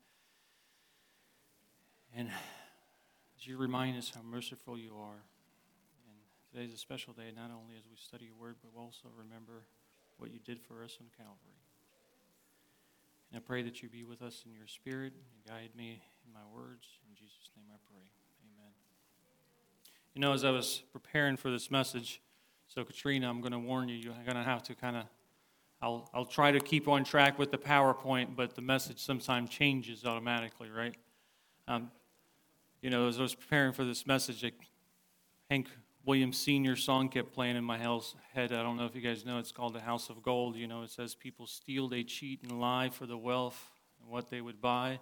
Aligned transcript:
And 2.17 2.29
as 2.29 3.49
you 3.49 3.57
remind 3.57 3.99
us 3.99 4.13
how 4.15 4.23
merciful 4.23 4.79
you 4.79 4.93
are. 4.97 5.25
And 6.07 6.17
today's 6.53 6.73
a 6.73 6.79
special 6.79 7.13
day, 7.13 7.33
not 7.35 7.51
only 7.51 7.75
as 7.77 7.83
we 7.91 7.97
study 7.97 8.27
your 8.27 8.37
word, 8.37 8.55
but 8.63 8.79
also 8.79 9.09
remember 9.19 9.65
what 10.19 10.33
you 10.33 10.39
did 10.39 10.61
for 10.61 10.85
us 10.85 10.99
on 11.01 11.09
Calvary. 11.17 11.59
And 13.33 13.39
I 13.39 13.43
pray 13.45 13.63
that 13.63 13.83
you 13.83 13.89
be 13.89 14.05
with 14.05 14.23
us 14.23 14.45
in 14.47 14.55
your 14.55 14.69
spirit 14.69 15.13
and 15.13 15.53
guide 15.53 15.71
me 15.77 16.01
in 16.25 16.33
my 16.33 16.47
words. 16.55 16.87
In 17.11 17.17
Jesus' 17.17 17.51
name 17.57 17.67
I 17.73 17.79
pray. 17.91 18.07
Amen. 18.55 18.71
You 20.15 20.21
know, 20.21 20.33
as 20.33 20.45
I 20.45 20.53
was 20.53 20.85
preparing 20.93 21.37
for 21.37 21.51
this 21.51 21.73
message, 21.73 22.21
so 22.69 22.85
Katrina, 22.85 23.29
I'm 23.29 23.41
going 23.41 23.51
to 23.51 23.59
warn 23.59 23.89
you, 23.89 23.97
you're 23.97 24.15
going 24.25 24.37
to 24.37 24.45
have 24.45 24.63
to 24.65 24.77
kind 24.77 24.95
of, 24.95 25.07
I'll, 25.83 26.09
I'll 26.15 26.25
try 26.25 26.53
to 26.53 26.61
keep 26.61 26.87
on 26.87 27.03
track 27.03 27.41
with 27.41 27.51
the 27.51 27.59
PowerPoint, 27.59 28.37
but 28.37 28.55
the 28.55 28.63
message 28.63 29.01
sometimes 29.01 29.51
changes 29.51 30.05
automatically, 30.05 30.71
right? 30.71 30.95
Um, 31.67 31.91
you 32.81 32.89
know, 32.89 33.09
as 33.09 33.19
I 33.19 33.23
was 33.23 33.35
preparing 33.35 33.73
for 33.73 33.85
this 33.85 34.07
message, 34.07 34.45
Hank 35.51 35.69
Williams 36.05 36.39
Sr. 36.39 36.77
song 36.77 37.09
kept 37.09 37.33
playing 37.33 37.57
in 37.57 37.65
my 37.65 37.79
head. 37.79 38.53
I 38.53 38.63
don't 38.63 38.77
know 38.77 38.87
if 38.87 38.95
you 38.95 39.01
guys 39.01 39.25
know, 39.25 39.39
it's 39.39 39.51
called 39.51 39.75
The 39.75 39.81
House 39.81 40.09
of 40.09 40.23
Gold. 40.23 40.55
You 40.55 40.69
know, 40.69 40.83
it 40.83 40.91
says, 40.91 41.17
People 41.17 41.49
steal, 41.49 41.89
they 41.89 42.05
cheat, 42.05 42.45
and 42.45 42.61
lie 42.61 42.89
for 42.89 43.07
the 43.07 43.19
wealth 43.19 43.69
and 44.01 44.09
what 44.09 44.31
they 44.31 44.41
would 44.41 44.61
buy, 44.61 45.01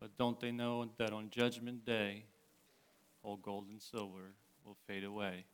but 0.00 0.16
don't 0.18 0.40
they 0.40 0.50
know 0.50 0.88
that 0.98 1.12
on 1.12 1.30
Judgment 1.30 1.84
Day, 1.84 2.24
all 3.22 3.36
gold 3.36 3.66
and 3.70 3.80
silver 3.80 4.34
will 4.64 4.76
fade 4.88 5.04
away? 5.04 5.44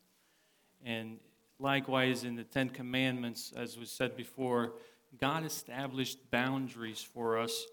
And 0.82 1.18
likewise, 1.58 2.24
in 2.24 2.36
the 2.36 2.44
Ten 2.44 2.68
Commandments, 2.68 3.52
as 3.56 3.78
was 3.78 3.90
said 3.90 4.16
before, 4.16 4.72
God 5.18 5.44
established 5.44 6.30
boundaries 6.30 7.00
for 7.00 7.38
us 7.38 7.66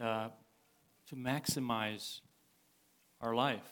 uh, 0.00 0.28
to 1.08 1.16
maximize 1.16 2.20
our 3.20 3.34
life. 3.34 3.64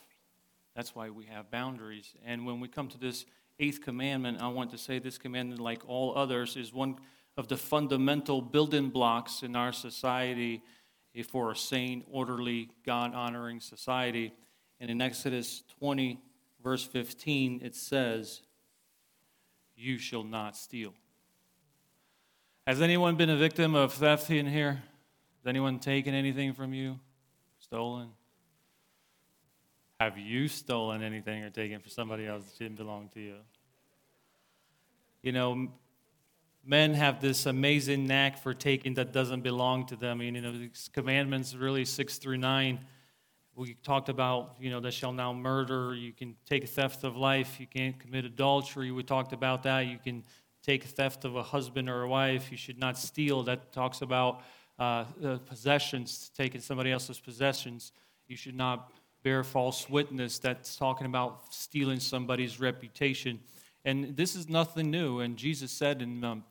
That's 0.74 0.94
why 0.94 1.10
we 1.10 1.26
have 1.26 1.50
boundaries. 1.50 2.14
And 2.24 2.46
when 2.46 2.60
we 2.60 2.68
come 2.68 2.88
to 2.88 2.98
this 2.98 3.24
eighth 3.58 3.80
commandment, 3.82 4.40
I 4.40 4.48
want 4.48 4.70
to 4.70 4.78
say 4.78 4.98
this 4.98 5.18
commandment, 5.18 5.60
like 5.60 5.82
all 5.88 6.16
others, 6.16 6.56
is 6.56 6.72
one 6.72 6.96
of 7.36 7.48
the 7.48 7.56
fundamental 7.56 8.40
building 8.40 8.90
blocks 8.90 9.42
in 9.42 9.56
our 9.56 9.72
society 9.72 10.62
for 11.28 11.50
a 11.50 11.56
sane, 11.56 12.04
orderly, 12.10 12.70
God 12.84 13.14
honoring 13.14 13.60
society. 13.60 14.32
And 14.80 14.90
in 14.90 15.00
Exodus 15.00 15.64
20, 15.78 16.20
verse 16.62 16.84
15, 16.84 17.60
it 17.62 17.74
says, 17.74 18.42
You 19.78 19.96
shall 19.96 20.24
not 20.24 20.56
steal. 20.56 20.92
Has 22.66 22.82
anyone 22.82 23.14
been 23.14 23.30
a 23.30 23.36
victim 23.36 23.76
of 23.76 23.92
theft 23.94 24.28
in 24.28 24.46
here? 24.46 24.82
Has 25.38 25.46
anyone 25.46 25.78
taken 25.78 26.14
anything 26.14 26.52
from 26.52 26.74
you? 26.74 26.98
Stolen? 27.60 28.08
Have 30.00 30.18
you 30.18 30.48
stolen 30.48 31.02
anything 31.02 31.44
or 31.44 31.50
taken 31.50 31.78
from 31.78 31.90
somebody 31.90 32.26
else 32.26 32.44
that 32.44 32.58
didn't 32.58 32.76
belong 32.76 33.08
to 33.14 33.20
you? 33.20 33.36
You 35.22 35.30
know, 35.32 35.68
men 36.64 36.94
have 36.94 37.20
this 37.20 37.46
amazing 37.46 38.06
knack 38.06 38.38
for 38.38 38.54
taking 38.54 38.94
that 38.94 39.12
doesn't 39.12 39.42
belong 39.42 39.86
to 39.86 39.96
them. 39.96 40.20
you 40.20 40.32
know, 40.32 40.52
these 40.52 40.90
commandments 40.92 41.54
really 41.54 41.84
six 41.84 42.18
through 42.18 42.38
nine. 42.38 42.80
We 43.58 43.74
talked 43.82 44.08
about, 44.08 44.54
you 44.60 44.70
know, 44.70 44.78
that 44.78 44.92
shall 44.92 45.12
now 45.12 45.32
murder. 45.32 45.92
You 45.92 46.12
can 46.12 46.36
take 46.46 46.68
theft 46.68 47.02
of 47.02 47.16
life. 47.16 47.58
You 47.58 47.66
can't 47.66 47.98
commit 47.98 48.24
adultery. 48.24 48.92
We 48.92 49.02
talked 49.02 49.32
about 49.32 49.64
that. 49.64 49.80
You 49.88 49.98
can 49.98 50.22
take 50.62 50.84
theft 50.84 51.24
of 51.24 51.34
a 51.34 51.42
husband 51.42 51.88
or 51.88 52.02
a 52.02 52.08
wife. 52.08 52.52
You 52.52 52.56
should 52.56 52.78
not 52.78 52.96
steal. 52.96 53.42
That 53.42 53.72
talks 53.72 54.00
about 54.00 54.42
uh, 54.78 55.06
possessions, 55.46 56.30
taking 56.36 56.60
somebody 56.60 56.92
else's 56.92 57.18
possessions. 57.18 57.90
You 58.28 58.36
should 58.36 58.54
not 58.54 58.92
bear 59.24 59.42
false 59.42 59.90
witness 59.90 60.38
that's 60.38 60.76
talking 60.76 61.06
about 61.06 61.52
stealing 61.52 61.98
somebody's 61.98 62.60
reputation. 62.60 63.40
And 63.84 64.16
this 64.16 64.36
is 64.36 64.48
nothing 64.48 64.88
new. 64.88 65.18
And 65.18 65.36
Jesus 65.36 65.72
said 65.72 66.00
in, 66.00 66.22
um, 66.22 66.44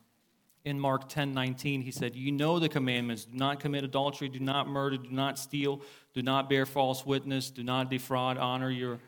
in 0.64 0.78
Mark 0.78 1.08
10 1.08 1.32
19, 1.32 1.82
he 1.82 1.90
said, 1.90 2.16
You 2.16 2.32
know 2.32 2.58
the 2.58 2.68
commandments 2.68 3.24
do 3.24 3.36
not 3.36 3.60
commit 3.60 3.84
adultery, 3.84 4.28
do 4.28 4.40
not 4.40 4.68
murder, 4.68 4.96
do 4.96 5.10
not 5.10 5.38
steal, 5.38 5.82
do 6.14 6.22
not 6.22 6.48
bear 6.48 6.66
false 6.66 7.06
witness, 7.06 7.50
do 7.50 7.62
not 7.62 7.90
defraud, 7.90 8.38
honor 8.38 8.70
your 8.70 8.98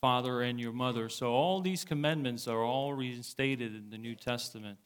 father 0.00 0.42
and 0.42 0.60
your 0.60 0.72
mother. 0.72 1.08
So 1.08 1.32
all 1.32 1.60
these 1.60 1.84
commandments 1.84 2.46
are 2.48 2.62
all 2.62 2.92
reinstated 2.92 3.74
in 3.74 3.90
the 3.90 3.98
New 3.98 4.14
Testament. 4.14 4.78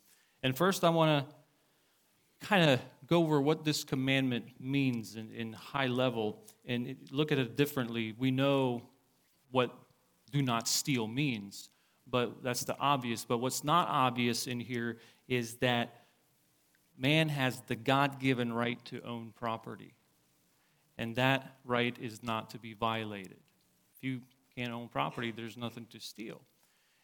And 0.42 0.56
first, 0.56 0.84
I 0.84 0.90
want 0.90 1.28
to 1.28 2.46
kind 2.46 2.70
of 2.70 2.80
go 3.06 3.22
over 3.22 3.40
what 3.40 3.64
this 3.64 3.84
commandment 3.84 4.46
means 4.58 5.16
in, 5.16 5.30
in 5.32 5.52
high 5.52 5.88
level 5.88 6.42
and 6.64 6.96
look 7.10 7.32
at 7.32 7.38
it 7.38 7.56
differently. 7.56 8.14
We 8.18 8.30
know 8.30 8.82
what 9.50 9.76
do 10.30 10.42
not 10.42 10.68
steal 10.68 11.06
means, 11.06 11.70
but 12.06 12.42
that's 12.42 12.64
the 12.64 12.76
obvious. 12.78 13.24
But 13.24 13.38
what's 13.38 13.64
not 13.64 13.88
obvious 13.88 14.46
in 14.46 14.60
here 14.60 14.98
is 15.28 15.54
that 15.56 15.99
man 17.00 17.28
has 17.28 17.60
the 17.66 17.76
God 17.76 18.20
given 18.20 18.52
right 18.52 18.82
to 18.86 19.02
own 19.02 19.32
property, 19.34 19.94
and 20.98 21.16
that 21.16 21.56
right 21.64 21.96
is 22.00 22.22
not 22.22 22.50
to 22.50 22.58
be 22.58 22.74
violated. 22.74 23.38
If 23.96 24.04
you 24.04 24.20
can't 24.54 24.72
own 24.72 24.88
property, 24.88 25.32
there's 25.32 25.56
nothing 25.56 25.86
to 25.90 26.00
steal. 26.00 26.42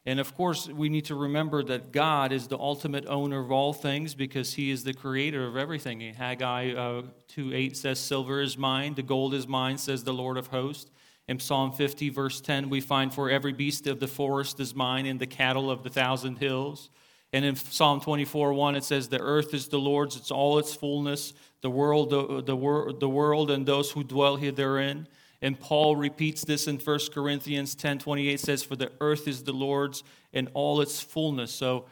And 0.08 0.20
of 0.20 0.36
course, 0.36 0.68
we 0.68 0.88
need 0.88 1.06
to 1.06 1.16
remember 1.16 1.64
that 1.64 1.90
God 1.90 2.30
is 2.30 2.46
the 2.46 2.58
ultimate 2.58 3.06
owner 3.06 3.40
of 3.40 3.50
all 3.50 3.72
things 3.72 4.14
because 4.14 4.54
he 4.54 4.70
is 4.70 4.84
the 4.84 4.94
creator 4.94 5.48
of 5.48 5.56
everything. 5.56 6.00
Haggai 6.14 6.74
uh, 6.74 7.02
2 7.28 7.52
8 7.52 7.76
says, 7.76 7.98
Silver 7.98 8.40
is 8.40 8.56
mine, 8.56 8.94
the 8.94 9.02
gold 9.02 9.34
is 9.34 9.48
mine, 9.48 9.78
says 9.78 10.04
the 10.04 10.14
Lord 10.14 10.36
of 10.36 10.46
hosts. 10.46 10.92
In 11.26 11.40
Psalm 11.40 11.72
50, 11.72 12.10
verse 12.10 12.40
10, 12.40 12.70
we 12.70 12.80
find, 12.80 13.12
For 13.12 13.28
every 13.28 13.52
beast 13.52 13.88
of 13.88 13.98
the 13.98 14.06
forest 14.06 14.60
is 14.60 14.76
mine, 14.76 15.06
and 15.06 15.18
the 15.18 15.26
cattle 15.26 15.72
of 15.72 15.82
the 15.82 15.90
thousand 15.90 16.36
hills. 16.36 16.88
And 17.36 17.44
in 17.44 17.54
Psalm 17.54 18.00
24, 18.00 18.54
1, 18.54 18.76
it 18.76 18.84
says, 18.84 19.10
The 19.10 19.20
earth 19.20 19.52
is 19.52 19.68
the 19.68 19.78
Lord's, 19.78 20.16
it's 20.16 20.30
all 20.30 20.58
its 20.58 20.72
fullness, 20.72 21.34
the 21.60 21.68
world, 21.68 22.08
the, 22.08 22.40
the, 22.40 22.94
the 22.98 23.08
world 23.10 23.50
and 23.50 23.66
those 23.66 23.90
who 23.90 24.02
dwell 24.04 24.36
here 24.36 24.52
therein. 24.52 25.06
And 25.42 25.60
Paul 25.60 25.96
repeats 25.96 26.46
this 26.46 26.66
in 26.66 26.78
1 26.78 26.98
Corinthians 27.12 27.74
10 27.74 27.98
28 27.98 28.40
says, 28.40 28.62
For 28.62 28.74
the 28.74 28.90
earth 29.02 29.28
is 29.28 29.44
the 29.44 29.52
Lord's 29.52 30.02
and 30.32 30.48
all 30.54 30.80
its 30.80 31.02
fullness. 31.02 31.52
So, 31.52 31.84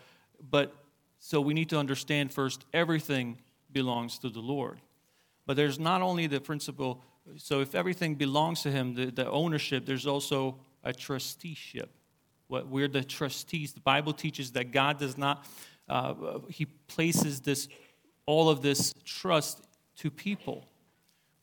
but 0.51 0.75
so 1.19 1.43
we 1.43 1.53
need 1.53 1.69
to 1.69 1.79
understand 1.79 2.33
first 2.33 2.65
everything 2.73 3.37
belongs 3.71 4.19
to 4.21 4.31
the 4.31 4.41
Lord. 4.41 4.81
But 5.45 5.59
there's 5.59 5.79
not 5.79 6.01
only 6.01 6.27
the 6.27 6.41
principle, 6.41 7.05
so 7.37 7.61
if 7.61 7.75
everything 7.75 8.15
belongs 8.15 8.63
to 8.63 8.71
him, 8.71 8.95
the, 8.95 9.11
the 9.11 9.31
ownership, 9.31 9.85
there's 9.85 10.07
also 10.07 10.59
a 10.83 10.95
trusteeship. 10.95 11.91
We're 12.63 12.89
the 12.89 13.05
trustees. 13.05 13.73
The 13.73 13.81
Bible 13.81 14.13
teaches 14.13 14.53
that 14.53 14.73
God 14.73 14.99
does 14.99 15.19
not, 15.19 15.47
uh, 15.89 16.15
he 16.49 16.67
places 16.67 17.41
this 17.41 17.69
all 18.27 18.49
of 18.49 18.63
this 18.63 18.95
trust 19.05 19.63
to 19.97 20.11
people. 20.11 20.67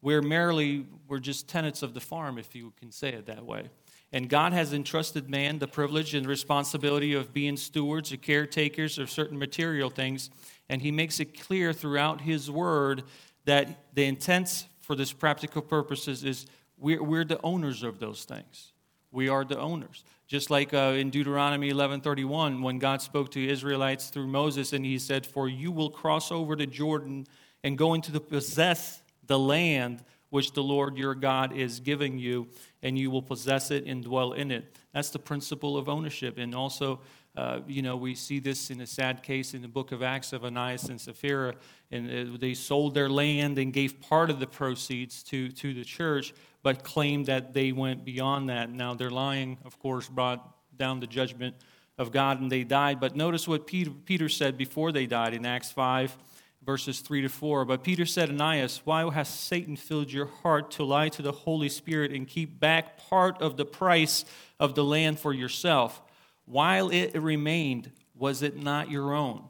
We're 0.02 0.22
merely, 0.22 0.88
we're 1.08 1.20
just 1.20 1.48
tenants 1.48 1.84
of 1.84 1.94
the 1.94 2.00
farm, 2.00 2.38
if 2.38 2.56
you 2.56 2.74
can 2.80 2.92
say 2.92 3.10
it 3.10 3.28
that 3.28 3.46
way. 3.46 3.70
And 4.14 4.28
God 4.28 4.52
has 4.52 4.74
entrusted 4.74 5.30
man 5.30 5.60
the 5.60 5.68
privilege 5.68 6.16
and 6.16 6.26
responsibility 6.26 7.14
of 7.14 7.34
being 7.34 7.56
stewards 7.56 8.12
or 8.12 8.18
caretakers 8.18 8.98
of 8.98 9.10
certain 9.10 9.38
material 9.38 9.90
things. 9.90 10.30
And 10.70 10.82
he 10.82 10.92
makes 10.92 11.20
it 11.20 11.40
clear 11.40 11.72
throughout 11.72 12.22
his 12.22 12.52
word 12.52 13.04
that 13.46 13.94
the 13.94 14.06
intent 14.06 14.68
for 14.82 14.96
this 14.96 15.14
practical 15.14 15.62
purposes 15.62 16.24
is 16.24 16.46
we're, 16.78 17.02
we're 17.02 17.24
the 17.24 17.40
owners 17.42 17.84
of 17.84 18.00
those 18.00 18.26
things. 18.26 18.74
We 19.12 19.30
are 19.30 19.44
the 19.44 19.60
owners. 19.60 20.04
Just 20.28 20.50
like 20.50 20.74
uh, 20.74 20.96
in 20.98 21.10
Deuteronomy 21.10 21.72
11:31, 21.72 22.62
when 22.62 22.80
God 22.80 23.02
spoke 23.02 23.32
to 23.32 23.46
Israelites 23.46 24.10
through 24.10 24.28
Moses, 24.28 24.72
and 24.74 24.86
He 24.86 24.98
said, 24.98 25.26
"For 25.26 25.50
you 25.50 25.72
will 25.72 25.90
cross 25.90 26.32
over 26.32 26.56
to 26.56 26.66
Jordan 26.66 27.28
and 27.64 27.78
go 27.78 27.94
into 27.94 28.12
the 28.12 28.22
possess 28.22 29.02
the 29.28 29.38
land 29.38 30.04
which 30.32 30.54
the 30.54 30.64
Lord 30.64 30.98
your 30.98 31.14
God 31.14 31.56
is 31.56 31.80
giving 31.80 32.18
you, 32.18 32.48
and 32.82 32.98
you 32.98 33.12
will 33.12 33.22
possess 33.22 33.70
it 33.70 33.86
and 33.86 34.04
dwell 34.04 34.32
in 34.32 34.50
it. 34.50 34.78
That's 34.94 35.10
the 35.10 35.20
principle 35.20 35.78
of 35.78 35.90
ownership. 35.90 36.38
And 36.38 36.56
also, 36.56 37.02
uh, 37.36 37.60
you 37.68 37.82
know, 37.82 37.98
we 37.98 38.16
see 38.16 38.40
this 38.40 38.72
in 38.72 38.80
a 38.82 38.88
sad 38.88 39.24
case 39.24 39.54
in 39.54 39.62
the 39.62 39.68
book 39.68 39.92
of 39.92 40.02
Acts 40.02 40.32
of 40.32 40.44
Ananias 40.46 40.86
and 40.86 41.00
Sapphira, 41.00 41.56
and 41.92 42.10
uh, 42.10 42.38
they 42.40 42.54
sold 42.54 42.94
their 42.94 43.10
land 43.10 43.58
and 43.58 43.74
gave 43.74 44.00
part 44.02 44.30
of 44.30 44.40
the 44.40 44.48
proceeds 44.48 45.22
to, 45.24 45.50
to 45.50 45.74
the 45.74 45.84
church, 45.84 46.34
but 46.64 46.84
claimed 46.84 47.26
that 47.26 47.54
they 47.54 47.72
went 47.72 48.06
beyond 48.06 48.50
that. 48.50 48.70
Now, 48.70 48.94
their 48.94 49.10
lying, 49.10 49.58
of 49.66 49.80
course, 49.80 50.08
brought 50.08 50.56
down 50.78 51.00
the 51.00 51.08
judgment 51.08 51.56
of 51.98 52.12
God, 52.12 52.40
and 52.40 52.52
they 52.52 52.64
died. 52.64 53.00
But 53.00 53.16
notice 53.16 53.48
what 53.48 53.68
Peter, 53.68 53.92
Peter 53.92 54.30
said 54.30 54.58
before 54.58 54.92
they 54.92 55.06
died 55.06 55.34
in 55.34 55.46
Acts 55.46 55.72
5 55.72 56.18
verses 56.66 57.00
3 57.00 57.24
to 57.24 57.30
4. 57.30 57.66
But 57.66 57.84
Peter 57.84 58.06
said, 58.06 58.30
Ananias, 58.30 58.82
why 58.86 59.10
has 59.12 59.28
Satan 59.28 59.76
filled 59.76 60.12
your 60.12 60.28
heart 60.28 60.72
to 60.72 60.84
lie 60.84 61.10
to 61.10 61.22
the 61.22 61.32
Holy 61.32 61.70
Spirit 61.70 62.12
and 62.12 62.28
keep 62.28 62.60
back 62.60 62.98
part 63.10 63.42
of 63.42 63.58
the 63.58 63.66
price 63.66 64.26
of 64.60 64.76
the 64.76 64.84
land 64.84 65.20
for 65.20 65.34
yourself? 65.34 66.02
While 66.46 66.90
it 66.90 67.16
remained, 67.16 67.92
was 68.16 68.42
it 68.42 68.62
not 68.62 68.92
your 68.92 69.14
own? 69.14 69.46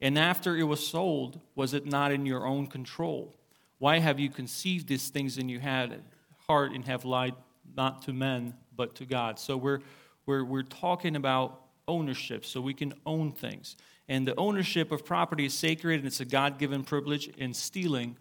And 0.00 0.18
after 0.18 0.56
it 0.56 0.64
was 0.64 0.86
sold, 0.86 1.40
was 1.54 1.74
it 1.74 1.86
not 1.86 2.12
in 2.12 2.26
your 2.26 2.46
own 2.46 2.66
control? 2.66 3.34
Why 3.78 3.98
have 3.98 4.20
you 4.20 4.30
conceived 4.30 4.88
these 4.88 5.08
things 5.08 5.38
in 5.38 5.48
your 5.48 5.60
heart 6.52 6.72
and 6.72 6.84
have 6.84 7.06
lied 7.06 7.34
not 7.74 8.02
to 8.02 8.12
men, 8.12 8.52
but 8.76 8.94
to 8.96 9.06
God? 9.06 9.38
So 9.38 9.56
we're, 9.56 9.80
we're, 10.26 10.44
we're 10.44 10.62
talking 10.84 11.16
about 11.16 11.62
ownership, 11.88 12.44
so 12.44 12.60
we 12.60 12.74
can 12.74 12.92
own 13.06 13.32
things. 13.32 13.76
And 14.06 14.28
the 14.28 14.36
ownership 14.36 14.92
of 14.92 15.02
property 15.04 15.46
is 15.46 15.54
sacred 15.54 16.00
and 16.00 16.06
it's 16.06 16.20
a 16.20 16.26
God 16.26 16.58
given 16.58 16.84
privilege, 16.84 17.30
and 17.38 17.56
stealing 17.56 18.16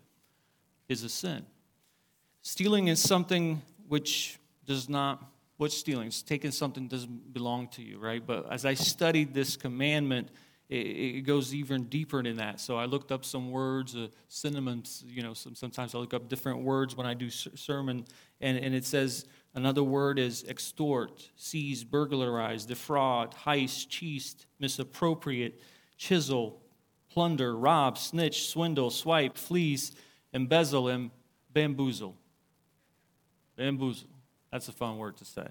is 0.88 1.04
a 1.04 1.10
sin. 1.10 1.45
Stealing 2.42 2.88
is 2.88 3.01
something 3.01 3.62
which 3.89 4.39
does 4.66 4.88
not, 4.88 5.22
what's 5.57 5.78
stealing? 5.78 6.07
It's 6.07 6.22
taking 6.22 6.51
something 6.51 6.88
that 6.88 6.95
doesn't 6.95 7.33
belong 7.33 7.68
to 7.75 7.81
you, 7.81 8.00
right? 8.00 8.25
But 8.25 8.50
as 8.50 8.63
I 8.66 8.75
studied 8.75 9.33
this 9.33 9.57
commandment, 9.57 10.30
it, 10.71 11.21
goes 11.21 11.53
even 11.53 11.83
deeper 11.83 12.23
than 12.23 12.38
that. 12.38 12.59
So 12.59 12.77
I 12.77 12.85
looked 12.85 13.12
up 13.12 13.25
some 13.25 13.51
words, 13.51 13.95
uh, 13.95 14.07
synonyms, 14.29 15.03
you 15.06 15.21
know, 15.21 15.33
some, 15.33 15.53
sometimes 15.53 15.94
I 15.94 15.97
look 15.97 16.13
up 16.13 16.29
different 16.29 16.62
words 16.62 16.95
when 16.95 17.06
I 17.06 17.13
do 17.13 17.29
sermon, 17.29 18.06
and, 18.39 18.57
and 18.57 18.73
it 18.73 18.85
says, 18.85 19.25
Another 19.53 19.83
word 19.83 20.18
is 20.18 20.45
extort, 20.47 21.29
seize, 21.35 21.83
burglarize, 21.83 22.65
defraud, 22.65 23.35
heist, 23.35 23.89
cheat, 23.89 24.45
misappropriate, 24.59 25.62
chisel, 25.97 26.62
plunder, 27.09 27.57
rob, 27.57 27.97
snitch, 27.97 28.47
swindle, 28.47 28.89
swipe, 28.89 29.38
fleece, 29.38 29.91
embezzle, 30.31 30.88
and 30.88 31.12
bamboozle. 31.53 32.15
Bamboozle. 33.57 34.07
That's 34.53 34.69
a 34.69 34.71
fun 34.71 34.97
word 34.97 35.18
to 35.18 35.25
say. 35.25 35.47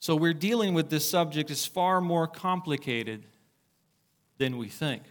So 0.00 0.16
we're 0.16 0.34
dealing 0.34 0.74
with 0.74 0.90
this 0.90 1.08
subject 1.08 1.52
is 1.52 1.64
far 1.64 2.00
more 2.00 2.26
complicated 2.26 3.24
than 4.38 4.58
we 4.58 4.68
think. 4.68 5.02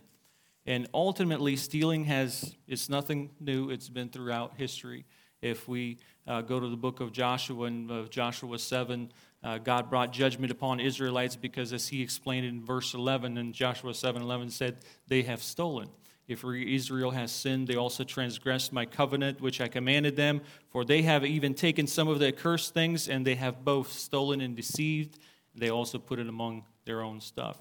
And 0.66 0.88
ultimately, 0.94 1.56
stealing 1.56 2.06
has, 2.06 2.56
it's 2.68 2.90
nothing 2.90 3.32
new, 3.40 3.70
it's 3.70 3.90
been 3.90 4.10
throughout 4.10 4.54
history. 4.56 5.06
If 5.42 5.68
we 5.68 5.98
uh, 6.26 6.42
go 6.42 6.60
to 6.60 6.70
the 6.70 6.78
book 6.78 7.02
of 7.02 7.12
Joshua 7.12 7.66
and 7.66 7.92
uh, 7.92 8.04
Joshua 8.04 8.58
7, 8.58 9.12
uh, 9.44 9.58
God 9.58 9.90
brought 9.90 10.14
judgment 10.14 10.52
upon 10.52 10.80
Israelites 10.80 11.36
because, 11.36 11.74
as 11.74 11.90
he 11.90 12.02
explained 12.02 12.46
in 12.46 12.64
verse 12.64 12.94
11, 12.94 13.38
and 13.38 13.54
Joshua 13.54 13.94
7 13.94 14.22
11 14.22 14.50
said, 14.52 14.78
they 15.08 15.24
have 15.24 15.44
stolen. 15.44 15.90
If 16.26 16.46
Israel 16.46 17.12
has 17.12 17.34
sinned, 17.34 17.68
they 17.68 17.76
also 17.76 18.06
transgressed 18.06 18.72
my 18.72 18.86
covenant 18.86 19.42
which 19.42 19.60
I 19.60 19.68
commanded 19.68 20.16
them, 20.16 20.42
for 20.70 20.86
they 20.86 21.02
have 21.02 21.26
even 21.26 21.54
taken 21.54 21.86
some 21.86 22.08
of 22.08 22.20
the 22.20 22.30
accursed 22.30 22.74
things, 22.74 23.10
and 23.10 23.28
they 23.28 23.36
have 23.36 23.66
both 23.66 23.92
stolen 23.92 24.40
and 24.40 24.56
deceived. 24.56 25.20
They 25.54 25.70
also 25.70 26.00
put 26.00 26.20
it 26.20 26.30
among 26.30 26.64
their 26.86 27.02
own 27.02 27.20
stuff. 27.20 27.58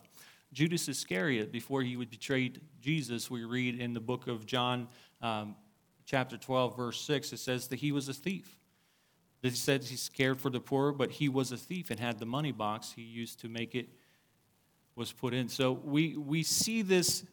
Judas 0.53 0.89
Iscariot, 0.89 1.51
before 1.51 1.83
he 1.83 1.97
would 1.97 2.11
betray 2.11 2.53
Jesus, 2.81 3.31
we 3.31 3.45
read 3.45 3.81
in 3.81 3.95
the 3.95 4.01
book 4.01 4.27
of 4.27 4.45
John, 4.45 4.89
um, 5.23 5.57
chapter 6.05 6.37
12, 6.37 6.77
verse 6.77 7.01
6, 7.01 7.33
it 7.33 7.39
says 7.39 7.69
that 7.69 7.77
he 7.79 7.91
was 7.91 8.09
a 8.09 8.15
thief. 8.15 8.59
It 9.43 9.57
says 9.57 9.89
he 9.89 9.99
cared 10.15 10.41
for 10.41 10.51
the 10.51 10.61
poor, 10.61 10.93
but 10.93 11.11
he 11.11 11.29
was 11.29 11.53
a 11.53 11.57
thief 11.57 11.91
and 11.91 11.99
had 11.99 12.19
the 12.19 12.27
money 12.27 12.53
box 12.53 12.93
he 12.95 13.03
used 13.03 13.41
to 13.41 13.49
make 13.49 13.75
it 13.75 13.89
was 14.95 15.11
put 15.11 15.33
in. 15.33 15.49
So 15.49 15.73
we, 15.73 16.17
we 16.17 16.43
see 16.43 16.83
this 16.83 17.25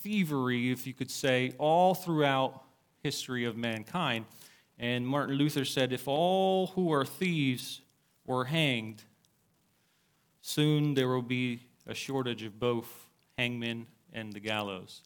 thievery, 0.00 0.72
if 0.72 0.86
you 0.86 0.94
could 0.94 1.10
say, 1.10 1.52
all 1.58 1.94
throughout 1.94 2.64
history 3.02 3.44
of 3.44 3.56
mankind. 3.56 4.24
And 4.78 5.06
Martin 5.06 5.36
Luther 5.36 5.64
said, 5.64 5.92
if 5.92 6.08
all 6.08 6.68
who 6.68 6.92
are 6.92 7.04
thieves 7.04 7.82
were 8.24 8.44
hanged, 8.44 9.02
soon 10.40 10.94
there 10.94 11.08
will 11.08 11.22
be 11.22 11.67
a 11.88 11.94
shortage 11.94 12.42
of 12.44 12.60
both 12.60 13.08
hangmen 13.36 13.86
and 14.12 14.32
the 14.32 14.40
gallows. 14.40 15.02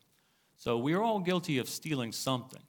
So 0.56 0.78
we're 0.78 1.00
all 1.00 1.20
guilty 1.20 1.58
of 1.58 1.68
stealing 1.68 2.12
something. 2.12 2.62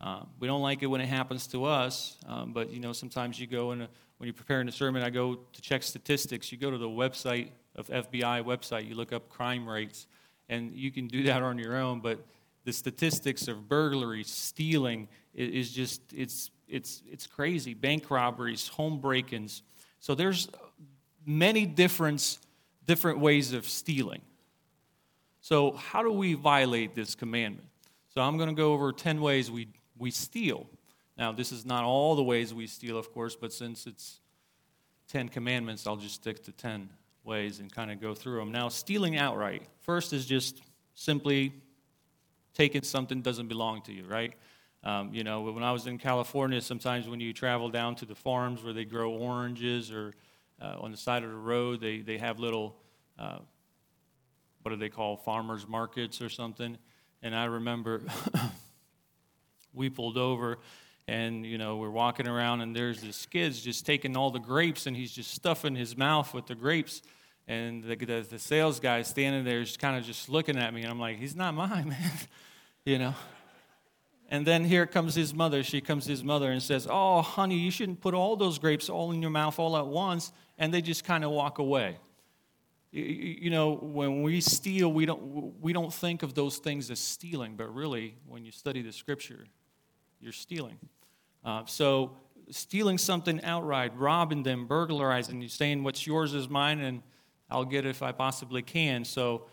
Um, 0.00 0.28
we 0.38 0.46
don't 0.46 0.62
like 0.62 0.82
it 0.82 0.86
when 0.86 1.00
it 1.00 1.08
happens 1.08 1.46
to 1.48 1.64
us, 1.64 2.18
um, 2.26 2.52
but 2.52 2.70
you 2.70 2.80
know 2.80 2.92
sometimes 2.92 3.40
you 3.40 3.46
go 3.46 3.70
and 3.70 3.88
when 4.18 4.26
you're 4.28 4.34
preparing 4.34 4.68
a 4.68 4.72
sermon, 4.72 5.02
I 5.02 5.10
go 5.10 5.34
to 5.34 5.60
check 5.60 5.82
statistics. 5.82 6.52
You 6.52 6.58
go 6.58 6.70
to 6.70 6.78
the 6.78 6.88
website 6.88 7.50
of 7.74 7.88
FBI 7.88 8.44
website, 8.44 8.88
you 8.88 8.94
look 8.94 9.12
up 9.12 9.28
crime 9.28 9.68
rates, 9.68 10.06
and 10.48 10.72
you 10.74 10.90
can 10.90 11.08
do 11.08 11.24
that 11.24 11.42
on 11.42 11.58
your 11.58 11.76
own. 11.76 12.00
But 12.00 12.24
the 12.64 12.72
statistics 12.72 13.48
of 13.48 13.68
burglary, 13.68 14.24
stealing 14.24 15.08
is 15.34 15.72
just 15.72 16.00
it's 16.14 16.50
it's 16.68 17.02
it's 17.10 17.26
crazy. 17.26 17.74
Bank 17.74 18.10
robberies, 18.10 18.68
home 18.68 18.98
break-ins. 18.98 19.62
So 20.00 20.14
there's 20.14 20.48
many 21.26 21.66
different 21.66 22.38
different 22.86 23.18
ways 23.18 23.52
of 23.52 23.68
stealing. 23.68 24.22
So, 25.40 25.72
how 25.72 26.02
do 26.02 26.10
we 26.10 26.34
violate 26.34 26.94
this 26.94 27.14
commandment? 27.14 27.68
So, 28.14 28.22
I'm 28.22 28.36
going 28.36 28.48
to 28.48 28.54
go 28.54 28.72
over 28.72 28.92
10 28.92 29.20
ways 29.20 29.50
we, 29.50 29.68
we 29.98 30.10
steal. 30.10 30.66
Now, 31.16 31.32
this 31.32 31.52
is 31.52 31.64
not 31.64 31.84
all 31.84 32.14
the 32.14 32.22
ways 32.22 32.52
we 32.52 32.66
steal, 32.66 32.98
of 32.98 33.12
course, 33.12 33.36
but 33.36 33.52
since 33.52 33.86
it's 33.86 34.20
10 35.08 35.28
commandments, 35.28 35.86
I'll 35.86 35.96
just 35.96 36.14
stick 36.14 36.42
to 36.44 36.52
10 36.52 36.88
ways 37.24 37.60
and 37.60 37.72
kind 37.72 37.90
of 37.90 38.00
go 38.00 38.14
through 38.14 38.38
them. 38.38 38.52
Now, 38.52 38.68
stealing 38.68 39.16
outright. 39.16 39.62
First 39.80 40.12
is 40.12 40.26
just 40.26 40.62
simply 40.94 41.52
taking 42.54 42.82
something 42.82 43.18
that 43.18 43.24
doesn't 43.24 43.48
belong 43.48 43.82
to 43.82 43.92
you, 43.92 44.04
right? 44.04 44.34
Um, 44.82 45.14
you 45.14 45.24
know, 45.24 45.42
when 45.42 45.64
I 45.64 45.72
was 45.72 45.86
in 45.86 45.98
California, 45.98 46.60
sometimes 46.60 47.08
when 47.08 47.20
you 47.20 47.32
travel 47.32 47.70
down 47.70 47.94
to 47.96 48.06
the 48.06 48.14
farms 48.14 48.62
where 48.62 48.72
they 48.72 48.84
grow 48.84 49.12
oranges 49.12 49.90
or 49.90 50.12
uh, 50.60 50.76
on 50.80 50.90
the 50.90 50.96
side 50.96 51.24
of 51.24 51.30
the 51.30 51.36
road, 51.36 51.80
they, 51.80 52.00
they 52.00 52.18
have 52.18 52.38
little 52.38 52.76
uh, 53.18 53.38
what 54.62 54.70
do 54.70 54.76
they 54.76 54.88
call 54.88 55.16
farmers 55.16 55.68
markets 55.68 56.22
or 56.22 56.28
something. 56.28 56.78
And 57.22 57.34
I 57.34 57.44
remember 57.44 58.02
we 59.74 59.90
pulled 59.90 60.16
over 60.16 60.58
and 61.06 61.44
you 61.44 61.58
know 61.58 61.76
we're 61.76 61.90
walking 61.90 62.26
around 62.26 62.60
and 62.60 62.74
there's 62.74 63.02
this 63.02 63.26
kid's 63.26 63.60
just 63.60 63.84
taking 63.84 64.16
all 64.16 64.30
the 64.30 64.38
grapes 64.38 64.86
and 64.86 64.96
he's 64.96 65.12
just 65.12 65.32
stuffing 65.32 65.74
his 65.74 65.96
mouth 65.96 66.32
with 66.32 66.46
the 66.46 66.54
grapes 66.54 67.02
and 67.46 67.84
the, 67.84 67.94
the, 67.94 68.26
the 68.30 68.38
sales 68.38 68.80
guy 68.80 69.02
standing 69.02 69.44
there 69.44 69.60
is 69.60 69.76
kind 69.76 69.98
of 69.98 70.04
just 70.04 70.28
looking 70.28 70.56
at 70.56 70.72
me 70.72 70.80
and 70.82 70.90
i'm 70.90 70.98
like 70.98 71.18
he's 71.18 71.36
not 71.36 71.52
mine 71.54 71.88
man 71.90 72.12
you 72.86 72.98
know 72.98 73.14
and 74.28 74.46
then 74.46 74.64
here 74.64 74.86
comes 74.86 75.14
his 75.14 75.34
mother. 75.34 75.62
She 75.62 75.80
comes 75.80 76.06
his 76.06 76.24
mother 76.24 76.50
and 76.50 76.62
says 76.62 76.86
oh 76.90 77.22
honey 77.22 77.56
you 77.56 77.70
shouldn't 77.70 78.00
put 78.00 78.14
all 78.14 78.36
those 78.36 78.58
grapes 78.58 78.88
all 78.88 79.12
in 79.12 79.20
your 79.20 79.30
mouth 79.30 79.58
all 79.58 79.76
at 79.76 79.86
once. 79.86 80.32
And 80.58 80.72
they 80.72 80.82
just 80.82 81.04
kind 81.04 81.24
of 81.24 81.30
walk 81.30 81.58
away. 81.58 81.98
You 82.90 83.50
know 83.50 83.74
when 83.74 84.22
we 84.22 84.40
steal 84.40 84.92
we 84.92 85.04
don't 85.04 85.60
we 85.60 85.72
don't 85.72 85.92
think 85.92 86.22
of 86.22 86.34
those 86.34 86.58
things 86.58 86.90
as 86.90 87.00
stealing 87.00 87.56
but 87.56 87.74
really 87.74 88.14
when 88.26 88.44
you 88.44 88.52
study 88.52 88.82
the 88.82 88.92
scripture 88.92 89.46
you're 90.20 90.32
stealing. 90.32 90.78
Uh, 91.44 91.64
so 91.66 92.16
stealing 92.50 92.98
something 92.98 93.42
outright 93.42 93.96
robbing 93.96 94.42
them 94.42 94.66
burglarizing 94.66 95.40
you 95.40 95.48
saying 95.48 95.82
what's 95.82 96.06
yours 96.06 96.34
is 96.34 96.48
mine 96.48 96.78
and 96.80 97.02
i'll 97.50 97.64
get 97.64 97.84
it 97.84 97.90
if 97.90 98.02
i 98.02 98.12
possibly 98.12 98.62
can. 98.62 99.04
So 99.04 99.46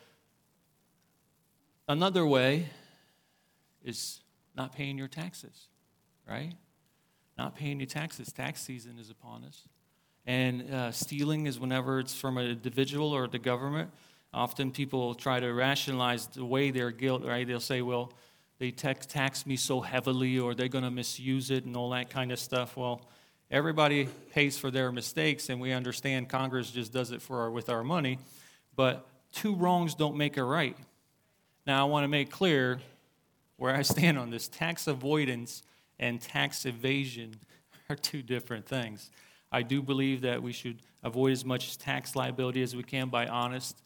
another 1.88 2.26
way 2.26 2.70
is 3.84 4.21
not 4.56 4.74
paying 4.74 4.98
your 4.98 5.08
taxes 5.08 5.68
right 6.28 6.54
not 7.38 7.56
paying 7.56 7.80
your 7.80 7.88
taxes 7.88 8.32
tax 8.32 8.62
season 8.62 8.98
is 9.00 9.10
upon 9.10 9.44
us 9.44 9.68
and 10.26 10.72
uh, 10.72 10.92
stealing 10.92 11.48
is 11.48 11.60
whenever 11.60 12.00
it's 12.00 12.14
from 12.14 12.38
an 12.38 12.48
individual 12.48 13.12
or 13.12 13.28
the 13.28 13.40
government. 13.40 13.90
Often 14.34 14.72
people 14.72 15.16
try 15.16 15.40
to 15.40 15.52
rationalize 15.52 16.28
the 16.28 16.46
way 16.46 16.72
they're 16.72 16.92
guilt, 16.92 17.26
right? 17.26 17.46
They'll 17.46 17.60
say, 17.60 17.82
well, 17.82 18.14
they 18.60 18.72
tax, 18.72 19.06
tax 19.06 19.46
me 19.46 19.56
so 19.56 19.82
heavily 19.82 20.38
or 20.40 20.54
they're 20.54 20.68
going 20.68 20.84
to 20.84 20.92
misuse 20.92 21.50
it 21.50 21.66
and 21.66 21.76
all 21.76 21.90
that 21.90 22.10
kind 22.10 22.32
of 22.32 22.40
stuff. 22.40 22.78
Well, 22.78 23.02
everybody 23.50 24.08
pays 24.32 24.58
for 24.58 24.70
their 24.70 24.92
mistakes, 24.92 25.50
and 25.50 25.60
we 25.60 25.74
understand 25.74 26.30
Congress 26.30 26.70
just 26.70 26.94
does 26.94 27.12
it 27.12 27.22
for 27.22 27.42
our, 27.42 27.52
with 27.52 27.70
our 27.70 27.84
money. 27.84 28.20
But 28.76 29.06
two 29.32 29.56
wrongs 29.56 29.96
don't 29.96 30.16
make 30.16 30.38
a 30.38 30.44
right. 30.44 30.78
Now, 31.66 31.86
I 31.86 31.90
want 31.90 32.04
to 32.04 32.08
make 32.08 32.30
clear 32.30 32.80
where 33.62 33.76
I 33.76 33.84
stand 33.84 34.18
on 34.18 34.32
this 34.32 34.48
tax 34.48 34.88
avoidance 34.88 35.62
and 36.00 36.20
tax 36.20 36.66
evasion 36.66 37.36
are 37.92 37.96
two 37.96 38.24
different 38.24 38.66
things. 38.66 39.12
I 39.52 39.62
do 39.62 39.84
believe 39.84 40.22
that 40.22 40.42
we 40.42 40.52
should 40.52 40.80
avoid 41.04 41.34
as 41.34 41.46
much 41.46 41.78
tax 41.78 42.16
liability 42.16 42.64
as 42.64 42.76
we 42.76 42.82
can 42.82 43.10
by 43.10 43.28
honest 43.28 43.80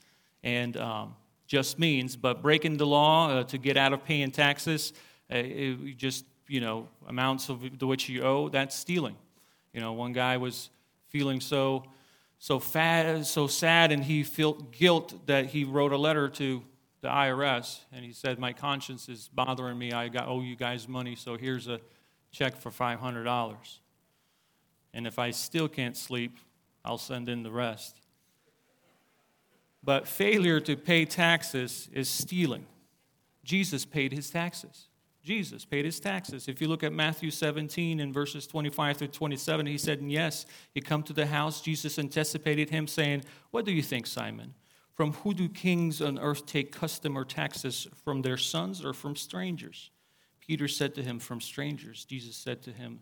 and 0.46 0.78
um, 0.78 1.14
just 1.46 1.78
means. 1.78 2.16
But 2.16 2.42
breaking 2.42 2.78
the 2.78 2.88
law 2.88 3.28
uh, 3.28 3.44
to 3.44 3.58
get 3.58 3.76
out 3.76 3.92
of 3.92 4.06
paying 4.06 4.32
taxes, 4.32 4.94
uh, 5.30 5.40
it 5.40 5.98
just 5.98 6.24
you 6.48 6.62
know 6.62 6.88
amounts 7.10 7.50
of 7.50 7.82
which 7.82 8.08
you 8.08 8.22
owe, 8.24 8.48
that's 8.48 8.78
stealing. 8.78 9.18
You 9.74 9.82
know, 9.82 9.92
one 9.92 10.14
guy 10.14 10.38
was 10.38 10.70
feeling 11.10 11.42
so 11.42 11.84
so 12.40 12.60
fat, 12.60 13.26
so 13.26 13.48
sad, 13.48 13.92
and 13.92 14.06
he 14.06 14.24
felt 14.24 14.72
guilt 14.72 15.28
that 15.28 15.48
he 15.48 15.66
wrote 15.66 15.92
a 15.92 15.98
letter 15.98 16.30
to 16.30 16.64
the 17.06 17.12
IRS, 17.12 17.82
and 17.92 18.04
he 18.04 18.12
said, 18.12 18.40
"My 18.40 18.52
conscience 18.52 19.08
is 19.08 19.30
bothering 19.32 19.78
me. 19.78 19.92
I 19.92 20.08
got 20.08 20.28
owe 20.28 20.42
you 20.42 20.56
guys 20.56 20.88
money, 20.88 21.16
so 21.16 21.38
here's 21.38 21.68
a 21.68 21.80
check 22.32 22.58
for 22.58 22.72
five 22.72 23.00
hundred 23.00 23.26
dollars." 23.26 23.80
And 24.92 25.06
if 25.06 25.20
I 25.20 25.30
still 25.30 25.68
can't 25.68 25.96
sleep, 25.96 26.40
I'll 26.84 26.98
send 26.98 27.30
in 27.30 27.44
the 27.44 27.52
rest. 27.52 28.02
But 29.84 30.08
failure 30.08 30.60
to 30.62 30.76
pay 30.76 31.06
taxes 31.06 31.90
is 31.94 32.10
stealing. 32.10 32.66
Jesus 33.44 33.86
paid 33.86 34.12
his 34.12 34.32
taxes. 34.32 34.88
Jesus 35.22 35.64
paid 35.64 35.86
his 35.86 36.00
taxes. 36.00 36.48
If 36.48 36.60
you 36.60 36.68
look 36.68 36.84
at 36.84 36.92
Matthew 36.92 37.30
17 37.30 38.00
in 38.00 38.14
verses 38.14 38.48
25 38.48 38.98
through 38.98 39.08
27, 39.10 39.66
he 39.68 39.78
said, 39.78 40.00
and 40.00 40.12
Yes, 40.12 40.46
he 40.74 40.82
come 40.82 41.04
to 41.04 41.14
the 41.14 41.28
house. 41.28 41.62
Jesus 41.62 42.00
anticipated 42.00 42.70
him, 42.72 42.88
saying, 42.88 43.26
What 43.52 43.66
do 43.66 43.72
you 43.72 43.84
think, 43.84 44.08
Simon? 44.08 44.56
From 44.96 45.12
who 45.12 45.34
do 45.34 45.50
kings 45.50 46.02
on 46.02 46.18
earth 46.18 46.46
take 46.46 46.72
custom 46.72 47.18
or 47.18 47.26
taxes? 47.26 47.88
From 48.04 48.22
their 48.22 48.38
sons 48.38 48.84
or 48.84 48.94
from 48.94 49.16
strangers? 49.16 49.92
Peter 50.40 50.68
said 50.68 50.96
to 50.96 51.04
him, 51.04 51.20
From 51.20 51.42
strangers. 51.42 52.06
Jesus 52.06 52.36
said 52.36 52.62
to 52.64 52.72
him, 52.72 53.02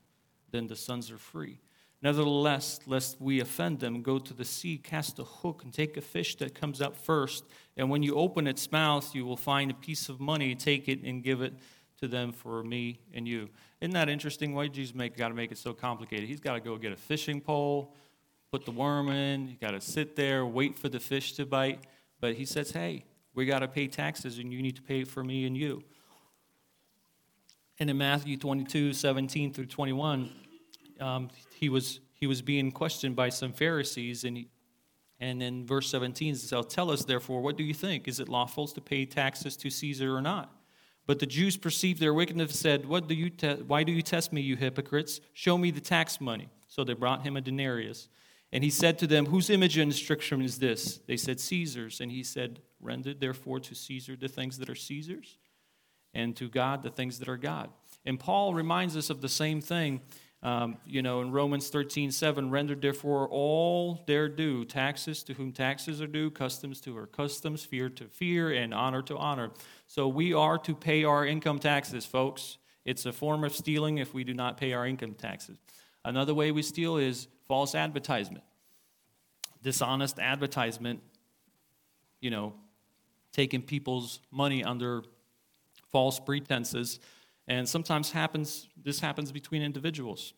Then 0.51 0.67
the 0.67 0.75
sons 0.75 1.11
are 1.11 1.19
free. 1.19 1.59
Nevertheless, 2.01 2.81
lest 2.85 3.21
we 3.21 3.39
offend 3.39 3.79
them, 3.79 4.01
go 4.01 4.19
to 4.19 4.33
the 4.33 4.43
sea, 4.43 4.77
cast 4.77 5.19
a 5.19 5.23
hook, 5.23 5.63
and 5.63 5.73
take 5.73 5.95
a 5.95 6.01
fish 6.01 6.35
that 6.37 6.53
comes 6.53 6.81
up 6.81 6.97
first. 6.97 7.45
And 7.77 7.89
when 7.89 8.03
you 8.03 8.15
open 8.15 8.47
its 8.47 8.71
mouth, 8.71 9.15
you 9.15 9.23
will 9.23 9.37
find 9.37 9.71
a 9.71 9.75
piece 9.75 10.09
of 10.09 10.19
money. 10.19 10.53
Take 10.55 10.89
it 10.89 11.01
and 11.03 11.23
give 11.23 11.41
it 11.41 11.53
to 12.01 12.07
them 12.09 12.33
for 12.33 12.63
me 12.63 12.99
and 13.13 13.25
you. 13.25 13.49
Isn't 13.79 13.93
that 13.93 14.09
interesting? 14.09 14.53
Why 14.53 14.63
did 14.63 14.73
Jesus 14.73 14.95
make 14.95 15.15
got 15.15 15.29
to 15.29 15.33
make 15.33 15.51
it 15.51 15.57
so 15.57 15.73
complicated? 15.73 16.27
He's 16.27 16.41
got 16.41 16.55
to 16.55 16.59
go 16.59 16.75
get 16.75 16.91
a 16.91 16.97
fishing 16.97 17.39
pole, 17.39 17.95
put 18.53 18.65
the 18.65 18.71
worm 18.71 19.09
in. 19.09 19.47
You 19.47 19.55
got 19.59 19.71
to 19.71 19.81
sit 19.81 20.15
there, 20.15 20.45
wait 20.45 20.77
for 20.77 20.87
the 20.87 20.99
fish 20.99 21.33
to 21.33 21.45
bite. 21.47 21.79
But 22.19 22.35
he 22.35 22.45
says, 22.45 22.69
"Hey, 22.69 23.03
we 23.33 23.47
got 23.47 23.59
to 23.59 23.67
pay 23.67 23.87
taxes, 23.87 24.37
and 24.37 24.53
you 24.53 24.61
need 24.61 24.75
to 24.75 24.83
pay 24.83 25.05
for 25.05 25.23
me 25.23 25.45
and 25.45 25.57
you." 25.57 25.81
And 27.79 27.89
in 27.89 27.97
Matthew 27.97 28.37
22, 28.37 28.93
17 28.93 29.53
through 29.53 29.65
21, 29.65 30.29
um, 30.99 31.29
he 31.55 31.67
was 31.67 31.99
he 32.13 32.27
was 32.27 32.43
being 32.43 32.71
questioned 32.71 33.15
by 33.15 33.29
some 33.29 33.53
Pharisees, 33.53 34.23
and 34.23 34.37
he, 34.37 34.49
and 35.19 35.41
in 35.41 35.65
verse 35.65 35.89
17 35.89 36.35
it 36.35 36.37
says, 36.37 36.65
"Tell 36.67 36.91
us 36.91 37.05
therefore, 37.05 37.41
what 37.41 37.57
do 37.57 37.63
you 37.63 37.73
think? 37.73 38.07
Is 38.07 38.19
it 38.19 38.29
lawful 38.29 38.67
to 38.67 38.81
pay 38.81 39.07
taxes 39.07 39.57
to 39.57 39.71
Caesar 39.71 40.15
or 40.15 40.21
not?" 40.21 40.55
But 41.07 41.17
the 41.17 41.25
Jews 41.25 41.57
perceived 41.57 41.99
their 41.99 42.13
wickedness 42.13 42.51
and 42.51 42.55
said, 42.55 42.85
what 42.85 43.09
do 43.09 43.15
you 43.15 43.29
te- 43.29 43.63
Why 43.67 43.83
do 43.83 43.91
you 43.91 44.01
test 44.01 44.31
me, 44.31 44.39
you 44.39 44.55
hypocrites? 44.55 45.19
Show 45.33 45.57
me 45.57 45.69
the 45.69 45.81
tax 45.81 46.21
money. 46.21 46.49
So 46.69 46.85
they 46.85 46.93
brought 46.93 47.23
him 47.23 47.35
a 47.35 47.41
denarius. 47.41 48.07
And 48.53 48.63
he 48.63 48.69
said 48.69 48.97
to 48.99 49.07
them, 49.07 49.25
Whose 49.25 49.49
image 49.49 49.77
and 49.77 49.91
inscription 49.91 50.41
is 50.41 50.59
this? 50.59 50.99
They 51.07 51.17
said, 51.17 51.41
Caesar's. 51.41 51.99
And 51.99 52.09
he 52.09 52.23
said, 52.23 52.59
Render 52.79 53.13
therefore 53.13 53.59
to 53.59 53.75
Caesar 53.75 54.15
the 54.15 54.29
things 54.29 54.59
that 54.59 54.69
are 54.69 54.75
Caesar's, 54.75 55.37
and 56.13 56.35
to 56.37 56.47
God 56.47 56.83
the 56.83 56.91
things 56.91 57.19
that 57.19 57.27
are 57.27 57.37
God. 57.37 57.69
And 58.05 58.19
Paul 58.19 58.53
reminds 58.53 58.95
us 58.95 59.09
of 59.09 59.19
the 59.19 59.29
same 59.29 59.59
thing 59.59 60.01
um, 60.43 60.75
you 60.85 61.01
know, 61.01 61.21
in 61.21 61.31
Romans 61.31 61.69
13, 61.69 62.11
7, 62.11 62.49
render 62.49 62.75
therefore 62.75 63.29
all 63.29 64.03
their 64.07 64.27
due, 64.27 64.65
taxes 64.65 65.23
to 65.23 65.33
whom 65.33 65.53
taxes 65.53 66.01
are 66.01 66.07
due, 66.07 66.29
customs 66.29 66.81
to 66.81 66.93
her 66.95 67.07
customs, 67.07 67.63
fear 67.63 67.87
to 67.87 68.05
fear, 68.05 68.51
and 68.51 68.73
honor 68.73 69.01
to 69.03 69.17
honor. 69.17 69.51
So 69.87 70.09
we 70.09 70.33
are 70.33 70.57
to 70.57 70.75
pay 70.75 71.05
our 71.05 71.25
income 71.25 71.59
taxes, 71.59 72.05
folks. 72.05 72.57
It's 72.83 73.05
a 73.05 73.13
form 73.13 73.45
of 73.45 73.55
stealing 73.55 73.99
if 73.99 74.13
we 74.13 74.25
do 74.25 74.33
not 74.33 74.57
pay 74.57 74.73
our 74.73 74.85
income 74.85 75.13
taxes. 75.13 75.59
Another 76.05 76.33
way 76.33 76.51
we 76.51 76.61
steal 76.61 76.97
is 76.97 77.27
false 77.47 77.75
advertisement. 77.75 78.43
Dishonest 79.61 80.19
advertisement, 80.19 81.01
you 82.19 82.29
know, 82.29 82.53
taking 83.31 83.61
people's 83.61 84.19
money 84.31 84.63
under 84.63 85.03
false 85.91 86.19
pretenses 86.19 86.99
and 87.47 87.67
sometimes 87.67 88.11
happens 88.11 88.67
this 88.81 88.99
happens 88.99 89.31
between 89.31 89.61
individuals. 89.61 90.33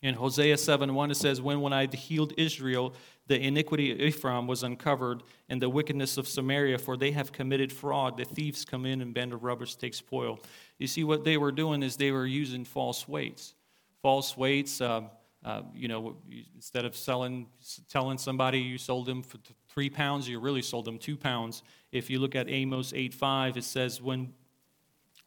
In 0.00 0.14
Hosea 0.14 0.56
7 0.56 0.94
1, 0.94 1.10
it 1.10 1.16
says, 1.16 1.40
When, 1.40 1.60
when 1.60 1.72
I 1.72 1.86
healed 1.86 2.32
Israel, 2.36 2.94
the 3.26 3.40
iniquity 3.40 3.90
of 3.90 4.00
Ephraim 4.00 4.46
was 4.46 4.62
uncovered, 4.62 5.24
and 5.48 5.60
the 5.60 5.68
wickedness 5.68 6.16
of 6.16 6.28
Samaria, 6.28 6.78
for 6.78 6.96
they 6.96 7.10
have 7.10 7.32
committed 7.32 7.72
fraud. 7.72 8.16
The 8.16 8.24
thieves 8.24 8.64
come 8.64 8.86
in, 8.86 9.00
and 9.00 9.12
band 9.12 9.32
of 9.32 9.42
robbers 9.42 9.74
take 9.74 9.94
spoil. 9.94 10.38
You 10.78 10.86
see, 10.86 11.02
what 11.02 11.24
they 11.24 11.36
were 11.36 11.50
doing 11.50 11.82
is 11.82 11.96
they 11.96 12.12
were 12.12 12.26
using 12.26 12.64
false 12.64 13.08
weights. 13.08 13.54
False 14.02 14.36
weights, 14.36 14.80
uh, 14.80 15.02
uh, 15.44 15.62
you 15.74 15.88
know, 15.88 16.16
instead 16.54 16.84
of 16.84 16.96
selling, 16.96 17.46
telling 17.88 18.18
somebody 18.18 18.58
you 18.58 18.78
sold 18.78 19.06
them 19.06 19.22
for 19.22 19.38
three 19.68 19.90
pounds, 19.90 20.28
you 20.28 20.40
really 20.40 20.62
sold 20.62 20.84
them 20.84 20.98
two 20.98 21.16
pounds. 21.16 21.62
If 21.92 22.10
you 22.10 22.18
look 22.18 22.34
at 22.34 22.48
Amos 22.48 22.92
8 22.92 23.14
5, 23.14 23.56
it 23.56 23.64
says, 23.64 24.02
When 24.02 24.32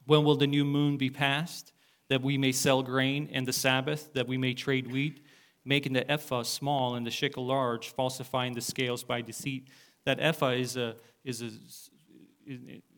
when 0.05 0.23
will 0.23 0.35
the 0.35 0.47
new 0.47 0.65
moon 0.65 0.97
be 0.97 1.09
passed, 1.09 1.73
that 2.09 2.21
we 2.21 2.37
may 2.37 2.51
sell 2.51 2.83
grain, 2.83 3.29
and 3.31 3.47
the 3.47 3.53
Sabbath, 3.53 4.11
that 4.13 4.27
we 4.27 4.37
may 4.37 4.53
trade 4.53 4.91
wheat, 4.91 5.21
making 5.63 5.93
the 5.93 6.09
ephah 6.11 6.43
small 6.43 6.95
and 6.95 7.05
the 7.05 7.11
shekel 7.11 7.45
large, 7.45 7.93
falsifying 7.93 8.53
the 8.53 8.61
scales 8.61 9.03
by 9.03 9.21
deceit? 9.21 9.69
That 10.05 10.19
ephah 10.19 10.51
is 10.51 10.75
a 10.77 10.95
is 11.23 11.41
a 11.41 11.51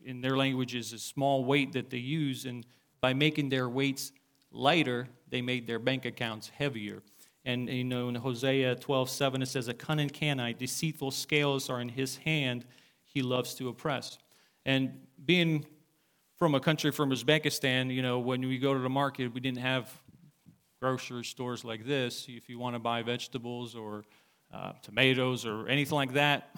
in 0.04 0.20
their 0.20 0.36
language 0.36 0.74
is 0.74 0.92
a 0.92 0.98
small 0.98 1.44
weight 1.44 1.72
that 1.72 1.90
they 1.90 1.98
use, 1.98 2.46
and 2.46 2.66
by 3.00 3.14
making 3.14 3.50
their 3.50 3.68
weights 3.68 4.12
lighter, 4.54 5.08
they 5.28 5.42
made 5.42 5.66
their 5.66 5.78
bank 5.78 6.04
accounts 6.04 6.48
heavier. 6.48 7.02
And 7.44 7.68
you 7.68 7.84
know, 7.84 8.08
in 8.08 8.14
Hosea 8.14 8.76
12, 8.76 9.10
7, 9.10 9.42
it 9.42 9.46
says, 9.46 9.68
A 9.68 9.74
cunning 9.74 10.08
Canaanite, 10.08 10.58
deceitful 10.58 11.10
scales 11.10 11.68
are 11.68 11.80
in 11.80 11.88
his 11.88 12.16
hand, 12.16 12.64
he 13.02 13.22
loves 13.22 13.54
to 13.56 13.68
oppress. 13.68 14.18
And 14.64 14.92
being 15.24 15.66
from 16.38 16.54
a 16.54 16.60
country 16.60 16.90
from 16.90 17.10
Uzbekistan, 17.10 17.92
you 17.92 18.02
know, 18.02 18.18
when 18.18 18.40
we 18.40 18.58
go 18.58 18.72
to 18.72 18.80
the 18.80 18.88
market, 18.88 19.32
we 19.34 19.40
didn't 19.40 19.58
have 19.58 19.90
grocery 20.80 21.24
stores 21.24 21.64
like 21.64 21.86
this. 21.86 22.26
If 22.28 22.48
you 22.48 22.58
want 22.58 22.76
to 22.76 22.78
buy 22.78 23.02
vegetables 23.02 23.74
or 23.74 24.04
uh, 24.52 24.72
tomatoes 24.82 25.46
or 25.46 25.68
anything 25.68 25.96
like 25.96 26.14
that, 26.14 26.56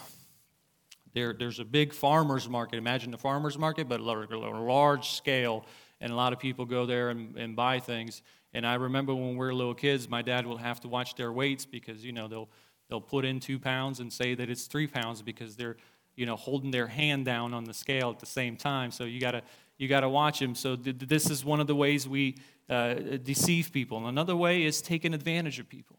there, 1.15 1.33
there's 1.33 1.61
a 1.61 1.65
big 1.65 1.93
farmer's 1.93 2.49
market. 2.49 2.77
Imagine 2.77 3.11
the 3.11 3.19
farmer's 3.19 3.59
market, 3.59 3.89
but 3.89 4.01
a 4.01 4.03
large 4.03 5.11
scale. 5.11 5.65
And 6.01 6.13
a 6.13 6.15
lot 6.15 6.33
of 6.33 6.39
people 6.39 6.65
go 6.65 6.87
there 6.87 7.11
and, 7.11 7.37
and 7.37 7.57
buy 7.57 7.81
things. 7.81 8.23
And 8.53 8.67
I 8.67 8.75
remember 8.75 9.15
when 9.15 9.31
we 9.31 9.37
were 9.37 9.55
little 9.55 9.75
kids, 9.75 10.09
my 10.09 10.23
dad 10.23 10.47
would 10.47 10.61
have 10.61 10.81
to 10.81 10.89
watch 10.89 11.15
their 11.15 11.33
weights 11.33 11.65
because, 11.65 12.05
you 12.05 12.13
know, 12.13 12.29
they'll, 12.29 12.49
they'll 12.89 13.01
put 13.01 13.25
in 13.25 13.41
two 13.41 13.59
pounds 13.59 14.01
and 14.01 14.13
say 14.13 14.35
that 14.35 14.49
it's 14.51 14.67
three 14.67 14.87
pounds 14.87 15.23
because 15.23 15.57
they're, 15.57 15.77
you 16.15 16.27
know, 16.27 16.37
holding 16.37 16.71
their 16.71 16.87
hand 16.87 17.25
down 17.25 17.53
on 17.55 17.65
the 17.65 17.75
scale 17.75 18.11
at 18.11 18.19
the 18.19 18.27
same 18.27 18.57
time. 18.57 18.91
So 18.91 19.05
you 19.05 19.21
got 19.21 19.33
to 19.33 19.43
you 19.79 19.89
got 19.89 20.01
to 20.01 20.09
watch 20.09 20.39
them. 20.39 20.55
So 20.55 20.77
th- 20.77 20.97
this 21.01 21.29
is 21.31 21.45
one 21.45 21.61
of 21.61 21.67
the 21.67 21.75
ways 21.75 22.09
we 22.09 22.37
uh, 22.69 22.95
deceive 23.23 23.73
people. 23.73 23.99
And 23.99 24.07
another 24.07 24.37
way 24.37 24.65
is 24.65 24.81
taking 24.81 25.13
advantage 25.13 25.59
of 25.59 25.69
people. 25.69 25.99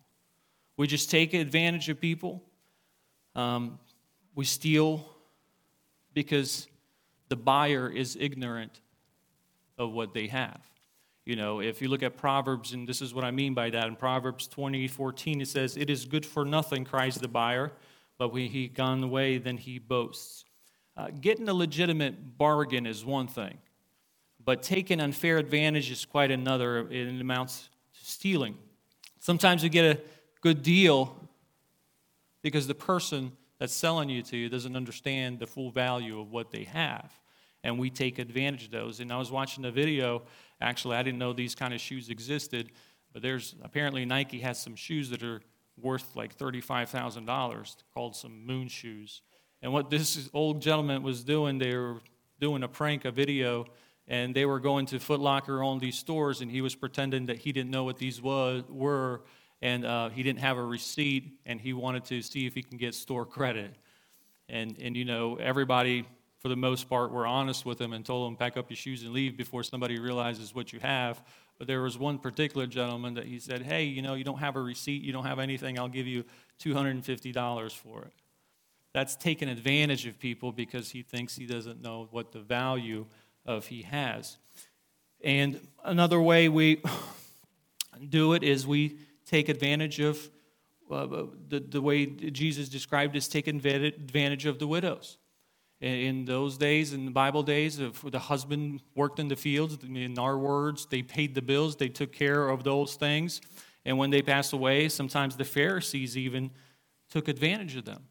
We 0.77 0.87
just 0.87 1.11
take 1.11 1.33
advantage 1.33 1.89
of 1.89 1.99
people. 1.99 2.43
Um, 3.35 3.79
we 4.35 4.45
steal 4.45 5.07
because 6.13 6.67
the 7.29 7.35
buyer 7.35 7.89
is 7.89 8.17
ignorant 8.19 8.81
of 9.77 9.91
what 9.91 10.13
they 10.13 10.27
have. 10.27 10.61
You 11.25 11.35
know, 11.35 11.59
if 11.59 11.81
you 11.81 11.89
look 11.89 12.03
at 12.03 12.15
Proverbs, 12.15 12.73
and 12.73 12.87
this 12.87 13.01
is 13.01 13.13
what 13.13 13.25
I 13.25 13.31
mean 13.31 13.53
by 13.53 13.69
that, 13.69 13.87
in 13.87 13.95
Proverbs 13.97 14.47
20, 14.47 14.87
14, 14.87 15.41
it 15.41 15.47
says, 15.47 15.75
It 15.75 15.89
is 15.89 16.05
good 16.05 16.25
for 16.25 16.45
nothing, 16.45 16.85
cries 16.85 17.15
the 17.15 17.27
buyer, 17.27 17.73
but 18.17 18.31
when 18.31 18.49
he 18.49 18.67
gone 18.67 19.03
away, 19.03 19.37
then 19.37 19.57
he 19.57 19.77
boasts. 19.77 20.45
Uh, 20.95 21.09
getting 21.21 21.49
a 21.49 21.53
legitimate 21.53 22.37
bargain 22.37 22.85
is 22.85 23.03
one 23.03 23.27
thing. 23.27 23.57
But 24.43 24.63
taking 24.63 25.01
unfair 25.01 25.37
advantage 25.37 25.91
is 25.91 26.05
quite 26.05 26.31
another. 26.31 26.89
It 26.89 27.09
amounts 27.19 27.69
to 27.99 28.05
stealing. 28.05 28.57
Sometimes 29.19 29.61
you 29.61 29.69
get 29.69 29.97
a 29.97 30.01
good 30.39 30.63
deal 30.63 31.13
because 32.41 32.67
the 32.67 32.73
person 32.75 33.33
that's 33.59 33.73
selling 33.73 34.07
you 34.07 34.21
to 34.21 34.37
you 34.37 34.47
doesn't 34.47 34.77
understand 34.77 35.39
the 35.39 35.47
full 35.47 35.71
value 35.71 36.21
of 36.21 36.31
what 36.31 36.51
they 36.51 36.63
have. 36.63 37.11
And 37.63 37.79
we 37.79 37.89
take 37.89 38.19
advantage 38.19 38.65
of 38.65 38.71
those. 38.71 38.99
And 38.99 39.11
I 39.11 39.17
was 39.17 39.31
watching 39.31 39.65
a 39.65 39.71
video, 39.71 40.23
actually, 40.61 40.95
I 40.95 41.03
didn't 41.03 41.19
know 41.19 41.33
these 41.33 41.55
kind 41.55 41.73
of 41.73 41.81
shoes 41.81 42.09
existed, 42.09 42.71
but 43.13 43.21
there's 43.21 43.55
apparently 43.63 44.05
Nike 44.05 44.39
has 44.39 44.61
some 44.61 44.75
shoes 44.75 45.09
that 45.09 45.23
are 45.23 45.41
worth 45.79 46.15
like 46.15 46.37
$35,000 46.37 47.75
called 47.93 48.15
some 48.15 48.45
moon 48.45 48.67
shoes. 48.67 49.21
And 49.61 49.73
what 49.73 49.89
this 49.89 50.29
old 50.33 50.61
gentleman 50.61 51.03
was 51.03 51.23
doing, 51.23 51.57
they 51.57 51.75
were 51.75 52.01
doing 52.39 52.63
a 52.63 52.67
prank, 52.67 53.05
a 53.05 53.11
video 53.11 53.65
and 54.07 54.33
they 54.33 54.45
were 54.45 54.59
going 54.59 54.85
to 54.87 54.99
Foot 54.99 55.19
Locker 55.19 55.63
on 55.63 55.79
these 55.79 55.97
stores, 55.97 56.41
and 56.41 56.49
he 56.49 56.61
was 56.61 56.75
pretending 56.75 57.25
that 57.25 57.37
he 57.37 57.51
didn't 57.51 57.71
know 57.71 57.83
what 57.83 57.97
these 57.97 58.21
was, 58.21 58.63
were, 58.69 59.23
and 59.61 59.85
uh, 59.85 60.09
he 60.09 60.23
didn't 60.23 60.39
have 60.39 60.57
a 60.57 60.63
receipt, 60.63 61.39
and 61.45 61.59
he 61.59 61.73
wanted 61.73 62.05
to 62.05 62.21
see 62.21 62.45
if 62.45 62.53
he 62.53 62.63
can 62.63 62.77
get 62.77 62.95
store 62.95 63.25
credit. 63.25 63.75
And, 64.47 64.77
and 64.79 64.95
you 64.95 65.03
know, 65.03 65.35
everybody, 65.35 66.05
for 66.39 66.49
the 66.49 66.55
most 66.55 66.87
part, 66.87 67.11
were 67.11 67.25
honest 67.25 67.65
with 67.65 67.81
him 67.81 67.93
and 67.93 68.05
told 68.05 68.29
him, 68.29 68.37
pack 68.37 68.57
up 68.57 68.69
your 68.69 68.77
shoes 68.77 69.03
and 69.03 69.13
leave 69.13 69.35
before 69.35 69.63
somebody 69.63 69.99
realizes 69.99 70.53
what 70.53 70.71
you 70.71 70.79
have. 70.79 71.21
But 71.57 71.67
there 71.67 71.81
was 71.81 71.97
one 71.97 72.19
particular 72.19 72.67
gentleman 72.67 73.15
that 73.15 73.25
he 73.25 73.39
said, 73.39 73.63
hey, 73.63 73.85
you 73.85 74.01
know, 74.01 74.13
you 74.13 74.23
don't 74.23 74.37
have 74.37 74.55
a 74.55 74.61
receipt, 74.61 75.01
you 75.01 75.11
don't 75.11 75.25
have 75.25 75.39
anything, 75.39 75.79
I'll 75.79 75.87
give 75.87 76.05
you 76.05 76.23
$250 76.61 77.71
for 77.71 78.03
it. 78.03 78.13
That's 78.93 79.15
taking 79.15 79.49
advantage 79.49 80.05
of 80.05 80.19
people 80.19 80.51
because 80.51 80.91
he 80.91 81.01
thinks 81.01 81.35
he 81.35 81.45
doesn't 81.45 81.81
know 81.81 82.07
what 82.11 82.31
the 82.31 82.39
value 82.39 83.07
of 83.45 83.67
he 83.67 83.83
has. 83.83 84.37
And 85.23 85.59
another 85.83 86.21
way 86.21 86.49
we 86.49 86.81
do 88.09 88.33
it 88.33 88.43
is 88.43 88.67
we 88.67 88.97
take 89.25 89.49
advantage 89.49 89.99
of 89.99 90.29
uh, 90.89 91.25
the, 91.49 91.59
the 91.59 91.81
way 91.81 92.05
Jesus 92.05 92.69
described 92.69 93.15
is 93.15 93.27
take 93.27 93.47
advantage 93.47 94.45
of 94.45 94.59
the 94.59 94.67
widows. 94.67 95.17
In 95.79 96.25
those 96.25 96.57
days, 96.57 96.93
in 96.93 97.05
the 97.05 97.11
Bible 97.11 97.43
days, 97.43 97.77
if 97.77 98.01
the 98.01 98.17
husband 98.17 98.81
worked 98.95 99.19
in 99.19 99.27
the 99.27 99.35
fields, 99.35 99.77
in 99.83 100.17
our 100.17 100.37
words, 100.37 100.87
they 100.87 101.03
paid 101.03 101.35
the 101.35 101.41
bills, 101.41 101.75
they 101.75 101.89
took 101.89 102.11
care 102.11 102.49
of 102.49 102.63
those 102.63 102.95
things. 102.95 103.41
And 103.85 103.97
when 103.97 104.09
they 104.09 104.23
passed 104.23 104.53
away, 104.53 104.89
sometimes 104.89 105.37
the 105.37 105.45
Pharisees 105.45 106.17
even 106.17 106.49
took 107.09 107.27
advantage 107.27 107.75
of 107.75 107.85
them. 107.85 108.03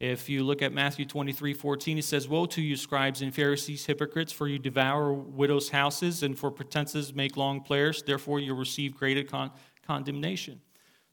If 0.00 0.30
you 0.30 0.44
look 0.44 0.62
at 0.62 0.72
Matthew 0.72 1.04
23 1.04 1.52
14, 1.52 1.98
it 1.98 2.04
says, 2.04 2.26
Woe 2.26 2.46
to 2.46 2.62
you, 2.62 2.74
scribes 2.74 3.20
and 3.20 3.34
Pharisees, 3.34 3.84
hypocrites, 3.84 4.32
for 4.32 4.48
you 4.48 4.58
devour 4.58 5.12
widows' 5.12 5.68
houses 5.68 6.22
and 6.22 6.38
for 6.38 6.50
pretenses 6.50 7.12
make 7.12 7.36
long 7.36 7.60
prayers, 7.62 8.02
therefore 8.02 8.40
you 8.40 8.54
receive 8.54 8.96
greater 8.96 9.22
con- 9.22 9.50
condemnation. 9.86 10.60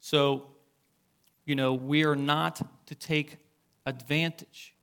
So, 0.00 0.46
you 1.44 1.54
know, 1.54 1.74
we 1.74 2.04
are 2.04 2.16
not 2.16 2.62
to 2.86 2.94
take 2.94 3.36
advantage. 3.84 4.74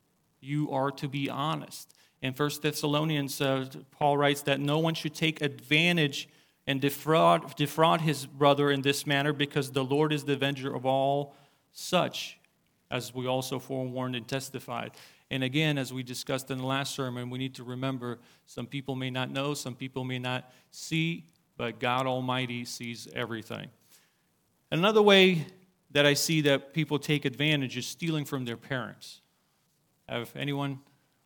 You 0.46 0.72
are 0.72 0.92
to 0.92 1.08
be 1.08 1.30
honest. 1.30 1.94
In 2.22 2.34
1 2.34 2.50
Thessalonians, 2.62 3.42
uh, 3.42 3.66
Paul 3.92 4.18
writes 4.18 4.44
that 4.44 4.60
no 4.60 4.78
one 4.78 4.94
should 4.94 5.16
take 5.16 5.42
advantage 5.42 6.30
and 6.68 6.80
defraud, 6.80 7.56
defraud 7.56 8.02
his 8.02 8.26
brother 8.26 8.70
in 8.70 8.82
this 8.82 9.08
manner 9.08 9.34
because 9.34 9.72
the 9.72 9.84
Lord 9.84 10.14
is 10.14 10.24
the 10.24 10.34
avenger 10.34 10.74
of 10.74 10.86
all 10.86 11.36
such 11.72 12.38
as 12.92 13.14
we 13.14 13.28
also 13.28 13.60
forewarned 13.60 14.16
and 14.16 14.28
testified. 14.28 14.92
And 15.32 15.44
again, 15.44 15.78
as 15.78 15.92
we 15.92 16.04
discussed 16.04 16.52
in 16.52 16.60
the 16.60 16.66
last 16.66 16.94
sermon, 16.94 17.30
we 17.30 17.40
need 17.40 17.56
to 17.56 17.64
remember 17.64 18.20
some 18.46 18.68
people 18.68 18.96
may 18.96 19.10
not 19.10 19.32
know, 19.32 19.54
some 19.56 19.76
people 19.76 20.04
may 20.04 20.20
not 20.20 20.52
see, 20.72 21.26
but 21.58 21.80
God 21.80 22.06
Almighty 22.06 22.66
sees 22.66 23.08
everything. 23.14 23.68
Another 24.72 25.02
way 25.02 25.48
that 25.92 26.06
I 26.06 26.14
see 26.14 26.42
that 26.42 26.74
people 26.74 27.00
take 27.00 27.26
advantage 27.26 27.78
is 27.78 27.88
stealing 27.88 28.26
from 28.26 28.46
their 28.46 28.58
parents. 28.58 29.22
Have 30.08 30.32
anyone, 30.36 30.80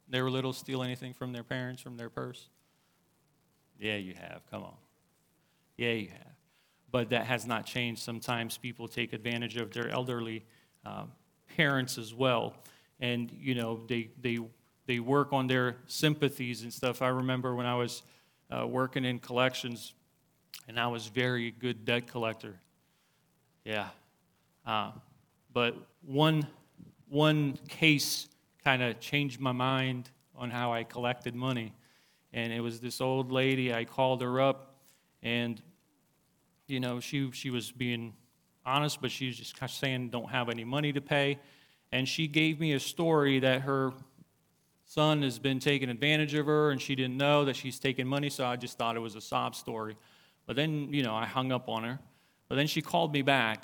they 0.07 0.21
were 0.21 0.31
little, 0.31 0.53
steal 0.53 0.83
anything 0.83 1.13
from 1.13 1.33
their 1.33 1.43
parents, 1.43 1.81
from 1.81 1.97
their 1.97 2.09
purse? 2.09 2.49
Yeah, 3.79 3.95
you 3.95 4.13
have. 4.13 4.41
Come 4.49 4.63
on. 4.63 4.75
Yeah, 5.77 5.91
you 5.91 6.09
have. 6.09 6.33
But 6.91 7.09
that 7.09 7.25
has 7.25 7.45
not 7.45 7.65
changed. 7.65 8.01
Sometimes 8.01 8.57
people 8.57 8.87
take 8.87 9.13
advantage 9.13 9.57
of 9.57 9.71
their 9.71 9.89
elderly 9.89 10.45
um, 10.85 11.11
parents 11.55 11.97
as 11.97 12.13
well. 12.13 12.55
And, 12.99 13.31
you 13.39 13.55
know, 13.55 13.81
they, 13.87 14.09
they, 14.21 14.39
they 14.85 14.99
work 14.99 15.31
on 15.33 15.47
their 15.47 15.77
sympathies 15.87 16.63
and 16.63 16.73
stuff. 16.73 17.01
I 17.01 17.09
remember 17.09 17.55
when 17.55 17.65
I 17.65 17.75
was 17.75 18.01
uh, 18.49 18.65
working 18.65 19.05
in 19.05 19.19
collections, 19.19 19.93
and 20.67 20.79
I 20.79 20.87
was 20.87 21.07
very 21.07 21.51
good 21.51 21.85
debt 21.85 22.07
collector. 22.07 22.55
Yeah. 23.63 23.89
Uh, 24.65 24.91
but 25.53 25.75
one, 26.01 26.47
one 27.07 27.57
case 27.67 28.27
kind 28.69 28.83
of 28.83 28.99
changed 28.99 29.39
my 29.39 29.51
mind 29.51 30.11
on 30.35 30.51
how 30.51 30.71
I 30.71 30.83
collected 30.83 31.33
money. 31.33 31.73
And 32.33 32.53
it 32.53 32.59
was 32.59 32.79
this 32.79 33.01
old 33.01 33.31
lady. 33.31 33.73
I 33.73 33.83
called 33.83 34.21
her 34.21 34.39
up, 34.39 34.75
and, 35.23 35.59
you 36.67 36.79
know, 36.79 36.99
she, 36.99 37.31
she 37.31 37.49
was 37.49 37.71
being 37.71 38.13
honest, 38.63 39.01
but 39.01 39.09
she 39.09 39.25
was 39.25 39.37
just 39.37 39.59
kind 39.59 39.67
of 39.67 39.75
saying 39.75 40.09
don't 40.09 40.29
have 40.29 40.49
any 40.49 40.63
money 40.63 40.93
to 40.93 41.01
pay. 41.01 41.39
And 41.91 42.07
she 42.07 42.27
gave 42.27 42.59
me 42.59 42.73
a 42.73 42.79
story 42.79 43.39
that 43.39 43.61
her 43.61 43.91
son 44.85 45.23
has 45.23 45.39
been 45.39 45.57
taking 45.57 45.89
advantage 45.89 46.35
of 46.35 46.45
her, 46.45 46.69
and 46.69 46.79
she 46.79 46.93
didn't 46.93 47.17
know 47.17 47.45
that 47.45 47.55
she's 47.55 47.79
taking 47.79 48.05
money, 48.05 48.29
so 48.29 48.45
I 48.45 48.55
just 48.55 48.77
thought 48.77 48.95
it 48.95 48.99
was 48.99 49.15
a 49.15 49.21
sob 49.21 49.55
story. 49.55 49.97
But 50.45 50.55
then, 50.55 50.93
you 50.93 51.01
know, 51.01 51.15
I 51.15 51.25
hung 51.25 51.51
up 51.51 51.69
on 51.69 51.83
her. 51.85 51.97
But 52.47 52.57
then 52.57 52.67
she 52.67 52.83
called 52.83 53.13
me 53.13 53.23
back 53.23 53.63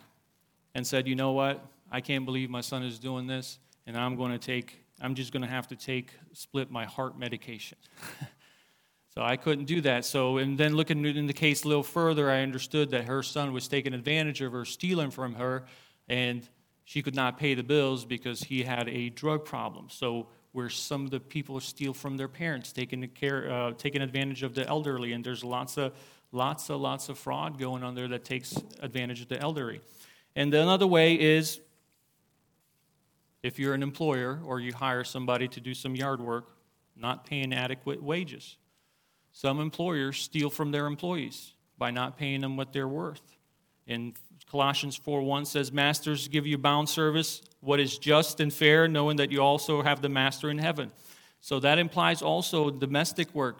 and 0.74 0.86
said, 0.86 1.08
you 1.08 1.14
know 1.14 1.34
what? 1.34 1.64
I 1.92 2.02
can't 2.02 2.26
believe 2.26 2.50
my 2.50 2.62
son 2.62 2.82
is 2.82 2.98
doing 2.98 3.28
this, 3.28 3.60
and 3.86 3.96
I'm 3.96 4.16
going 4.16 4.32
to 4.32 4.40
take, 4.40 4.82
I'm 5.02 5.16
just 5.16 5.32
going 5.32 5.44
to 5.44 5.50
have 5.50 5.68
to 5.68 5.76
take, 5.76 6.12
split 6.34 6.72
my 6.72 6.86
heart 6.86 7.18
medication. 7.18 7.78
So 9.18 9.24
I 9.24 9.38
couldn't 9.38 9.64
do 9.64 9.80
that. 9.80 10.04
So, 10.04 10.40
and 10.40 10.58
then 10.58 10.76
looking 10.76 11.06
in 11.06 11.26
the 11.26 11.32
case 11.32 11.64
a 11.64 11.70
little 11.70 11.84
further, 11.84 12.30
I 12.30 12.42
understood 12.42 12.92
that 12.92 13.06
her 13.06 13.24
son 13.24 13.54
was 13.54 13.70
taking 13.70 13.94
advantage 13.94 14.42
of 14.42 14.52
her, 14.52 14.66
stealing 14.66 15.10
from 15.10 15.36
her, 15.36 15.64
and 16.10 16.46
she 16.84 17.02
could 17.02 17.16
not 17.16 17.38
pay 17.38 17.54
the 17.54 17.64
bills 17.64 18.04
because 18.04 18.44
he 18.44 18.64
had 18.64 18.90
a 18.90 19.10
drug 19.10 19.46
problem. 19.46 19.88
So, 19.90 20.28
where 20.52 20.70
some 20.70 21.06
of 21.06 21.12
the 21.12 21.22
people 21.22 21.60
steal 21.62 21.94
from 21.94 22.18
their 22.18 22.28
parents, 22.28 22.74
taking 22.74 23.08
care, 23.10 23.50
uh, 23.50 23.72
taking 23.78 24.02
advantage 24.02 24.44
of 24.44 24.54
the 24.54 24.68
elderly, 24.68 25.14
and 25.14 25.24
there's 25.24 25.46
lots 25.46 25.78
of, 25.78 25.94
lots 26.34 26.70
of, 26.70 26.82
lots 26.82 27.08
of 27.08 27.18
fraud 27.18 27.58
going 27.58 27.84
on 27.84 27.96
there 27.96 28.10
that 28.10 28.26
takes 28.26 28.58
advantage 28.82 29.22
of 29.22 29.30
the 29.30 29.40
elderly. 29.40 29.80
And 30.36 30.54
another 30.54 30.88
way 30.88 31.14
is 31.14 31.62
if 33.46 33.60
you're 33.60 33.76
an 33.76 33.84
employer 33.84 34.40
or 34.44 34.60
you 34.60 34.74
hire 34.74 35.04
somebody 35.04 35.48
to 35.48 35.62
do 35.62 35.76
some 35.76 35.96
yard 35.96 36.20
work, 36.20 36.58
not 36.96 37.28
paying 37.28 37.54
adequate 37.54 38.02
wages. 38.02 38.58
Some 39.32 39.60
employers 39.60 40.18
steal 40.18 40.50
from 40.50 40.72
their 40.72 40.88
employees 40.88 41.54
by 41.78 41.92
not 41.92 42.18
paying 42.18 42.42
them 42.42 42.58
what 42.58 42.74
they're 42.74 42.88
worth. 42.88 43.22
In 43.86 44.16
Colossians 44.50 44.98
4:1 44.98 45.46
says, 45.46 45.72
Masters, 45.72 46.28
give 46.28 46.48
you 46.48 46.58
bound 46.58 46.90
service 46.90 47.44
what 47.60 47.80
is 47.80 48.00
just 48.00 48.40
and 48.40 48.52
fair, 48.52 48.88
knowing 48.88 49.18
that 49.18 49.32
you 49.32 49.44
also 49.44 49.84
have 49.84 50.02
the 50.02 50.10
master 50.10 50.50
in 50.50 50.58
heaven. 50.58 50.92
So 51.40 51.60
that 51.60 51.78
implies 51.78 52.24
also 52.24 52.72
domestic 52.72 53.32
work 53.36 53.60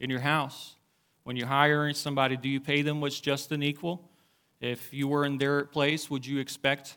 in 0.00 0.10
your 0.10 0.20
house. 0.20 0.74
When 1.22 1.36
you're 1.36 1.46
hiring 1.46 1.94
somebody, 1.94 2.36
do 2.36 2.48
you 2.48 2.60
pay 2.60 2.82
them 2.82 3.00
what's 3.00 3.20
just 3.20 3.52
and 3.52 3.62
equal? 3.62 4.10
If 4.60 4.92
you 4.92 5.06
were 5.06 5.24
in 5.24 5.38
their 5.38 5.66
place, 5.66 6.10
would 6.10 6.26
you 6.26 6.40
expect 6.40 6.96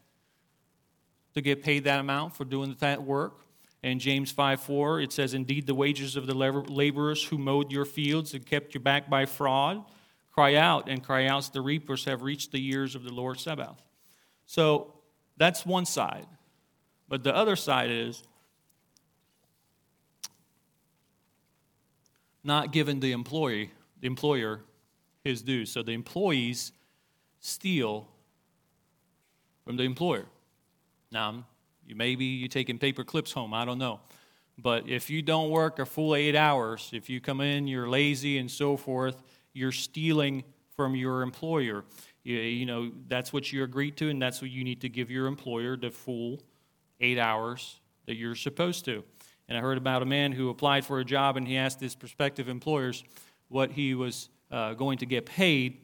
to 1.38 1.42
get 1.42 1.64
paid 1.64 1.86
that 1.86 2.00
amount 2.00 2.36
for 2.36 2.46
doing 2.46 2.76
that 2.80 3.04
work? 3.04 3.46
In 3.84 4.00
James 4.00 4.32
5 4.32 4.62
4, 4.62 5.02
it 5.02 5.14
says, 5.14 5.34
Indeed, 5.34 5.68
the 5.68 5.76
wages 5.76 6.16
of 6.16 6.28
the 6.28 6.34
laborers 6.34 7.24
who 7.24 7.38
mowed 7.38 7.72
your 7.72 7.86
fields 7.86 8.34
and 8.34 8.46
kept 8.46 8.74
you 8.74 8.80
back 8.80 9.10
by 9.10 9.26
fraud 9.26 9.86
cry 10.38 10.54
out, 10.54 10.88
and 10.88 11.04
cry 11.04 11.26
out, 11.26 11.52
the 11.52 11.62
reapers 11.62 12.06
have 12.06 12.22
reached 12.22 12.52
the 12.52 12.60
years 12.60 12.94
of 12.94 13.04
the 13.04 13.12
Lord 13.12 13.40
Sabaoth. 13.40 13.82
So 14.46 14.94
that's 15.36 15.66
one 15.66 15.88
side. 15.88 16.28
But 17.10 17.24
the 17.24 17.36
other 17.36 17.56
side 17.56 17.90
is 17.90 18.22
not 22.44 22.72
giving 22.72 23.00
the 23.00 23.14
employee, 23.14 23.72
the 24.00 24.06
employer 24.06 24.62
his 25.24 25.42
due. 25.42 25.66
So 25.66 25.82
the 25.82 25.94
employees 25.94 26.72
steal 27.40 28.08
from 29.66 29.76
the 29.76 29.84
employer. 29.86 30.28
Now, 31.12 31.46
you 31.86 31.96
maybe 31.96 32.26
you're 32.26 32.50
taking 32.50 32.78
paper 32.78 33.04
clips 33.04 33.32
home. 33.32 33.54
I 33.54 33.66
don't 33.66 33.78
know. 33.78 34.02
But 34.58 34.90
if 34.90 35.10
you 35.10 35.22
don't 35.22 35.50
work 35.50 35.80
a 35.80 35.86
full 35.86 36.16
eight 36.16 36.36
hours, 36.36 36.90
if 36.92 37.10
you 37.10 37.22
come 37.22 37.42
in, 37.42 37.68
you're 37.68 37.88
lazy 37.88 38.40
and 38.40 38.50
so 38.50 38.76
forth, 38.76 39.22
you're 39.54 39.72
stealing 39.72 40.44
from 40.76 40.96
your 40.96 41.22
employer. 41.22 41.84
You, 42.24 42.38
you 42.38 42.66
know, 42.66 42.92
that's 43.08 43.32
what 43.32 43.52
you 43.52 43.64
agreed 43.64 43.98
to, 43.98 44.10
and 44.10 44.22
that's 44.22 44.42
what 44.42 44.50
you 44.50 44.64
need 44.64 44.82
to 44.82 44.90
give 44.90 45.12
your 45.12 45.28
employer 45.28 45.78
the 45.78 45.92
full 45.92 46.42
eight 47.00 47.20
hours 47.20 47.80
that 48.08 48.16
you're 48.16 48.36
supposed 48.36 48.86
to. 48.86 49.04
And 49.48 49.58
I 49.58 49.62
heard 49.62 49.78
about 49.78 50.02
a 50.02 50.06
man 50.06 50.32
who 50.32 50.50
applied 50.50 50.86
for 50.86 51.00
a 51.00 51.06
job 51.06 51.38
and 51.38 51.48
he 51.48 51.58
asked 51.58 51.80
his 51.80 51.96
prospective 51.96 52.50
employers 52.50 53.04
what 53.48 53.72
he 53.72 53.94
was 53.96 54.30
uh, 54.52 54.74
going 54.74 54.98
to 54.98 55.06
get 55.06 55.26
paid. 55.26 55.78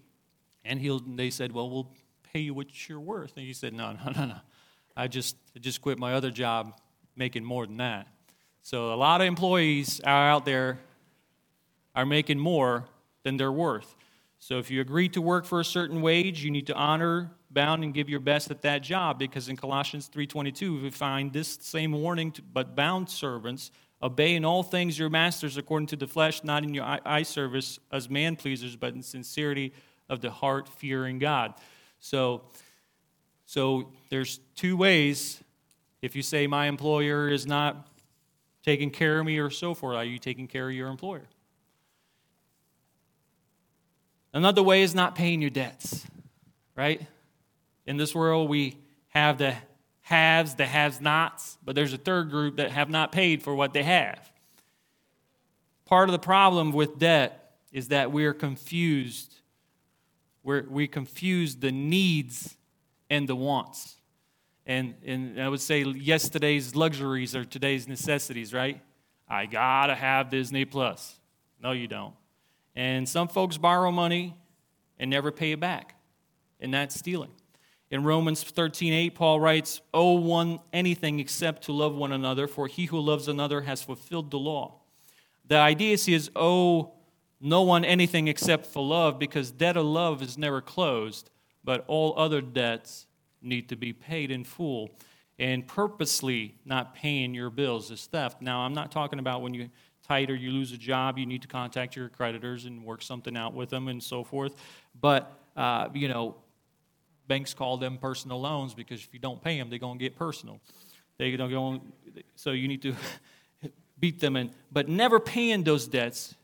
And 0.65 0.79
he 0.79 0.99
they 1.15 1.29
said, 1.29 1.51
Well, 1.51 1.69
we'll 1.69 1.91
pay 2.33 2.39
you 2.39 2.53
what 2.53 2.89
you're 2.89 2.99
worth. 2.99 3.33
And 3.37 3.45
he 3.45 3.53
said, 3.53 3.73
No, 3.73 3.93
no, 3.93 4.11
no, 4.11 4.25
no. 4.25 4.37
I 4.95 5.07
just, 5.07 5.35
just 5.59 5.81
quit 5.81 5.97
my 5.97 6.13
other 6.13 6.31
job 6.31 6.79
making 7.15 7.43
more 7.43 7.65
than 7.65 7.77
that. 7.77 8.07
So 8.61 8.93
a 8.93 8.95
lot 8.95 9.21
of 9.21 9.27
employees 9.27 9.99
are 10.01 10.29
out 10.29 10.45
there 10.45 10.79
are 11.95 12.05
making 12.05 12.39
more 12.39 12.85
than 13.23 13.37
they're 13.37 13.51
worth. 13.51 13.95
So 14.39 14.59
if 14.59 14.69
you 14.69 14.81
agree 14.81 15.07
to 15.09 15.21
work 15.21 15.45
for 15.45 15.59
a 15.59 15.65
certain 15.65 16.01
wage, 16.01 16.43
you 16.43 16.51
need 16.51 16.67
to 16.67 16.73
honor, 16.73 17.31
bound, 17.49 17.83
and 17.83 17.93
give 17.93 18.09
your 18.09 18.19
best 18.19 18.51
at 18.51 18.61
that 18.63 18.83
job. 18.83 19.17
Because 19.17 19.47
in 19.47 19.55
Colossians 19.55 20.09
3.22, 20.13 20.83
we 20.83 20.89
find 20.89 21.31
this 21.31 21.59
same 21.61 21.93
warning, 21.93 22.31
to, 22.33 22.41
but 22.41 22.75
bound 22.75 23.09
servants, 23.09 23.71
obey 24.01 24.35
in 24.35 24.43
all 24.43 24.61
things 24.61 24.99
your 24.99 25.09
masters 25.09 25.55
according 25.55 25.87
to 25.87 25.95
the 25.95 26.07
flesh, 26.07 26.43
not 26.43 26.63
in 26.63 26.73
your 26.73 26.83
eye 27.05 27.23
service 27.23 27.79
as 27.91 28.09
man 28.09 28.35
pleasers, 28.35 28.75
but 28.75 28.93
in 28.93 29.01
sincerity 29.01 29.71
of 30.09 30.19
the 30.19 30.29
heart, 30.29 30.67
fearing 30.67 31.19
God. 31.19 31.53
So 31.99 32.41
So 33.45 33.89
there's 34.09 34.39
two 34.55 34.77
ways. 34.77 35.41
If 36.01 36.15
you 36.15 36.21
say 36.21 36.47
my 36.47 36.67
employer 36.67 37.29
is 37.29 37.45
not 37.45 37.87
taking 38.63 38.89
care 38.89 39.19
of 39.19 39.25
me 39.25 39.37
or 39.39 39.49
so 39.49 39.73
forth, 39.73 39.95
are 39.95 40.03
you 40.03 40.17
taking 40.17 40.47
care 40.47 40.69
of 40.69 40.75
your 40.75 40.89
employer? 40.89 41.27
Another 44.33 44.63
way 44.63 44.81
is 44.81 44.95
not 44.95 45.15
paying 45.15 45.41
your 45.41 45.51
debts, 45.51 46.05
right? 46.75 47.01
In 47.85 47.97
this 47.97 48.15
world, 48.15 48.49
we 48.49 48.77
have 49.09 49.37
the 49.37 49.55
haves, 50.01 50.55
the 50.55 50.65
haves 50.65 50.99
nots, 50.99 51.57
but 51.63 51.75
there's 51.75 51.93
a 51.93 51.97
third 51.97 52.29
group 52.29 52.57
that 52.57 52.71
have 52.71 52.89
not 52.89 53.11
paid 53.11 53.43
for 53.43 53.53
what 53.53 53.73
they 53.73 53.83
have. 53.83 54.31
Part 55.85 56.09
of 56.09 56.13
the 56.13 56.19
problem 56.19 56.71
with 56.71 56.97
debt 56.97 57.53
is 57.71 57.89
that 57.89 58.11
we 58.11 58.25
are 58.25 58.33
confused. 58.33 59.35
We're, 60.43 60.65
we 60.67 60.87
confuse 60.87 61.55
the 61.55 61.71
needs 61.71 62.55
and 63.09 63.27
the 63.27 63.35
wants. 63.35 63.97
And, 64.65 64.95
and 65.05 65.41
I 65.41 65.49
would 65.49 65.61
say 65.61 65.83
yesterday's 65.83 66.75
luxuries 66.75 67.35
are 67.35 67.43
today's 67.43 67.87
necessities, 67.87 68.53
right? 68.53 68.81
I 69.27 69.45
gotta 69.45 69.95
have 69.95 70.29
Disney 70.29 70.65
Plus. 70.65 71.19
No, 71.61 71.71
you 71.71 71.87
don't. 71.87 72.13
And 72.75 73.07
some 73.07 73.27
folks 73.27 73.57
borrow 73.57 73.91
money 73.91 74.35
and 74.97 75.09
never 75.09 75.31
pay 75.31 75.51
it 75.51 75.59
back, 75.59 75.95
and 76.59 76.73
that's 76.73 76.95
stealing. 76.95 77.31
In 77.91 78.03
Romans 78.03 78.41
13, 78.41 78.91
8, 78.91 79.15
Paul 79.15 79.39
writes, 79.39 79.81
Owe 79.93 80.13
one 80.13 80.59
anything 80.71 81.19
except 81.19 81.65
to 81.65 81.71
love 81.71 81.93
one 81.93 82.11
another, 82.11 82.47
for 82.47 82.67
he 82.67 82.85
who 82.85 82.99
loves 82.99 83.27
another 83.27 83.61
has 83.61 83.83
fulfilled 83.83 84.31
the 84.31 84.39
law. 84.39 84.81
The 85.47 85.57
idea 85.57 85.93
is 85.93 86.31
owe 86.35 86.93
no 87.39 87.61
one 87.61 87.85
anything 87.85 88.27
except 88.27 88.65
for 88.65 88.83
love, 88.83 89.19
because 89.19 89.51
debt 89.51 89.77
of 89.77 89.85
love 89.85 90.23
is 90.23 90.37
never 90.37 90.59
closed, 90.61 91.29
but 91.63 91.83
all 91.87 92.13
other 92.17 92.41
debts 92.41 93.07
need 93.41 93.69
to 93.69 93.75
be 93.75 93.93
paid 93.93 94.31
in 94.31 94.43
full. 94.43 94.89
And 95.39 95.67
purposely 95.67 96.55
not 96.63 96.93
paying 96.93 97.33
your 97.33 97.49
bills 97.49 97.89
is 97.91 98.05
theft. 98.05 98.41
Now, 98.41 98.59
I'm 98.59 98.73
not 98.73 98.91
talking 98.91 99.19
about 99.19 99.41
when 99.41 99.53
you 99.53 99.69
tight 100.07 100.29
or 100.29 100.35
you 100.35 100.51
lose 100.51 100.71
a 100.71 100.77
job, 100.77 101.17
you 101.17 101.25
need 101.25 101.41
to 101.41 101.47
contact 101.47 101.95
your 101.95 102.09
creditors 102.09 102.65
and 102.65 102.83
work 102.83 103.01
something 103.01 103.35
out 103.35 103.53
with 103.53 103.69
them 103.69 103.87
and 103.87 104.03
so 104.03 104.23
forth. 104.23 104.55
But, 104.99 105.31
uh, 105.55 105.89
you 105.93 106.07
know, 106.07 106.35
banks 107.27 107.53
call 107.53 107.77
them 107.77 107.97
personal 107.97 108.39
loans 108.39 108.73
because 108.73 108.99
if 108.99 109.13
you 109.13 109.19
don't 109.19 109.41
pay 109.41 109.57
them, 109.57 109.69
they're 109.69 109.79
going 109.79 109.97
to 109.97 110.03
get 110.03 110.15
personal. 110.15 110.59
They 111.17 111.35
don't 111.35 111.49
go 111.49 111.63
on, 111.63 111.93
so 112.35 112.51
you 112.51 112.67
need 112.67 112.81
to 112.81 112.95
beat 113.99 114.19
them 114.19 114.35
in. 114.35 114.51
But 114.71 114.89
never 114.89 115.19
paying 115.19 115.63
those 115.63 115.87
debts 115.87 116.35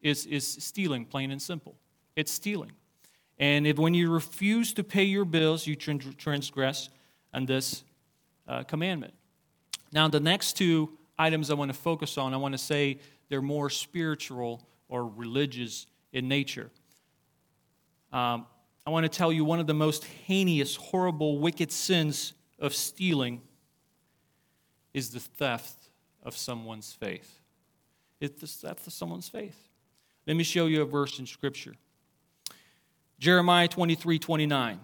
is, 0.00 0.26
is 0.26 0.46
stealing, 0.46 1.04
plain 1.04 1.30
and 1.30 1.42
simple. 1.42 1.74
It's 2.14 2.30
stealing. 2.30 2.72
And 3.40 3.66
if, 3.66 3.78
when 3.78 3.94
you 3.94 4.10
refuse 4.10 4.74
to 4.74 4.84
pay 4.84 5.04
your 5.04 5.24
bills, 5.24 5.66
you 5.66 5.74
transgress 5.74 6.90
on 7.32 7.46
this 7.46 7.82
uh, 8.46 8.64
commandment. 8.64 9.14
Now, 9.92 10.08
the 10.08 10.20
next 10.20 10.58
two 10.58 10.90
items 11.18 11.50
I 11.50 11.54
want 11.54 11.72
to 11.72 11.76
focus 11.76 12.18
on, 12.18 12.34
I 12.34 12.36
want 12.36 12.52
to 12.52 12.58
say 12.58 13.00
they're 13.30 13.40
more 13.40 13.70
spiritual 13.70 14.60
or 14.88 15.06
religious 15.06 15.86
in 16.12 16.28
nature. 16.28 16.70
Um, 18.12 18.46
I 18.86 18.90
want 18.90 19.04
to 19.04 19.08
tell 19.08 19.32
you 19.32 19.44
one 19.44 19.58
of 19.58 19.66
the 19.66 19.74
most 19.74 20.04
heinous, 20.04 20.76
horrible, 20.76 21.38
wicked 21.38 21.72
sins 21.72 22.34
of 22.58 22.74
stealing 22.74 23.40
is 24.92 25.10
the 25.10 25.20
theft 25.20 25.88
of 26.22 26.36
someone's 26.36 26.92
faith. 26.92 27.40
It's 28.20 28.38
the 28.38 28.46
theft 28.46 28.86
of 28.86 28.92
someone's 28.92 29.28
faith. 29.28 29.56
Let 30.26 30.36
me 30.36 30.44
show 30.44 30.66
you 30.66 30.82
a 30.82 30.84
verse 30.84 31.18
in 31.18 31.26
Scripture. 31.26 31.74
Jeremiah 33.20 33.68
23 33.68 34.18
29. 34.18 34.80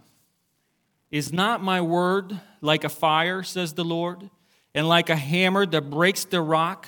Is 1.10 1.32
not 1.32 1.62
my 1.62 1.80
word 1.80 2.38
like 2.60 2.84
a 2.84 2.88
fire, 2.88 3.42
says 3.42 3.72
the 3.72 3.84
Lord, 3.84 4.28
and 4.74 4.86
like 4.86 5.08
a 5.08 5.16
hammer 5.16 5.64
that 5.64 5.88
breaks 5.88 6.24
the 6.24 6.42
rock 6.42 6.86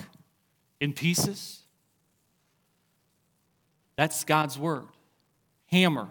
in 0.79 0.93
pieces? 0.93 1.63
That's 3.97 4.25
God's 4.25 4.59
word. 4.59 4.87
Hammer, 5.67 6.09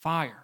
fire. 0.00 0.42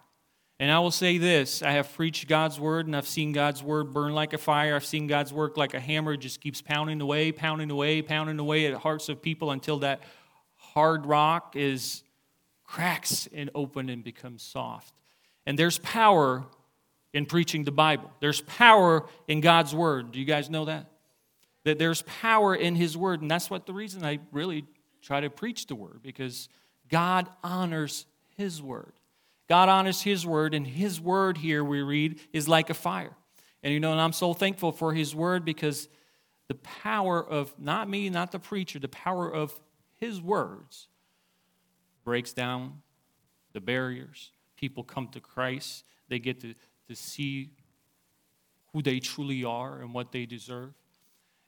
And 0.61 0.71
I 0.71 0.79
will 0.79 0.91
say 0.93 1.19
this 1.19 1.61
I 1.61 1.73
have 1.73 1.93
preached 1.93 2.29
God's 2.29 2.61
word 2.61 2.87
and 2.87 2.97
I've 2.97 3.09
seen 3.09 3.33
God's 3.33 3.63
word 3.63 3.93
burn 3.93 4.15
like 4.15 4.33
a 4.33 4.39
fire. 4.39 4.77
I've 4.77 4.87
seen 4.87 5.09
God's 5.09 5.33
work 5.33 5.57
like 5.57 5.75
a 5.75 5.81
hammer, 5.81 6.13
it 6.13 6.19
just 6.19 6.41
keeps 6.41 6.63
pounding 6.63 7.01
away, 7.01 7.33
pounding 7.33 7.71
away, 7.71 8.03
pounding 8.03 8.39
away 8.39 8.67
at 8.67 8.75
hearts 8.75 9.09
of 9.09 9.21
people 9.21 9.51
until 9.51 9.79
that 9.81 10.03
hard 10.57 11.07
rock 11.07 11.57
is 11.57 12.05
cracks 12.69 13.27
and 13.33 13.51
open 13.55 13.89
and 13.89 14.05
becomes 14.05 14.43
soft. 14.43 14.95
And 15.47 15.59
there's 15.59 15.79
power 15.79 16.45
in 17.15 17.25
preaching 17.25 17.65
the 17.65 17.73
Bible. 17.73 18.13
There's 18.21 18.43
power 18.43 19.07
in 19.27 19.41
God's 19.41 19.75
word. 19.75 20.13
Do 20.13 20.21
you 20.21 20.27
guys 20.27 20.51
know 20.51 20.67
that? 20.67 20.87
That 21.65 21.79
there's 21.79 22.03
power 22.03 22.55
in 22.55 22.77
his 22.77 22.97
word, 22.97 23.23
and 23.23 23.31
that's 23.31 23.51
what 23.51 23.67
the 23.67 23.73
reason 23.73 24.05
I 24.05 24.21
really 24.33 24.65
try 25.01 25.21
to 25.21 25.31
preach 25.31 25.67
the 25.67 25.75
word 25.75 26.01
because 26.03 26.49
God 26.89 27.27
honors 27.43 28.05
his 28.37 28.63
word. 28.63 28.93
God 29.49 29.71
honors 29.71 30.03
his 30.03 30.27
word, 30.27 30.53
and 30.53 30.67
his 30.67 31.01
word 31.01 31.39
here 31.39 31.65
we 31.65 31.81
read 31.81 32.21
is 32.35 32.49
like 32.49 32.69
a 32.69 32.75
fire. 32.75 33.17
And 33.63 33.73
you 33.73 33.81
know, 33.81 33.93
and 33.93 34.01
I'm 34.01 34.13
so 34.13 34.35
thankful 34.35 34.73
for 34.73 34.93
his 34.93 35.15
word 35.15 35.45
because 35.45 35.89
the 36.49 36.55
power 36.55 37.27
of 37.27 37.59
not 37.59 37.89
me, 37.89 38.11
not 38.11 38.31
the 38.31 38.39
preacher, 38.39 38.79
the 38.79 38.89
power 38.89 39.33
of 39.33 39.59
his 39.97 40.21
words 40.21 40.89
breaks 42.09 42.33
down 42.33 42.81
the 43.53 43.61
barriers. 43.61 44.31
People 44.57 44.83
come 44.83 45.09
to 45.09 45.21
Christ. 45.21 45.85
They 46.09 46.19
get 46.19 46.41
to, 46.41 46.55
to 46.89 46.97
see 46.97 47.51
who 48.73 48.81
they 48.81 48.99
truly 48.99 49.45
are 49.45 49.83
and 49.83 49.93
what 49.93 50.11
they 50.11 50.25
deserve. 50.25 50.73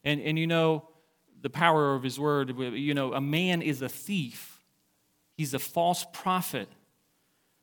And, 0.05 0.21
and 0.21 0.39
you 0.39 0.47
know, 0.47 0.87
the 1.41 1.49
power 1.49 1.95
of 1.95 2.03
his 2.03 2.21
word, 2.21 2.55
you 2.59 2.93
know, 2.93 3.15
a 3.15 3.23
man 3.23 3.63
is 3.63 3.81
a 3.81 3.89
thief, 3.89 4.61
he's 5.35 5.55
a 5.55 5.59
false 5.59 6.05
prophet 6.13 6.69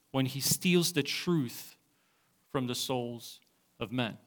when 0.09 0.25
he 0.25 0.39
steals 0.39 0.91
the 0.93 1.03
truth 1.03 1.75
from 2.51 2.65
the 2.65 2.73
souls 2.73 3.41
of 3.79 3.91
men. 3.91 4.17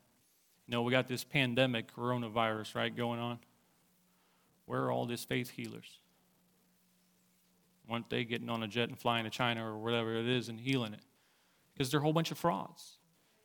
You 0.68 0.72
know, 0.72 0.82
we 0.82 0.92
got 0.92 1.08
this 1.08 1.24
pandemic, 1.24 1.92
coronavirus, 1.92 2.76
right, 2.76 2.94
going 2.94 3.18
on. 3.18 3.40
Where 4.66 4.84
are 4.84 4.92
all 4.92 5.06
these 5.06 5.24
faith 5.24 5.50
healers? 5.50 5.98
Weren't 7.90 8.08
they 8.08 8.24
getting 8.24 8.48
on 8.48 8.62
a 8.62 8.68
jet 8.68 8.88
and 8.88 8.96
flying 8.96 9.24
to 9.24 9.30
China 9.30 9.68
or 9.68 9.76
whatever 9.76 10.14
it 10.14 10.28
is 10.28 10.48
and 10.48 10.60
healing 10.60 10.92
it? 10.94 11.00
Because 11.72 11.90
they're 11.90 11.98
a 11.98 12.02
whole 12.02 12.12
bunch 12.12 12.30
of 12.30 12.38
frauds. 12.38 12.98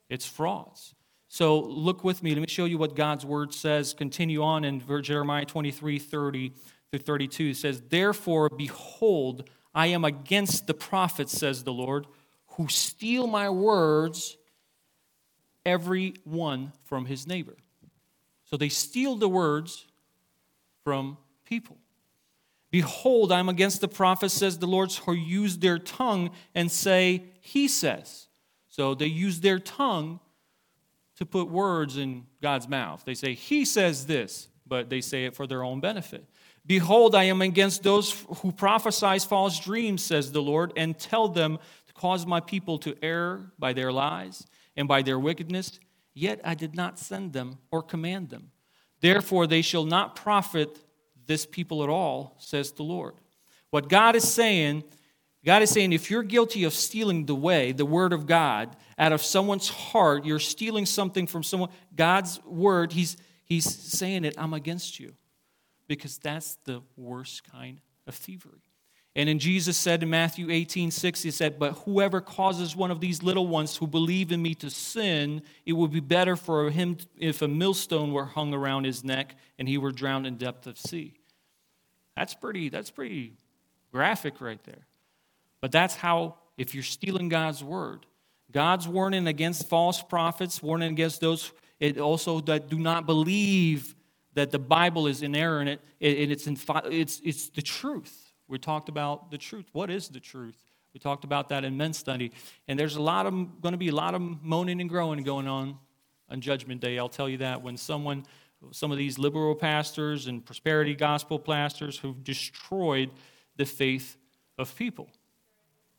It's 0.07 0.25
frauds. 0.25 0.93
So 1.27 1.59
look 1.59 2.03
with 2.03 2.21
me. 2.21 2.35
Let 2.35 2.41
me 2.41 2.47
show 2.47 2.65
you 2.65 2.77
what 2.77 2.95
God's 2.95 3.25
word 3.25 3.53
says. 3.53 3.95
Continue 3.95 4.43
on 4.43 4.63
in 4.63 4.83
Jeremiah 5.01 5.45
23 5.45 5.97
30 5.97 6.53
through 6.91 6.99
32. 6.99 7.43
It 7.45 7.57
says, 7.57 7.81
Therefore, 7.89 8.49
behold, 8.49 9.49
I 9.73 9.87
am 9.87 10.05
against 10.05 10.67
the 10.67 10.75
prophets, 10.75 11.33
says 11.33 11.63
the 11.63 11.73
Lord, 11.73 12.05
who 12.49 12.67
steal 12.67 13.25
my 13.25 13.49
words, 13.49 14.37
every 15.65 16.13
one 16.23 16.71
from 16.83 17.07
his 17.07 17.25
neighbor. 17.25 17.57
So 18.45 18.57
they 18.57 18.69
steal 18.69 19.15
the 19.15 19.27
words 19.27 19.87
from 20.83 21.17
people. 21.45 21.77
Behold, 22.75 23.31
I'm 23.31 23.47
against 23.47 23.79
the 23.79 23.87
prophets, 23.87 24.33
says 24.33 24.59
the 24.59 24.67
Lord, 24.67 24.91
who 24.91 25.13
use 25.13 25.59
their 25.59 25.79
tongue 25.79 26.31
and 26.53 26.69
say, 26.69 27.23
He 27.39 27.69
says. 27.69 28.27
So 28.67 28.93
they 28.93 29.05
use 29.05 29.39
their 29.39 29.59
tongue 29.59 30.19
to 31.15 31.25
put 31.25 31.49
words 31.49 31.95
in 31.95 32.25
God's 32.41 32.67
mouth. 32.67 33.01
They 33.05 33.13
say, 33.13 33.33
He 33.33 33.63
says 33.63 34.07
this, 34.07 34.49
but 34.67 34.89
they 34.89 34.99
say 34.99 35.23
it 35.23 35.37
for 35.37 35.47
their 35.47 35.63
own 35.63 35.79
benefit. 35.79 36.25
Behold, 36.65 37.15
I 37.15 37.23
am 37.23 37.41
against 37.41 37.81
those 37.81 38.25
who 38.39 38.51
prophesy 38.51 39.19
false 39.19 39.57
dreams, 39.57 40.03
says 40.03 40.33
the 40.33 40.41
Lord, 40.41 40.73
and 40.75 40.99
tell 40.99 41.29
them 41.29 41.59
to 41.87 41.93
cause 41.93 42.25
my 42.25 42.41
people 42.41 42.77
to 42.79 42.93
err 43.01 43.53
by 43.57 43.71
their 43.71 43.93
lies 43.93 44.45
and 44.75 44.85
by 44.85 45.01
their 45.01 45.17
wickedness. 45.17 45.79
Yet 46.13 46.41
I 46.43 46.55
did 46.55 46.75
not 46.75 46.99
send 46.99 47.31
them 47.31 47.59
or 47.71 47.81
command 47.81 48.31
them. 48.31 48.51
Therefore, 48.99 49.47
they 49.47 49.61
shall 49.61 49.85
not 49.85 50.17
profit 50.17 50.84
this 51.27 51.45
people 51.45 51.83
at 51.83 51.89
all, 51.89 52.35
says 52.39 52.71
the 52.71 52.83
Lord. 52.83 53.15
What 53.69 53.89
God 53.89 54.15
is 54.15 54.27
saying, 54.27 54.83
God 55.43 55.61
is 55.61 55.69
saying, 55.69 55.93
if 55.93 56.09
you're 56.09 56.23
guilty 56.23 56.63
of 56.63 56.73
stealing 56.73 57.25
the 57.25 57.35
way, 57.35 57.71
the 57.71 57.85
word 57.85 58.13
of 58.13 58.25
God, 58.25 58.75
out 58.97 59.11
of 59.11 59.21
someone's 59.21 59.69
heart, 59.69 60.25
you're 60.25 60.39
stealing 60.39 60.85
something 60.85 61.27
from 61.27 61.43
someone, 61.43 61.69
God's 61.95 62.43
word, 62.45 62.93
He's, 62.93 63.17
he's 63.43 63.65
saying 63.65 64.25
it, 64.25 64.35
I'm 64.37 64.53
against 64.53 64.99
you. 64.99 65.13
Because 65.87 66.17
that's 66.17 66.57
the 66.65 66.81
worst 66.97 67.43
kind 67.43 67.79
of 68.07 68.15
thievery. 68.15 68.64
And 69.17 69.29
then 69.29 69.39
Jesus 69.39 69.77
said 69.77 70.03
in 70.03 70.09
Matthew 70.09 70.51
18, 70.51 70.91
6, 70.91 71.21
he 71.23 71.31
said, 71.31 71.57
But 71.57 71.71
whoever 71.85 72.19
causes 72.19 72.75
one 72.75 72.91
of 72.91 72.99
these 72.99 73.23
little 73.23 73.47
ones 73.47 73.77
who 73.77 73.87
believe 73.87 74.33
in 74.33 74.41
me 74.41 74.53
to 74.55 74.69
sin, 74.69 75.41
it 75.65 75.73
would 75.73 75.91
be 75.91 76.01
better 76.01 76.35
for 76.35 76.69
him 76.69 76.97
if 77.17 77.41
a 77.41 77.47
millstone 77.47 78.11
were 78.11 78.25
hung 78.25 78.53
around 78.53 78.83
his 78.83 79.05
neck 79.05 79.35
and 79.57 79.69
he 79.69 79.77
were 79.77 79.93
drowned 79.93 80.27
in 80.27 80.35
depth 80.35 80.67
of 80.67 80.77
sea. 80.77 81.13
That's 82.17 82.33
pretty, 82.33 82.67
that's 82.67 82.91
pretty 82.91 83.33
graphic 83.93 84.41
right 84.41 84.61
there. 84.65 84.85
But 85.61 85.71
that's 85.71 85.95
how, 85.95 86.35
if 86.57 86.73
you're 86.75 86.83
stealing 86.83 87.29
God's 87.29 87.63
word, 87.63 88.05
God's 88.51 88.85
warning 88.85 89.27
against 89.27 89.69
false 89.69 90.01
prophets, 90.01 90.61
warning 90.61 90.91
against 90.91 91.21
those 91.21 91.51
it 91.79 91.97
also 91.99 92.39
that 92.41 92.69
do 92.69 92.79
not 92.79 93.05
believe 93.05 93.95
that 94.33 94.51
the 94.51 94.59
Bible 94.59 95.07
is 95.07 95.21
inerrant 95.21 95.69
and 95.69 95.81
it's, 96.01 96.47
in, 96.47 96.57
it's, 96.85 97.21
it's 97.23 97.49
the 97.49 97.61
truth. 97.61 98.24
We 98.47 98.59
talked 98.59 98.89
about 98.89 99.31
the 99.31 99.37
truth. 99.37 99.65
What 99.73 99.89
is 99.89 100.07
the 100.07 100.19
truth? 100.19 100.57
We 100.93 100.99
talked 100.99 101.23
about 101.23 101.49
that 101.49 101.65
in 101.65 101.75
men's 101.75 101.97
study. 101.97 102.31
And 102.67 102.79
there's 102.79 102.95
a 102.95 103.01
lot 103.01 103.25
of 103.25 103.61
going 103.61 103.73
to 103.73 103.77
be 103.77 103.89
a 103.89 103.95
lot 103.95 104.15
of 104.15 104.21
moaning 104.21 104.79
and 104.79 104.89
growing 104.89 105.21
going 105.23 105.47
on 105.47 105.77
on 106.29 106.41
Judgment 106.41 106.81
Day. 106.81 106.97
I'll 106.97 107.09
tell 107.09 107.27
you 107.27 107.37
that 107.39 107.61
when 107.61 107.75
someone, 107.75 108.25
some 108.71 108.91
of 108.91 108.97
these 108.97 109.19
liberal 109.19 109.55
pastors 109.55 110.27
and 110.27 110.45
prosperity 110.45 110.95
gospel 110.95 111.37
pastors 111.37 111.97
who've 111.97 112.23
destroyed 112.23 113.11
the 113.57 113.65
faith 113.65 114.17
of 114.57 114.75
people 114.75 115.09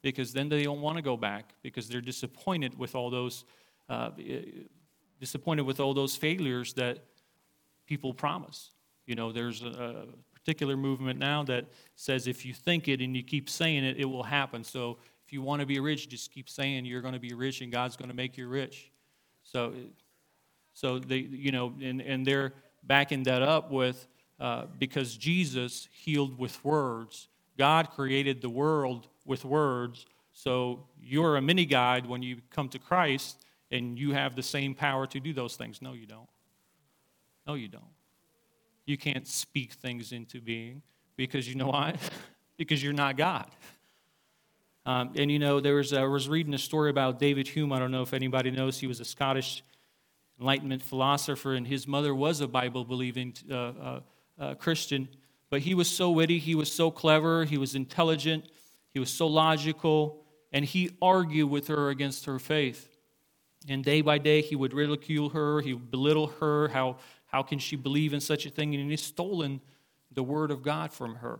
because 0.02 0.32
then 0.32 0.48
they 0.48 0.62
don't 0.62 0.80
want 0.80 0.96
to 0.96 1.02
go 1.02 1.16
back 1.16 1.52
because 1.62 1.88
they're 1.88 2.00
disappointed 2.00 2.78
with 2.78 2.94
all 2.94 3.10
those 3.10 3.44
uh, 3.88 4.10
disappointed 5.20 5.62
with 5.62 5.80
all 5.80 5.94
those 5.94 6.16
failures 6.16 6.72
that 6.74 6.98
people 7.86 8.12
promise. 8.12 8.70
You 9.06 9.14
know, 9.14 9.32
there's 9.32 9.62
a, 9.62 10.06
particular 10.46 10.76
movement 10.76 11.18
now 11.18 11.42
that 11.42 11.64
says 11.96 12.28
if 12.28 12.46
you 12.46 12.54
think 12.54 12.86
it 12.86 13.00
and 13.00 13.16
you 13.16 13.22
keep 13.24 13.50
saying 13.50 13.82
it, 13.82 13.96
it 13.98 14.04
will 14.04 14.22
happen. 14.22 14.62
So 14.62 14.96
if 15.26 15.32
you 15.32 15.42
want 15.42 15.58
to 15.58 15.66
be 15.66 15.80
rich, 15.80 16.08
just 16.08 16.32
keep 16.32 16.48
saying 16.48 16.84
you're 16.84 17.00
going 17.00 17.14
to 17.14 17.20
be 17.20 17.34
rich 17.34 17.62
and 17.62 17.72
God's 17.72 17.96
going 17.96 18.10
to 18.10 18.14
make 18.14 18.38
you 18.38 18.46
rich. 18.46 18.92
So, 19.42 19.74
so 20.72 21.00
they, 21.00 21.16
you 21.16 21.50
know, 21.50 21.72
and, 21.82 22.00
and 22.00 22.24
they're 22.24 22.52
backing 22.84 23.24
that 23.24 23.42
up 23.42 23.72
with 23.72 24.06
uh, 24.38 24.66
because 24.78 25.16
Jesus 25.16 25.88
healed 25.90 26.38
with 26.38 26.64
words. 26.64 27.26
God 27.58 27.90
created 27.90 28.40
the 28.40 28.50
world 28.50 29.08
with 29.24 29.44
words. 29.44 30.06
So 30.32 30.84
you're 31.02 31.36
a 31.36 31.42
mini 31.42 31.64
God 31.64 32.06
when 32.06 32.22
you 32.22 32.36
come 32.50 32.68
to 32.68 32.78
Christ 32.78 33.38
and 33.72 33.98
you 33.98 34.12
have 34.12 34.36
the 34.36 34.44
same 34.44 34.76
power 34.76 35.08
to 35.08 35.18
do 35.18 35.32
those 35.32 35.56
things. 35.56 35.82
No, 35.82 35.92
you 35.92 36.06
don't. 36.06 36.28
No, 37.48 37.54
you 37.54 37.66
don't. 37.66 37.95
You 38.86 38.96
can't 38.96 39.26
speak 39.26 39.72
things 39.72 40.12
into 40.12 40.40
being 40.40 40.82
because 41.16 41.48
you 41.48 41.56
know 41.56 41.66
why? 41.66 41.96
because 42.56 42.82
you're 42.82 42.92
not 42.92 43.16
God. 43.16 43.50
Um, 44.86 45.12
and 45.16 45.30
you 45.30 45.40
know, 45.40 45.58
there 45.58 45.74
was, 45.74 45.92
I 45.92 46.04
was 46.04 46.28
reading 46.28 46.54
a 46.54 46.58
story 46.58 46.90
about 46.90 47.18
David 47.18 47.48
Hume. 47.48 47.72
I 47.72 47.80
don't 47.80 47.90
know 47.90 48.02
if 48.02 48.14
anybody 48.14 48.52
knows. 48.52 48.78
He 48.78 48.86
was 48.86 49.00
a 49.00 49.04
Scottish 49.04 49.64
Enlightenment 50.38 50.82
philosopher, 50.82 51.54
and 51.54 51.66
his 51.66 51.88
mother 51.88 52.14
was 52.14 52.40
a 52.40 52.46
Bible 52.46 52.84
believing 52.84 53.34
uh, 53.50 53.54
uh, 53.54 54.00
uh, 54.38 54.54
Christian. 54.54 55.08
But 55.50 55.62
he 55.62 55.74
was 55.74 55.88
so 55.88 56.10
witty, 56.10 56.38
he 56.38 56.54
was 56.54 56.70
so 56.70 56.90
clever, 56.90 57.44
he 57.44 57.58
was 57.58 57.74
intelligent, 57.74 58.44
he 58.90 59.00
was 59.00 59.10
so 59.10 59.26
logical, 59.26 60.22
and 60.52 60.64
he 60.64 60.90
argued 61.02 61.50
with 61.50 61.68
her 61.68 61.90
against 61.90 62.26
her 62.26 62.38
faith. 62.38 62.88
And 63.68 63.82
day 63.82 64.00
by 64.00 64.18
day, 64.18 64.42
he 64.42 64.54
would 64.54 64.72
ridicule 64.72 65.30
her, 65.30 65.60
he 65.60 65.74
would 65.74 65.90
belittle 65.90 66.28
her. 66.40 66.68
How, 66.68 66.98
how 67.26 67.42
can 67.42 67.58
she 67.58 67.76
believe 67.76 68.14
in 68.14 68.20
such 68.20 68.46
a 68.46 68.50
thing? 68.50 68.74
And 68.74 68.90
he's 68.90 69.02
stolen 69.02 69.60
the 70.12 70.22
word 70.22 70.50
of 70.50 70.62
God 70.62 70.92
from 70.92 71.16
her. 71.16 71.38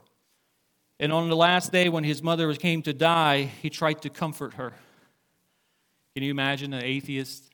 And 0.98 1.12
on 1.12 1.28
the 1.28 1.36
last 1.36 1.72
day, 1.72 1.88
when 1.88 2.04
his 2.04 2.22
mother 2.22 2.52
came 2.54 2.82
to 2.82 2.92
die, 2.92 3.42
he 3.62 3.70
tried 3.70 4.02
to 4.02 4.10
comfort 4.10 4.54
her. 4.54 4.72
Can 6.14 6.22
you 6.22 6.30
imagine 6.30 6.72
an 6.72 6.82
atheist 6.82 7.44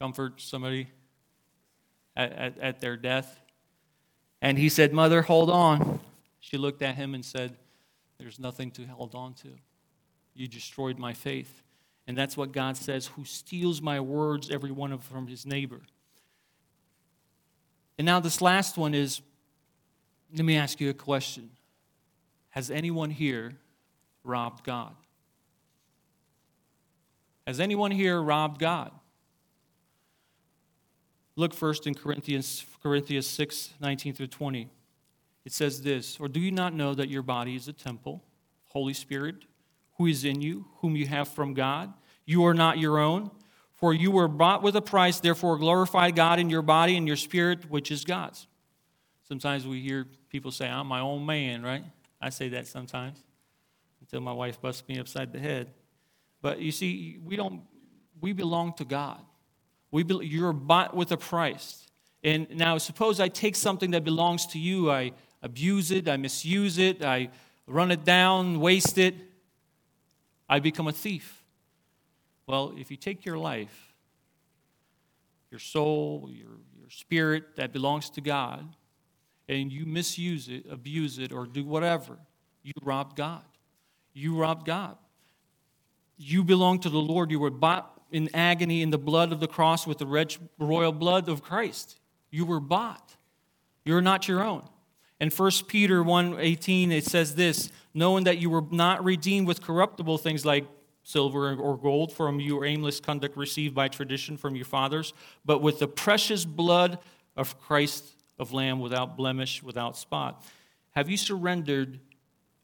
comfort 0.00 0.40
somebody 0.40 0.88
at, 2.16 2.32
at, 2.32 2.58
at 2.58 2.80
their 2.80 2.96
death? 2.96 3.40
And 4.42 4.58
he 4.58 4.68
said, 4.68 4.92
Mother, 4.92 5.22
hold 5.22 5.50
on. 5.50 6.00
She 6.40 6.56
looked 6.56 6.82
at 6.82 6.96
him 6.96 7.14
and 7.14 7.24
said, 7.24 7.56
There's 8.18 8.38
nothing 8.38 8.70
to 8.72 8.84
hold 8.86 9.14
on 9.14 9.34
to. 9.34 9.48
You 10.34 10.48
destroyed 10.48 10.98
my 10.98 11.12
faith. 11.12 11.62
And 12.06 12.16
that's 12.16 12.36
what 12.36 12.52
God 12.52 12.76
says 12.76 13.06
who 13.06 13.24
steals 13.24 13.82
my 13.82 14.00
words, 14.00 14.50
every 14.50 14.70
one 14.70 14.92
of 14.92 15.00
them 15.00 15.16
from 15.16 15.26
his 15.26 15.44
neighbor. 15.44 15.82
And 17.98 18.06
now, 18.06 18.20
this 18.20 18.40
last 18.40 18.78
one 18.78 18.94
is 18.94 19.20
let 20.34 20.44
me 20.44 20.56
ask 20.56 20.80
you 20.80 20.88
a 20.88 20.94
question 20.94 21.50
Has 22.50 22.70
anyone 22.70 23.10
here 23.10 23.52
robbed 24.24 24.64
God? 24.64 24.94
Has 27.46 27.60
anyone 27.60 27.90
here 27.90 28.20
robbed 28.20 28.60
God? 28.60 28.92
Look 31.34 31.54
first 31.54 31.86
in 31.86 31.94
Corinthians, 31.94 32.64
Corinthians 32.82 33.26
6 33.26 33.70
19 33.80 34.14
through 34.14 34.26
20. 34.26 34.68
It 35.44 35.52
says 35.52 35.82
this 35.82 36.18
Or 36.20 36.28
do 36.28 36.40
you 36.40 36.50
not 36.50 36.74
know 36.74 36.94
that 36.94 37.08
your 37.08 37.22
body 37.22 37.56
is 37.56 37.68
a 37.68 37.72
temple, 37.72 38.22
Holy 38.68 38.94
Spirit, 38.94 39.44
who 39.98 40.06
is 40.06 40.24
in 40.24 40.40
you, 40.40 40.66
whom 40.76 40.96
you 40.96 41.06
have 41.06 41.28
from 41.28 41.54
God. 41.54 41.92
You 42.24 42.44
are 42.44 42.54
not 42.54 42.78
your 42.78 42.98
own, 42.98 43.30
for 43.78 43.94
you 43.94 44.10
were 44.10 44.28
bought 44.28 44.62
with 44.62 44.76
a 44.76 44.82
price, 44.82 45.20
therefore 45.20 45.56
glorify 45.56 46.10
God 46.10 46.38
in 46.38 46.50
your 46.50 46.62
body 46.62 46.96
and 46.96 47.06
your 47.06 47.16
spirit, 47.16 47.70
which 47.70 47.90
is 47.90 48.04
God's. 48.04 48.46
Sometimes 49.26 49.66
we 49.66 49.80
hear 49.80 50.06
people 50.30 50.50
say, 50.50 50.68
I'm 50.68 50.86
my 50.86 51.00
own 51.00 51.24
man, 51.24 51.62
right? 51.62 51.84
I 52.20 52.30
say 52.30 52.48
that 52.50 52.66
sometimes 52.66 53.22
until 54.00 54.20
my 54.20 54.32
wife 54.32 54.60
busts 54.60 54.86
me 54.88 54.98
upside 54.98 55.32
the 55.32 55.38
head. 55.38 55.70
But 56.42 56.60
you 56.60 56.72
see, 56.72 57.18
we 57.24 57.36
don't, 57.36 57.62
we 58.20 58.32
belong 58.32 58.74
to 58.74 58.84
God. 58.84 59.20
We 59.90 60.02
be, 60.02 60.18
you're 60.22 60.52
bought 60.52 60.96
with 60.96 61.12
a 61.12 61.16
price. 61.16 61.86
And 62.24 62.48
now, 62.50 62.78
suppose 62.78 63.20
I 63.20 63.28
take 63.28 63.54
something 63.54 63.92
that 63.92 64.02
belongs 64.02 64.46
to 64.48 64.58
you, 64.58 64.90
I 64.90 65.12
abuse 65.42 65.90
it, 65.90 66.08
I 66.08 66.16
misuse 66.16 66.78
it, 66.78 67.04
I 67.04 67.30
run 67.66 67.90
it 67.90 68.04
down, 68.04 68.60
waste 68.60 68.98
it. 68.98 69.14
I 70.48 70.58
become 70.58 70.88
a 70.88 70.92
thief. 70.92 71.37
Well, 72.48 72.72
if 72.78 72.90
you 72.90 72.96
take 72.96 73.26
your 73.26 73.36
life, 73.36 73.92
your 75.50 75.60
soul, 75.60 76.30
your, 76.32 76.56
your 76.80 76.88
spirit 76.88 77.56
that 77.56 77.74
belongs 77.74 78.08
to 78.10 78.22
God, 78.22 78.74
and 79.50 79.70
you 79.70 79.84
misuse 79.84 80.48
it, 80.48 80.64
abuse 80.70 81.18
it, 81.18 81.30
or 81.30 81.46
do 81.46 81.62
whatever, 81.62 82.18
you 82.62 82.72
robbed 82.82 83.16
God. 83.16 83.44
You 84.14 84.34
robbed 84.34 84.64
God. 84.64 84.96
You 86.16 86.42
belong 86.42 86.80
to 86.80 86.88
the 86.88 86.98
Lord. 86.98 87.30
You 87.30 87.38
were 87.38 87.50
bought 87.50 88.00
in 88.10 88.30
agony 88.34 88.80
in 88.80 88.88
the 88.88 88.98
blood 88.98 89.30
of 89.30 89.40
the 89.40 89.46
cross 89.46 89.86
with 89.86 89.98
the 89.98 90.06
red, 90.06 90.34
royal 90.58 90.92
blood 90.92 91.28
of 91.28 91.42
Christ. 91.42 92.00
You 92.30 92.46
were 92.46 92.60
bought. 92.60 93.16
You're 93.84 94.00
not 94.00 94.26
your 94.26 94.42
own. 94.42 94.66
In 95.20 95.30
1 95.30 95.50
Peter 95.66 96.02
1:18 96.02 96.92
it 96.92 97.04
says 97.04 97.34
this, 97.34 97.70
knowing 97.92 98.24
that 98.24 98.38
you 98.38 98.48
were 98.48 98.64
not 98.70 99.04
redeemed 99.04 99.46
with 99.46 99.60
corruptible 99.60 100.16
things 100.16 100.46
like 100.46 100.66
silver 101.08 101.54
or 101.54 101.78
gold 101.78 102.12
from 102.12 102.38
your 102.38 102.66
aimless 102.66 103.00
conduct 103.00 103.34
received 103.34 103.74
by 103.74 103.88
tradition 103.88 104.36
from 104.36 104.54
your 104.54 104.66
fathers, 104.66 105.14
but 105.42 105.62
with 105.62 105.78
the 105.78 105.88
precious 105.88 106.44
blood 106.44 106.98
of 107.34 107.58
Christ 107.58 108.04
of 108.38 108.52
lamb 108.52 108.78
without 108.78 109.16
blemish, 109.16 109.62
without 109.62 109.96
spot. 109.96 110.44
Have 110.90 111.08
you 111.08 111.16
surrendered 111.16 111.98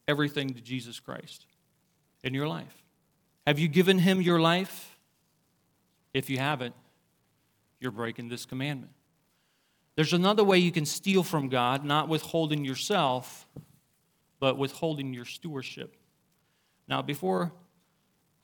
everything 0.07 0.53
to 0.53 0.61
Jesus 0.61 1.01
Christ 1.01 1.47
in 2.23 2.35
your 2.35 2.47
life? 2.47 2.85
Have 3.47 3.59
you 3.59 3.67
given 3.67 3.99
him 3.99 4.21
your 4.21 4.39
life? 4.39 4.99
If 6.13 6.29
you 6.29 6.37
haven't, 6.37 6.75
you're 7.81 7.93
breaking 7.93 8.29
this 8.29 8.45
commandment. 8.45 8.93
There's 9.97 10.13
another 10.13 10.45
way 10.45 10.59
you 10.59 10.71
can 10.71 10.85
steal 10.85 11.23
from 11.23 11.49
God, 11.49 11.83
not 11.83 12.11
withholding 12.11 12.63
yourself, 12.63 13.47
but 14.39 14.59
withholding 14.59 15.15
your 15.15 15.25
stewardship. 15.25 15.97
Now, 16.87 17.01
before 17.01 17.53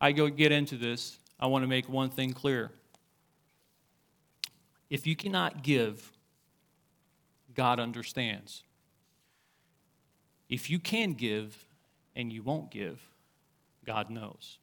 I 0.01 0.13
go 0.13 0.29
get 0.29 0.53
into 0.53 0.77
this, 0.77 1.19
I 1.39 1.47
want 1.47 1.63
to 1.63 1.69
make 1.69 1.89
one 1.89 2.11
thing 2.11 2.33
clear. 2.33 2.71
If 4.89 5.07
you 5.07 5.15
cannot 5.15 5.63
give, 5.63 6.11
God 7.55 7.79
understands. 7.79 8.63
If 10.49 10.69
you 10.69 10.79
can 10.79 11.13
give 11.13 11.65
and 12.17 12.33
you 12.33 12.43
won't 12.43 12.71
give, 12.71 13.01
God 13.85 14.11
knows. 14.11 14.59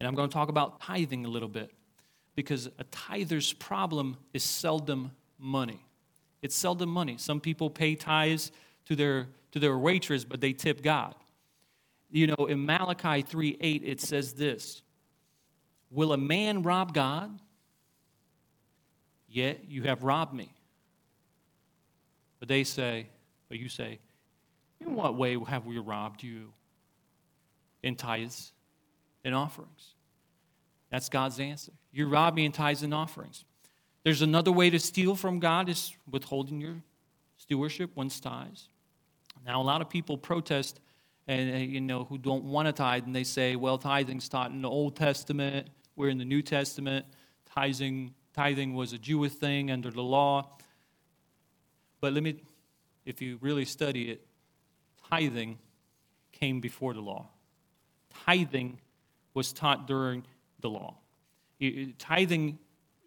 And 0.00 0.06
I'm 0.06 0.14
going 0.14 0.28
to 0.28 0.32
talk 0.32 0.48
about 0.48 0.80
tithing 0.80 1.24
a 1.24 1.28
little 1.28 1.48
bit 1.48 1.70
because 2.34 2.68
a 2.78 2.84
tither's 2.84 3.52
problem 3.52 4.16
is 4.32 4.42
seldom 4.42 5.12
money. 5.38 5.80
It's 6.42 6.56
seldom 6.56 6.88
money. 6.88 7.16
Some 7.18 7.40
people 7.40 7.70
pay 7.70 7.94
tithes 7.94 8.52
to 8.86 8.96
their, 8.96 9.28
to 9.52 9.58
their 9.58 9.78
waitress, 9.78 10.24
but 10.24 10.40
they 10.40 10.52
tip 10.52 10.82
God. 10.82 11.14
You 12.10 12.28
know, 12.28 12.46
in 12.46 12.64
Malachi 12.64 13.22
3 13.22 13.58
8, 13.60 13.82
it 13.84 14.00
says 14.00 14.34
this 14.34 14.82
Will 15.90 16.12
a 16.12 16.18
man 16.18 16.62
rob 16.62 16.94
God? 16.94 17.40
Yet 19.28 19.68
you 19.68 19.82
have 19.82 20.04
robbed 20.04 20.32
me. 20.32 20.48
But 22.38 22.48
they 22.48 22.62
say, 22.62 23.08
but 23.48 23.58
you 23.58 23.68
say, 23.68 23.98
In 24.80 24.94
what 24.94 25.16
way 25.16 25.36
have 25.48 25.66
we 25.66 25.78
robbed 25.78 26.22
you? 26.22 26.52
In 27.82 27.96
tithes 27.96 28.52
and 29.24 29.34
offerings. 29.34 29.94
That's 30.90 31.08
God's 31.08 31.40
answer. 31.40 31.72
You 31.92 32.08
rob 32.08 32.34
me 32.34 32.44
in 32.44 32.52
tithes 32.52 32.82
and 32.82 32.94
offerings. 32.94 33.44
There's 34.04 34.22
another 34.22 34.52
way 34.52 34.70
to 34.70 34.78
steal 34.78 35.16
from 35.16 35.40
God 35.40 35.68
is 35.68 35.94
withholding 36.10 36.60
your 36.60 36.76
stewardship 37.38 37.90
one's 37.96 38.20
tithes. 38.20 38.68
Now, 39.44 39.60
a 39.60 39.64
lot 39.64 39.80
of 39.80 39.90
people 39.90 40.16
protest 40.16 40.80
and 41.26 41.54
uh, 41.54 41.58
you 41.58 41.80
know 41.80 42.04
who 42.04 42.18
don't 42.18 42.44
want 42.44 42.66
to 42.66 42.72
tithe, 42.72 43.04
and 43.04 43.14
they 43.14 43.24
say, 43.24 43.56
"Well, 43.56 43.78
tithing's 43.78 44.28
taught 44.28 44.50
in 44.50 44.62
the 44.62 44.70
Old 44.70 44.96
Testament. 44.96 45.68
We're 45.96 46.08
in 46.08 46.18
the 46.18 46.24
New 46.24 46.42
Testament. 46.42 47.06
Tithing, 47.54 48.14
tithing 48.34 48.74
was 48.74 48.92
a 48.92 48.98
Jewish 48.98 49.32
thing 49.32 49.70
under 49.70 49.90
the 49.90 50.02
law. 50.02 50.50
But 52.00 52.12
let 52.12 52.22
me, 52.22 52.42
if 53.04 53.22
you 53.22 53.38
really 53.40 53.64
study 53.64 54.10
it, 54.10 54.26
tithing 55.08 55.58
came 56.32 56.60
before 56.60 56.94
the 56.94 57.00
law. 57.00 57.28
Tithing 58.26 58.80
was 59.34 59.52
taught 59.52 59.86
during 59.86 60.24
the 60.60 60.68
law. 60.68 60.96
Tithing 61.98 62.58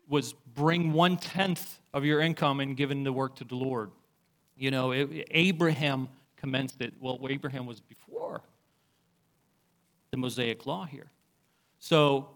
was 0.07 0.33
bring 0.55 0.93
one 0.93 1.17
tenth 1.17 1.79
of 1.93 2.05
your 2.05 2.21
income 2.21 2.59
and 2.59 2.77
giving 2.77 3.03
the 3.03 3.11
work 3.11 3.35
to 3.35 3.43
the 3.43 3.55
Lord. 3.55 3.91
You 4.55 4.71
know, 4.71 4.91
it, 4.91 5.27
Abraham 5.31 6.07
commenced 6.37 6.81
it. 6.81 6.93
Well, 6.99 7.19
Abraham 7.29 7.65
was 7.65 7.81
before 7.81 8.06
the 10.17 10.21
Mosaic 10.21 10.65
law 10.65 10.85
here. 10.85 11.11
So, 11.79 12.27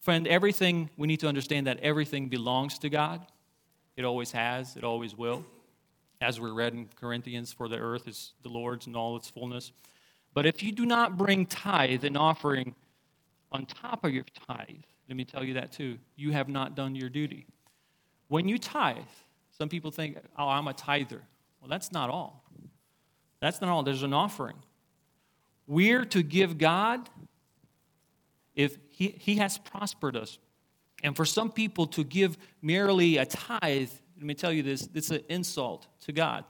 friend, 0.00 0.26
everything, 0.26 0.88
we 0.96 1.06
need 1.06 1.20
to 1.20 1.28
understand 1.28 1.66
that 1.66 1.78
everything 1.80 2.28
belongs 2.28 2.78
to 2.78 2.88
God. 2.88 3.26
It 3.96 4.04
always 4.04 4.32
has, 4.32 4.76
it 4.76 4.84
always 4.84 5.14
will. 5.14 5.44
As 6.20 6.40
we 6.40 6.50
read 6.50 6.72
in 6.72 6.88
Corinthians, 6.98 7.52
for 7.52 7.68
the 7.68 7.76
earth 7.76 8.08
is 8.08 8.32
the 8.42 8.48
Lord's 8.48 8.86
and 8.86 8.96
all 8.96 9.16
its 9.16 9.28
fullness. 9.28 9.72
But 10.32 10.46
if 10.46 10.62
you 10.62 10.72
do 10.72 10.86
not 10.86 11.18
bring 11.18 11.44
tithe 11.44 12.04
and 12.04 12.16
offering 12.16 12.74
on 13.52 13.66
top 13.66 14.04
of 14.04 14.12
your 14.12 14.24
tithe, 14.48 14.84
let 15.08 15.16
me 15.16 15.24
tell 15.24 15.44
you 15.44 15.54
that 15.54 15.72
too, 15.72 15.98
you 16.16 16.32
have 16.32 16.48
not 16.48 16.74
done 16.74 16.94
your 16.94 17.10
duty. 17.10 17.46
When 18.28 18.48
you 18.48 18.58
tithe, 18.58 18.96
some 19.50 19.68
people 19.68 19.90
think, 19.90 20.18
oh, 20.38 20.48
I'm 20.48 20.68
a 20.68 20.72
tither. 20.72 21.22
Well, 21.60 21.68
that's 21.68 21.92
not 21.92 22.08
all. 22.08 22.42
That's 23.40 23.60
not 23.60 23.70
all. 23.70 23.82
There's 23.82 24.02
an 24.02 24.14
offering. 24.14 24.56
We're 25.66 26.04
to 26.06 26.22
give 26.22 26.58
God 26.58 27.08
if 28.54 28.78
he, 28.90 29.08
he 29.18 29.36
has 29.36 29.58
prospered 29.58 30.16
us. 30.16 30.38
And 31.02 31.14
for 31.14 31.24
some 31.24 31.50
people 31.50 31.86
to 31.88 32.04
give 32.04 32.38
merely 32.62 33.18
a 33.18 33.26
tithe, 33.26 33.90
let 34.16 34.24
me 34.24 34.34
tell 34.34 34.52
you 34.52 34.62
this, 34.62 34.88
it's 34.94 35.10
an 35.10 35.20
insult 35.28 35.86
to 36.02 36.12
God. 36.12 36.44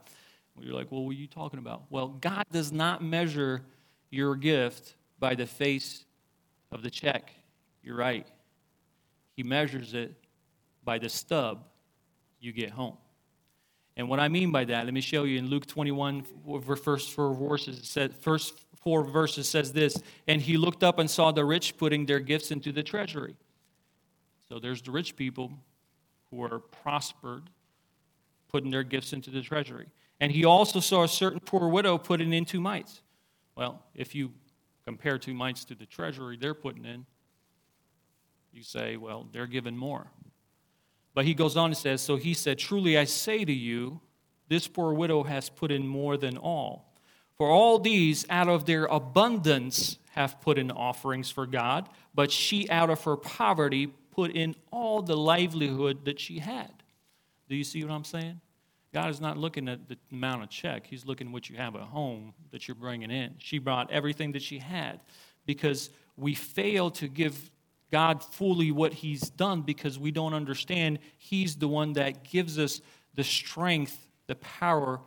You're 0.59 0.73
like, 0.73 0.91
well, 0.91 1.03
what 1.03 1.11
are 1.11 1.19
you 1.19 1.27
talking 1.27 1.59
about? 1.59 1.83
Well, 1.89 2.07
God 2.07 2.45
does 2.51 2.71
not 2.71 3.03
measure 3.03 3.63
your 4.09 4.35
gift 4.35 4.95
by 5.19 5.35
the 5.35 5.45
face 5.45 6.05
of 6.71 6.81
the 6.81 6.89
check. 6.89 7.31
You're 7.83 7.97
right. 7.97 8.25
He 9.35 9.43
measures 9.43 9.93
it 9.93 10.15
by 10.83 10.97
the 10.97 11.09
stub 11.09 11.65
you 12.39 12.51
get 12.51 12.71
home. 12.71 12.97
And 13.97 14.07
what 14.07 14.19
I 14.19 14.27
mean 14.27 14.51
by 14.51 14.63
that, 14.65 14.85
let 14.85 14.93
me 14.93 15.01
show 15.01 15.23
you 15.23 15.39
in 15.39 15.47
Luke 15.47 15.65
21, 15.65 16.23
first 16.83 17.11
four 17.11 17.33
verses, 17.33 17.79
said, 17.81 18.15
first 18.15 18.53
four 18.75 19.03
verses 19.03 19.49
says 19.49 19.73
this, 19.73 20.01
and 20.27 20.39
he 20.39 20.55
looked 20.55 20.83
up 20.83 20.99
and 20.99 21.09
saw 21.09 21.31
the 21.31 21.43
rich 21.43 21.75
putting 21.77 22.05
their 22.05 22.19
gifts 22.19 22.51
into 22.51 22.71
the 22.71 22.83
treasury. 22.83 23.35
So 24.47 24.59
there's 24.59 24.83
the 24.83 24.91
rich 24.91 25.15
people 25.15 25.51
who 26.29 26.43
are 26.43 26.59
prospered, 26.59 27.49
putting 28.49 28.69
their 28.69 28.83
gifts 28.83 29.13
into 29.13 29.31
the 29.31 29.41
treasury. 29.41 29.87
And 30.19 30.31
he 30.31 30.45
also 30.45 30.79
saw 30.79 31.03
a 31.03 31.07
certain 31.07 31.39
poor 31.39 31.67
widow 31.67 31.97
putting 31.97 32.31
in 32.33 32.45
two 32.45 32.61
mites. 32.61 33.01
Well, 33.55 33.83
if 33.95 34.13
you 34.13 34.31
compare 34.85 35.17
two 35.17 35.33
mites 35.33 35.65
to 35.65 35.75
the 35.75 35.87
treasury 35.87 36.37
they're 36.37 36.53
putting 36.53 36.85
in, 36.85 37.05
you 38.53 38.61
say, 38.61 38.95
well, 38.95 39.27
they're 39.33 39.47
given 39.47 39.75
more. 39.75 40.07
But 41.17 41.25
he 41.25 41.33
goes 41.33 41.57
on 41.57 41.71
and 41.71 41.77
says, 41.77 41.99
So 42.01 42.15
he 42.15 42.35
said, 42.35 42.59
Truly 42.59 42.95
I 42.95 43.05
say 43.05 43.43
to 43.43 43.51
you, 43.51 44.01
this 44.49 44.67
poor 44.67 44.93
widow 44.93 45.23
has 45.23 45.49
put 45.49 45.71
in 45.71 45.87
more 45.87 46.15
than 46.15 46.37
all. 46.37 46.93
For 47.39 47.49
all 47.49 47.79
these, 47.79 48.23
out 48.29 48.47
of 48.47 48.65
their 48.65 48.85
abundance, 48.85 49.97
have 50.11 50.39
put 50.41 50.59
in 50.59 50.69
offerings 50.69 51.31
for 51.31 51.47
God, 51.47 51.89
but 52.13 52.31
she, 52.31 52.69
out 52.69 52.91
of 52.91 53.03
her 53.05 53.17
poverty, 53.17 53.87
put 53.87 54.29
in 54.29 54.55
all 54.69 55.01
the 55.01 55.17
livelihood 55.17 56.05
that 56.05 56.19
she 56.19 56.37
had. 56.37 56.83
Do 57.49 57.55
you 57.55 57.63
see 57.63 57.83
what 57.83 57.91
I'm 57.91 58.03
saying? 58.03 58.39
God 58.93 59.09
is 59.09 59.19
not 59.19 59.39
looking 59.39 59.67
at 59.67 59.89
the 59.89 59.97
amount 60.11 60.43
of 60.43 60.51
check. 60.51 60.85
He's 60.85 61.07
looking 61.07 61.29
at 61.29 61.33
what 61.33 61.49
you 61.49 61.55
have 61.57 61.75
at 61.75 61.81
home 61.81 62.35
that 62.51 62.67
you're 62.67 62.75
bringing 62.75 63.09
in. 63.09 63.33
She 63.39 63.57
brought 63.57 63.89
everything 63.89 64.33
that 64.33 64.43
she 64.43 64.59
had 64.59 64.99
because 65.47 65.89
we 66.15 66.35
fail 66.35 66.91
to 66.91 67.07
give 67.07 67.49
God 67.91 68.23
fully 68.23 68.71
what 68.71 68.93
He's 68.93 69.29
done 69.29 69.61
because 69.61 69.97
we 69.97 70.11
don't 70.11 70.33
understand 70.33 70.99
He's 71.17 71.55
the 71.55 71.67
one 71.67 71.93
that 71.93 72.23
gives 72.23 72.59
us 72.59 72.81
the 73.15 73.23
strength, 73.23 74.07
the 74.27 74.35
power 74.35 74.99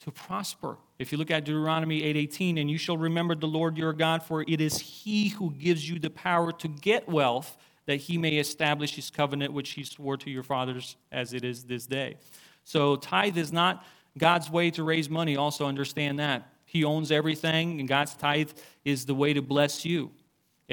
to 0.00 0.10
prosper. 0.10 0.76
If 0.98 1.10
you 1.10 1.18
look 1.18 1.30
at 1.30 1.44
Deuteronomy 1.44 2.02
8:18, 2.02 2.60
and 2.60 2.70
you 2.70 2.78
shall 2.78 2.96
remember 2.96 3.34
the 3.34 3.48
Lord 3.48 3.76
your 3.76 3.92
God, 3.92 4.22
for 4.22 4.42
it 4.42 4.60
is 4.60 4.78
He 4.78 5.28
who 5.28 5.50
gives 5.50 5.88
you 5.88 5.98
the 5.98 6.10
power 6.10 6.52
to 6.52 6.68
get 6.68 7.08
wealth, 7.08 7.56
that 7.86 7.96
He 7.96 8.16
may 8.16 8.36
establish 8.36 8.94
His 8.94 9.10
covenant 9.10 9.52
which 9.52 9.70
He 9.70 9.82
swore 9.82 10.16
to 10.18 10.30
your 10.30 10.42
fathers 10.42 10.96
as 11.10 11.32
it 11.32 11.44
is 11.44 11.64
this 11.64 11.86
day. 11.86 12.16
So 12.64 12.96
tithe 12.96 13.36
is 13.36 13.52
not 13.52 13.84
God's 14.16 14.50
way 14.50 14.70
to 14.72 14.84
raise 14.84 15.10
money. 15.10 15.36
Also 15.36 15.66
understand 15.66 16.20
that 16.20 16.48
He 16.64 16.84
owns 16.84 17.10
everything, 17.10 17.80
and 17.80 17.88
God's 17.88 18.14
tithe 18.14 18.52
is 18.84 19.06
the 19.06 19.14
way 19.14 19.32
to 19.32 19.42
bless 19.42 19.84
you 19.84 20.12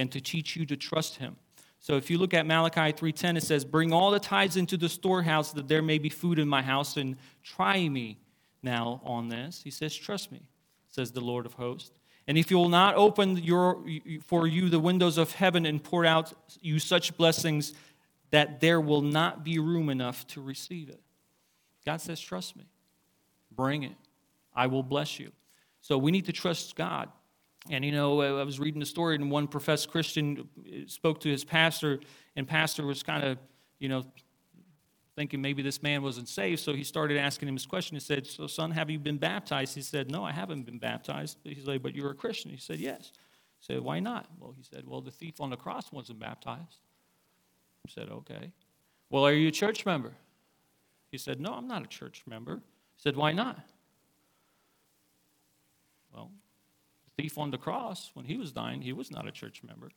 and 0.01 0.11
to 0.11 0.19
teach 0.19 0.55
you 0.55 0.65
to 0.65 0.75
trust 0.75 1.17
him. 1.17 1.35
So 1.79 1.95
if 1.95 2.09
you 2.09 2.17
look 2.17 2.33
at 2.33 2.45
Malachi 2.45 2.91
3:10 2.91 3.37
it 3.37 3.43
says, 3.43 3.63
"Bring 3.63 3.93
all 3.93 4.11
the 4.11 4.19
tithes 4.19 4.57
into 4.57 4.77
the 4.77 4.89
storehouse 4.89 5.51
that 5.53 5.67
there 5.67 5.81
may 5.81 5.99
be 5.99 6.09
food 6.09 6.39
in 6.39 6.47
my 6.47 6.61
house 6.61 6.97
and 6.97 7.17
try 7.43 7.87
me 7.87 8.19
now 8.61 9.01
on 9.03 9.29
this." 9.29 9.61
He 9.63 9.71
says, 9.71 9.95
"Trust 9.95 10.31
me," 10.31 10.41
says 10.89 11.11
the 11.11 11.21
Lord 11.21 11.45
of 11.45 11.53
hosts. 11.53 11.91
And 12.27 12.37
if 12.37 12.51
you 12.51 12.57
will 12.57 12.69
not 12.69 12.95
open 12.95 13.37
your, 13.37 13.83
for 14.25 14.47
you 14.47 14.69
the 14.69 14.79
windows 14.79 15.17
of 15.17 15.33
heaven 15.33 15.65
and 15.65 15.83
pour 15.83 16.05
out 16.05 16.33
you 16.61 16.79
such 16.79 17.17
blessings 17.17 17.73
that 18.29 18.59
there 18.59 18.79
will 18.79 19.01
not 19.01 19.43
be 19.43 19.59
room 19.59 19.89
enough 19.89 20.25
to 20.27 20.41
receive 20.41 20.89
it. 20.89 21.01
God 21.85 21.99
says, 21.99 22.19
Trust 22.19 22.55
me. 22.55 22.65
Bring 23.51 23.83
it. 23.83 23.95
I 24.55 24.67
will 24.67 24.83
bless 24.83 25.19
you. 25.19 25.31
So 25.81 25.97
we 25.97 26.11
need 26.11 26.25
to 26.25 26.31
trust 26.31 26.75
God. 26.75 27.09
And 27.69 27.85
you 27.85 27.91
know, 27.91 28.21
I 28.21 28.43
was 28.43 28.59
reading 28.59 28.79
the 28.79 28.85
story, 28.85 29.15
and 29.15 29.29
one 29.29 29.47
professed 29.47 29.91
Christian 29.91 30.49
spoke 30.87 31.19
to 31.21 31.29
his 31.29 31.43
pastor, 31.43 31.99
and 32.35 32.47
pastor 32.47 32.85
was 32.85 33.03
kind 33.03 33.23
of, 33.23 33.37
you 33.79 33.87
know, 33.87 34.03
thinking 35.15 35.41
maybe 35.41 35.61
this 35.61 35.83
man 35.83 36.01
wasn't 36.01 36.27
saved. 36.27 36.61
So 36.61 36.73
he 36.73 36.83
started 36.83 37.17
asking 37.17 37.49
him 37.49 37.55
this 37.55 37.67
question. 37.67 37.95
He 37.95 37.99
said, 37.99 38.25
"So, 38.25 38.47
son, 38.47 38.71
have 38.71 38.89
you 38.89 38.97
been 38.97 39.17
baptized?" 39.17 39.75
He 39.75 39.81
said, 39.81 40.09
"No, 40.09 40.23
I 40.23 40.31
haven't 40.31 40.63
been 40.63 40.79
baptized." 40.79 41.37
He's 41.43 41.67
like, 41.67 41.83
"But 41.83 41.93
you're 41.93 42.09
a 42.09 42.15
Christian." 42.15 42.49
He 42.49 42.57
said, 42.57 42.79
"Yes." 42.79 43.11
He 43.59 43.73
said, 43.73 43.81
"Why 43.81 43.99
not?" 43.99 44.27
Well, 44.39 44.53
he 44.57 44.63
said, 44.63 44.87
"Well, 44.87 45.01
the 45.01 45.11
thief 45.11 45.39
on 45.39 45.51
the 45.51 45.57
cross 45.57 45.91
wasn't 45.91 46.19
baptized." 46.19 46.79
He 47.85 47.91
said, 47.91 48.09
"Okay." 48.09 48.53
Well, 49.09 49.23
are 49.25 49.33
you 49.33 49.49
a 49.49 49.51
church 49.51 49.85
member? 49.85 50.13
He 51.11 51.17
said, 51.19 51.39
"No, 51.39 51.53
I'm 51.53 51.67
not 51.67 51.83
a 51.83 51.87
church 51.87 52.23
member." 52.25 52.55
He 52.55 53.01
said, 53.01 53.15
"Why 53.15 53.33
not?" 53.33 53.59
Well, 56.13 56.31
thief 57.21 57.37
on 57.37 57.51
the 57.51 57.57
cross, 57.57 58.11
when 58.13 58.25
he 58.25 58.37
was 58.37 58.51
dying, 58.51 58.81
he 58.81 58.93
was 58.93 59.11
not 59.11 59.27
a 59.27 59.31
church 59.31 59.61
member. 59.63 59.89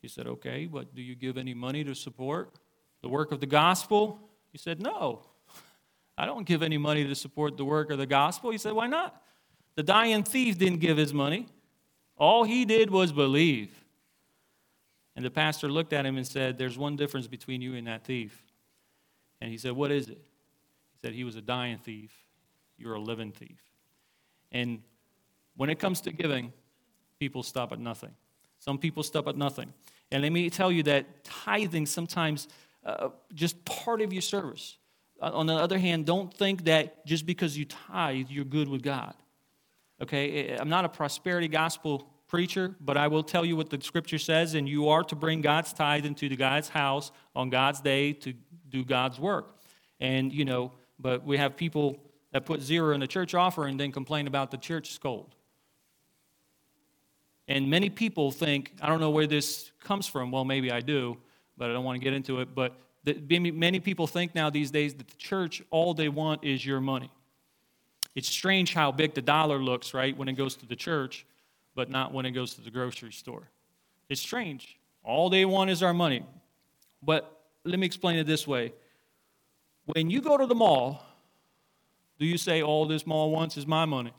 He 0.00 0.08
said, 0.08 0.26
Okay, 0.26 0.66
but 0.66 0.94
do 0.94 1.02
you 1.02 1.14
give 1.14 1.38
any 1.38 1.54
money 1.54 1.84
to 1.84 1.94
support 1.94 2.54
the 3.00 3.08
work 3.08 3.30
of 3.32 3.40
the 3.40 3.46
gospel? 3.46 4.18
He 4.50 4.58
said, 4.58 4.80
No. 4.80 5.22
I 6.18 6.26
don't 6.26 6.46
give 6.46 6.62
any 6.62 6.78
money 6.78 7.06
to 7.06 7.14
support 7.14 7.56
the 7.56 7.64
work 7.64 7.90
of 7.90 7.98
the 7.98 8.06
gospel. 8.06 8.50
He 8.50 8.58
said, 8.58 8.72
Why 8.72 8.88
not? 8.88 9.22
The 9.76 9.82
dying 9.82 10.24
thief 10.24 10.58
didn't 10.58 10.80
give 10.80 10.96
his 10.96 11.14
money. 11.14 11.46
All 12.18 12.44
he 12.44 12.64
did 12.64 12.90
was 12.90 13.12
believe. 13.12 13.70
And 15.14 15.24
the 15.24 15.30
pastor 15.30 15.68
looked 15.68 15.92
at 15.92 16.04
him 16.04 16.16
and 16.16 16.26
said, 16.26 16.58
There's 16.58 16.76
one 16.76 16.96
difference 16.96 17.28
between 17.28 17.62
you 17.62 17.74
and 17.74 17.86
that 17.86 18.04
thief. 18.04 18.42
And 19.40 19.50
he 19.50 19.58
said, 19.58 19.72
What 19.72 19.92
is 19.92 20.08
it? 20.08 20.20
He 20.92 20.98
said, 21.00 21.14
He 21.14 21.22
was 21.22 21.36
a 21.36 21.42
dying 21.42 21.78
thief. 21.78 22.12
You're 22.76 22.94
a 22.94 23.00
living 23.00 23.30
thief. 23.30 23.60
And 24.50 24.82
when 25.56 25.70
it 25.70 25.78
comes 25.78 26.00
to 26.02 26.12
giving, 26.12 26.52
people 27.18 27.42
stop 27.42 27.72
at 27.72 27.78
nothing. 27.78 28.10
Some 28.58 28.78
people 28.78 29.02
stop 29.02 29.26
at 29.28 29.36
nothing. 29.36 29.72
And 30.10 30.22
let 30.22 30.32
me 30.32 30.50
tell 30.50 30.70
you 30.70 30.82
that 30.84 31.24
tithing 31.24 31.86
sometimes 31.86 32.48
uh, 32.84 33.08
just 33.34 33.64
part 33.64 34.00
of 34.00 34.12
your 34.12 34.22
service. 34.22 34.76
Uh, 35.20 35.30
on 35.32 35.46
the 35.46 35.54
other 35.54 35.78
hand, 35.78 36.04
don't 36.04 36.32
think 36.32 36.64
that 36.64 37.06
just 37.06 37.26
because 37.26 37.56
you 37.56 37.64
tithe, 37.64 38.26
you're 38.28 38.44
good 38.44 38.68
with 38.68 38.82
God. 38.82 39.14
Okay, 40.00 40.56
I'm 40.56 40.68
not 40.68 40.84
a 40.84 40.88
prosperity 40.88 41.48
gospel 41.48 42.08
preacher, 42.26 42.74
but 42.80 42.96
I 42.96 43.08
will 43.08 43.22
tell 43.22 43.44
you 43.44 43.56
what 43.56 43.70
the 43.70 43.80
scripture 43.80 44.18
says, 44.18 44.54
and 44.54 44.68
you 44.68 44.88
are 44.88 45.04
to 45.04 45.14
bring 45.14 45.42
God's 45.42 45.72
tithe 45.72 46.06
into 46.06 46.28
the 46.28 46.36
God's 46.36 46.68
house 46.68 47.12
on 47.36 47.50
God's 47.50 47.80
day 47.80 48.12
to 48.14 48.32
do 48.68 48.84
God's 48.84 49.20
work. 49.20 49.54
And, 50.00 50.32
you 50.32 50.44
know, 50.44 50.72
but 50.98 51.24
we 51.24 51.36
have 51.36 51.56
people 51.56 51.98
that 52.32 52.46
put 52.46 52.60
zero 52.60 52.94
in 52.94 53.00
the 53.00 53.06
church 53.06 53.34
offering 53.34 53.72
and 53.72 53.80
then 53.80 53.92
complain 53.92 54.26
about 54.26 54.50
the 54.50 54.56
church 54.56 54.92
scold. 54.92 55.34
And 57.52 57.68
many 57.68 57.90
people 57.90 58.30
think, 58.30 58.72
I 58.80 58.88
don't 58.88 58.98
know 58.98 59.10
where 59.10 59.26
this 59.26 59.72
comes 59.84 60.06
from. 60.06 60.30
Well, 60.30 60.42
maybe 60.42 60.72
I 60.72 60.80
do, 60.80 61.18
but 61.58 61.68
I 61.68 61.74
don't 61.74 61.84
want 61.84 62.00
to 62.00 62.02
get 62.02 62.14
into 62.14 62.40
it. 62.40 62.54
But 62.54 62.78
many 63.04 63.78
people 63.78 64.06
think 64.06 64.34
now 64.34 64.48
these 64.48 64.70
days 64.70 64.94
that 64.94 65.06
the 65.06 65.16
church, 65.16 65.62
all 65.70 65.92
they 65.92 66.08
want 66.08 66.44
is 66.44 66.64
your 66.64 66.80
money. 66.80 67.10
It's 68.14 68.26
strange 68.26 68.72
how 68.72 68.90
big 68.90 69.12
the 69.12 69.20
dollar 69.20 69.58
looks, 69.58 69.92
right, 69.92 70.16
when 70.16 70.28
it 70.28 70.32
goes 70.32 70.56
to 70.56 70.66
the 70.66 70.74
church, 70.74 71.26
but 71.74 71.90
not 71.90 72.14
when 72.14 72.24
it 72.24 72.30
goes 72.30 72.54
to 72.54 72.62
the 72.62 72.70
grocery 72.70 73.12
store. 73.12 73.50
It's 74.08 74.22
strange. 74.22 74.78
All 75.04 75.28
they 75.28 75.44
want 75.44 75.68
is 75.68 75.82
our 75.82 75.92
money. 75.92 76.24
But 77.02 77.38
let 77.64 77.78
me 77.78 77.84
explain 77.84 78.16
it 78.16 78.26
this 78.26 78.46
way. 78.46 78.72
When 79.84 80.08
you 80.08 80.22
go 80.22 80.38
to 80.38 80.46
the 80.46 80.54
mall, 80.54 81.04
do 82.18 82.24
you 82.24 82.38
say, 82.38 82.62
all 82.62 82.86
this 82.86 83.06
mall 83.06 83.30
wants 83.30 83.58
is 83.58 83.66
my 83.66 83.84
money? 83.84 84.12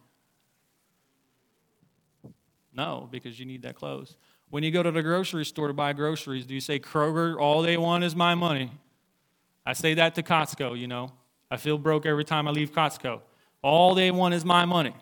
No, 2.73 3.07
because 3.11 3.39
you 3.39 3.45
need 3.45 3.61
that 3.63 3.75
clothes. 3.75 4.17
When 4.49 4.63
you 4.63 4.71
go 4.71 4.83
to 4.83 4.91
the 4.91 5.03
grocery 5.03 5.45
store 5.45 5.67
to 5.67 5.73
buy 5.73 5.93
groceries, 5.93 6.45
do 6.45 6.53
you 6.53 6.59
say, 6.59 6.79
Kroger, 6.79 7.39
all 7.39 7.61
they 7.61 7.77
want 7.77 8.03
is 8.03 8.15
my 8.15 8.35
money? 8.35 8.71
I 9.65 9.73
say 9.73 9.93
that 9.95 10.15
to 10.15 10.23
Costco, 10.23 10.77
you 10.77 10.87
know. 10.87 11.09
I 11.49 11.57
feel 11.57 11.77
broke 11.77 12.05
every 12.05 12.23
time 12.23 12.47
I 12.47 12.51
leave 12.51 12.71
Costco. 12.71 13.21
All 13.61 13.95
they 13.95 14.11
want 14.11 14.33
is 14.33 14.43
my 14.43 14.65
money. 14.65 14.95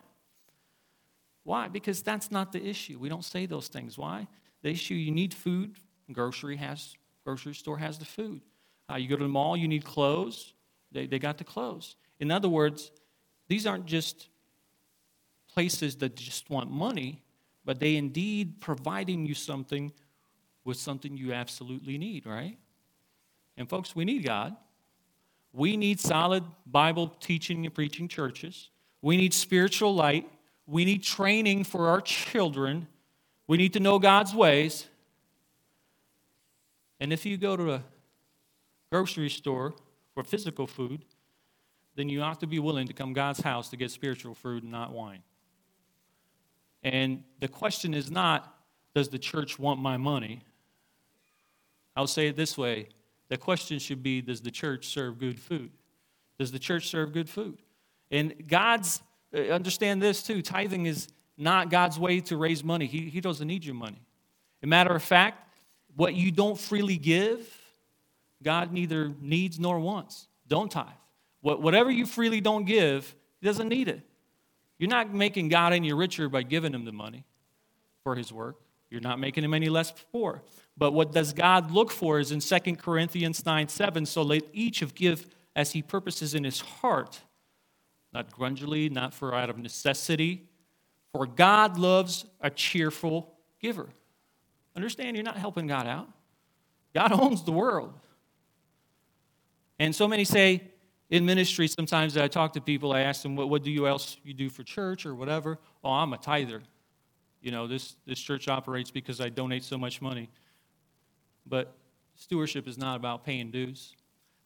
Why? 1.44 1.68
Because 1.68 2.02
that's 2.02 2.30
not 2.30 2.52
the 2.52 2.64
issue. 2.64 3.00
We 3.00 3.10
don't 3.10 3.26
say 3.26 3.46
those 3.46 3.68
things. 3.68 3.98
Why? 3.98 4.28
The 4.62 4.70
issue 4.70 4.94
you 4.94 5.12
need 5.12 5.34
food. 5.34 5.76
Grocery 6.12 6.58
has 6.58 6.96
grocery 7.24 7.54
store 7.54 7.78
has 7.78 7.98
the 7.98 8.06
food. 8.06 8.42
Uh, 8.92 8.96
you 8.96 9.08
go 9.08 9.16
to 9.16 9.24
the 9.24 9.30
mall, 9.30 9.56
you 9.56 9.68
need 9.68 9.86
clothes. 9.86 10.54
They, 10.92 11.08
they 11.08 11.20
got 11.20 11.38
the 11.38 11.44
clothes. 11.44 11.96
In 12.20 12.32
other 12.32 12.50
words, 12.50 12.92
these 13.48 13.66
aren't 13.66 13.86
just 13.86 14.30
places 15.54 15.96
that 15.98 16.16
just 16.16 16.50
want 16.50 16.70
money, 16.70 17.22
but 17.66 17.80
they 17.80 17.96
indeed 17.96 18.60
providing 18.60 19.26
you 19.26 19.34
something 19.34 19.92
with 20.64 20.78
something 20.78 21.18
you 21.18 21.34
absolutely 21.34 21.98
need, 21.98 22.26
right? 22.26 22.58
And 23.58 23.70
folks, 23.70 23.96
we 23.96 24.06
need 24.06 24.24
God. 24.24 24.56
We 25.54 25.76
need 25.76 26.00
solid 26.00 26.44
Bible 26.66 27.10
teaching 27.20 27.66
and 27.66 27.74
preaching 27.74 28.08
churches. 28.08 28.70
We 29.02 29.18
need 29.18 29.34
spiritual 29.34 29.94
light. 29.94 30.30
We 30.66 30.86
need 30.86 31.04
training 31.04 31.66
for 31.66 31.90
our 31.90 32.02
children. 32.02 32.88
We 33.48 33.58
need 33.58 33.74
to 33.74 33.80
know 33.80 34.00
God's 34.00 34.34
ways. 34.34 34.88
And 37.00 37.12
if 37.12 37.26
you 37.26 37.38
go 37.38 37.58
to 37.58 37.74
a 37.74 37.84
grocery 38.92 39.30
store 39.30 39.74
for 40.14 40.24
physical 40.24 40.68
food, 40.68 41.04
then 41.96 42.08
you 42.08 42.22
ought 42.22 42.40
to 42.40 42.48
be 42.48 42.60
willing 42.60 42.88
to 42.88 42.94
come 42.94 43.12
God's 43.12 43.42
house 43.42 43.70
to 43.70 43.78
get 43.78 43.92
spiritual 43.92 44.36
food 44.36 44.64
and 44.64 44.72
not 44.72 44.94
whine. 44.94 45.24
And 46.84 47.24
the 47.40 47.48
question 47.48 47.94
is 47.94 48.10
not, 48.10 48.56
does 48.96 49.10
the 49.10 49.20
church 49.20 49.60
want 49.60 49.80
my 49.80 49.98
money? 49.98 50.44
I'll 51.96 52.08
say 52.08 52.28
it 52.28 52.36
this 52.36 52.58
way 52.58 52.90
the 53.30 53.38
question 53.38 53.80
should 53.80 54.04
be, 54.04 54.22
does 54.22 54.42
the 54.42 54.52
church 54.52 54.88
serve 54.88 55.18
good 55.18 55.40
food? 55.40 55.72
Does 56.38 56.52
the 56.52 56.60
church 56.60 56.90
serve 56.90 57.14
good 57.14 57.30
food? 57.30 57.60
And 58.10 58.48
God's, 58.48 59.02
uh, 59.34 59.40
understand 59.44 60.02
this 60.02 60.22
too, 60.22 60.42
tithing 60.42 60.86
is 60.86 61.08
not 61.38 61.70
God's 61.70 61.98
way 61.98 62.20
to 62.22 62.36
raise 62.36 62.62
money. 62.62 62.88
He, 62.88 63.10
he 63.10 63.22
doesn't 63.22 63.48
need 63.48 63.64
your 63.64 63.76
money. 63.76 64.02
As 64.62 64.64
a 64.64 64.68
matter 64.68 64.94
of 64.94 65.02
fact, 65.02 65.48
what 65.96 66.14
you 66.14 66.32
don't 66.32 66.60
freely 66.60 66.98
give, 66.98 67.58
God 68.44 68.74
neither 68.74 69.14
needs 69.22 69.60
nor 69.60 69.80
wants. 69.80 70.28
Don't 70.48 70.70
tithe. 70.70 70.88
Whatever 71.42 71.90
you 71.90 72.06
freely 72.06 72.42
don't 72.42 72.66
give, 72.66 73.16
He 73.40 73.48
doesn't 73.48 73.70
need 73.70 73.88
it. 73.88 74.02
You're 74.82 74.90
not 74.90 75.14
making 75.14 75.50
God 75.50 75.74
any 75.74 75.94
richer 75.94 76.28
by 76.28 76.42
giving 76.42 76.74
Him 76.74 76.86
the 76.86 76.92
money 76.92 77.24
for 78.04 78.16
His 78.16 78.34
work. 78.34 78.56
You're 78.90 79.00
not 79.00 79.20
making 79.20 79.44
Him 79.44 79.54
any 79.54 79.70
less 79.70 79.94
poor. 80.12 80.42
But 80.76 80.94
what 80.94 81.12
does 81.12 81.34
God 81.34 81.70
look 81.70 81.92
for 81.92 82.20
is 82.20 82.32
in 82.32 82.40
2 82.40 82.78
Corinthians 82.78 83.46
9 83.46 83.68
7. 83.68 84.08
So 84.08 84.24
let 84.24 84.42
each 84.54 84.82
of 84.82 84.96
give 84.96 85.28
as 85.56 85.74
he 85.74 85.84
purposes 85.84 86.34
in 86.34 86.44
his 86.44 86.62
heart, 86.62 87.22
not 88.12 88.32
grudgingly, 88.32 88.90
not 88.90 89.14
for 89.14 89.36
out 89.36 89.52
of 89.52 89.60
necessity. 89.60 90.50
For 91.14 91.28
God 91.28 91.78
loves 91.78 92.26
a 92.40 92.50
cheerful 92.50 93.36
giver. 93.62 93.88
Understand, 94.76 95.16
you're 95.16 95.24
not 95.24 95.38
helping 95.38 95.68
God 95.68 95.86
out. 95.86 96.10
God 96.96 97.12
owns 97.12 97.44
the 97.44 97.52
world. 97.52 97.94
And 99.78 99.96
so 99.96 100.08
many 100.08 100.24
say 100.24 100.71
in 101.12 101.26
ministry, 101.26 101.68
sometimes 101.68 102.16
I 102.16 102.30
talk 102.30 102.54
to 102.54 102.62
people, 102.62 102.94
I 102.94 103.02
ask 103.02 103.22
them, 103.22 103.36
what, 103.36 103.50
what 103.50 103.64
do 103.64 103.70
you 103.70 103.86
else 103.86 104.18
you 104.24 104.34
do 104.34 104.50
for 104.50 104.64
church 104.64 105.06
or 105.06 105.14
whatever? 105.14 105.60
Oh, 105.84 105.92
I'm 105.92 106.14
a 106.14 106.18
tither. 106.18 106.64
You 107.42 107.52
know, 107.52 107.68
this, 107.68 107.98
this 108.06 108.20
church 108.20 108.48
operates 108.48 108.92
because 108.92 109.20
I 109.20 109.28
donate 109.28 109.64
so 109.64 109.78
much 109.78 110.02
money. 110.02 110.30
But 111.46 111.76
stewardship 112.16 112.66
is 112.66 112.78
not 112.78 112.96
about 112.96 113.26
paying 113.26 113.52
dues. 113.52 113.94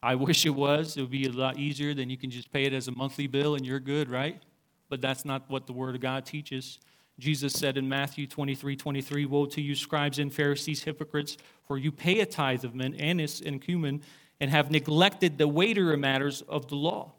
I 0.02 0.14
wish 0.16 0.44
it 0.44 0.50
was. 0.50 0.96
It 0.96 1.02
would 1.02 1.10
be 1.10 1.26
a 1.26 1.32
lot 1.32 1.56
easier 1.56 1.94
than 1.94 2.10
you 2.10 2.16
can 2.16 2.30
just 2.30 2.50
pay 2.52 2.64
it 2.64 2.72
as 2.72 2.88
a 2.88 2.92
monthly 2.92 3.28
bill 3.28 3.54
and 3.54 3.64
you're 3.64 3.80
good, 3.80 4.10
right? 4.10 4.42
But 4.88 5.00
that's 5.00 5.24
not 5.24 5.48
what 5.48 5.68
the 5.68 5.72
Word 5.72 5.94
of 5.94 6.00
God 6.00 6.26
teaches. 6.26 6.80
Jesus 7.18 7.52
said 7.52 7.78
in 7.78 7.88
Matthew 7.88 8.26
23 8.26 8.76
23, 8.76 9.24
Woe 9.26 9.46
to 9.46 9.62
you, 9.62 9.74
scribes 9.76 10.18
and 10.18 10.34
Pharisees, 10.34 10.82
hypocrites, 10.82 11.38
for 11.66 11.78
you 11.78 11.92
pay 11.92 12.20
a 12.20 12.26
tithe 12.26 12.64
of 12.64 12.74
mint, 12.74 13.00
anise, 13.00 13.40
and 13.40 13.62
cumin, 13.62 14.02
and 14.40 14.50
have 14.50 14.70
neglected 14.70 15.38
the 15.38 15.48
weightier 15.48 15.96
matters 15.96 16.42
of 16.42 16.68
the 16.68 16.76
law 16.76 17.12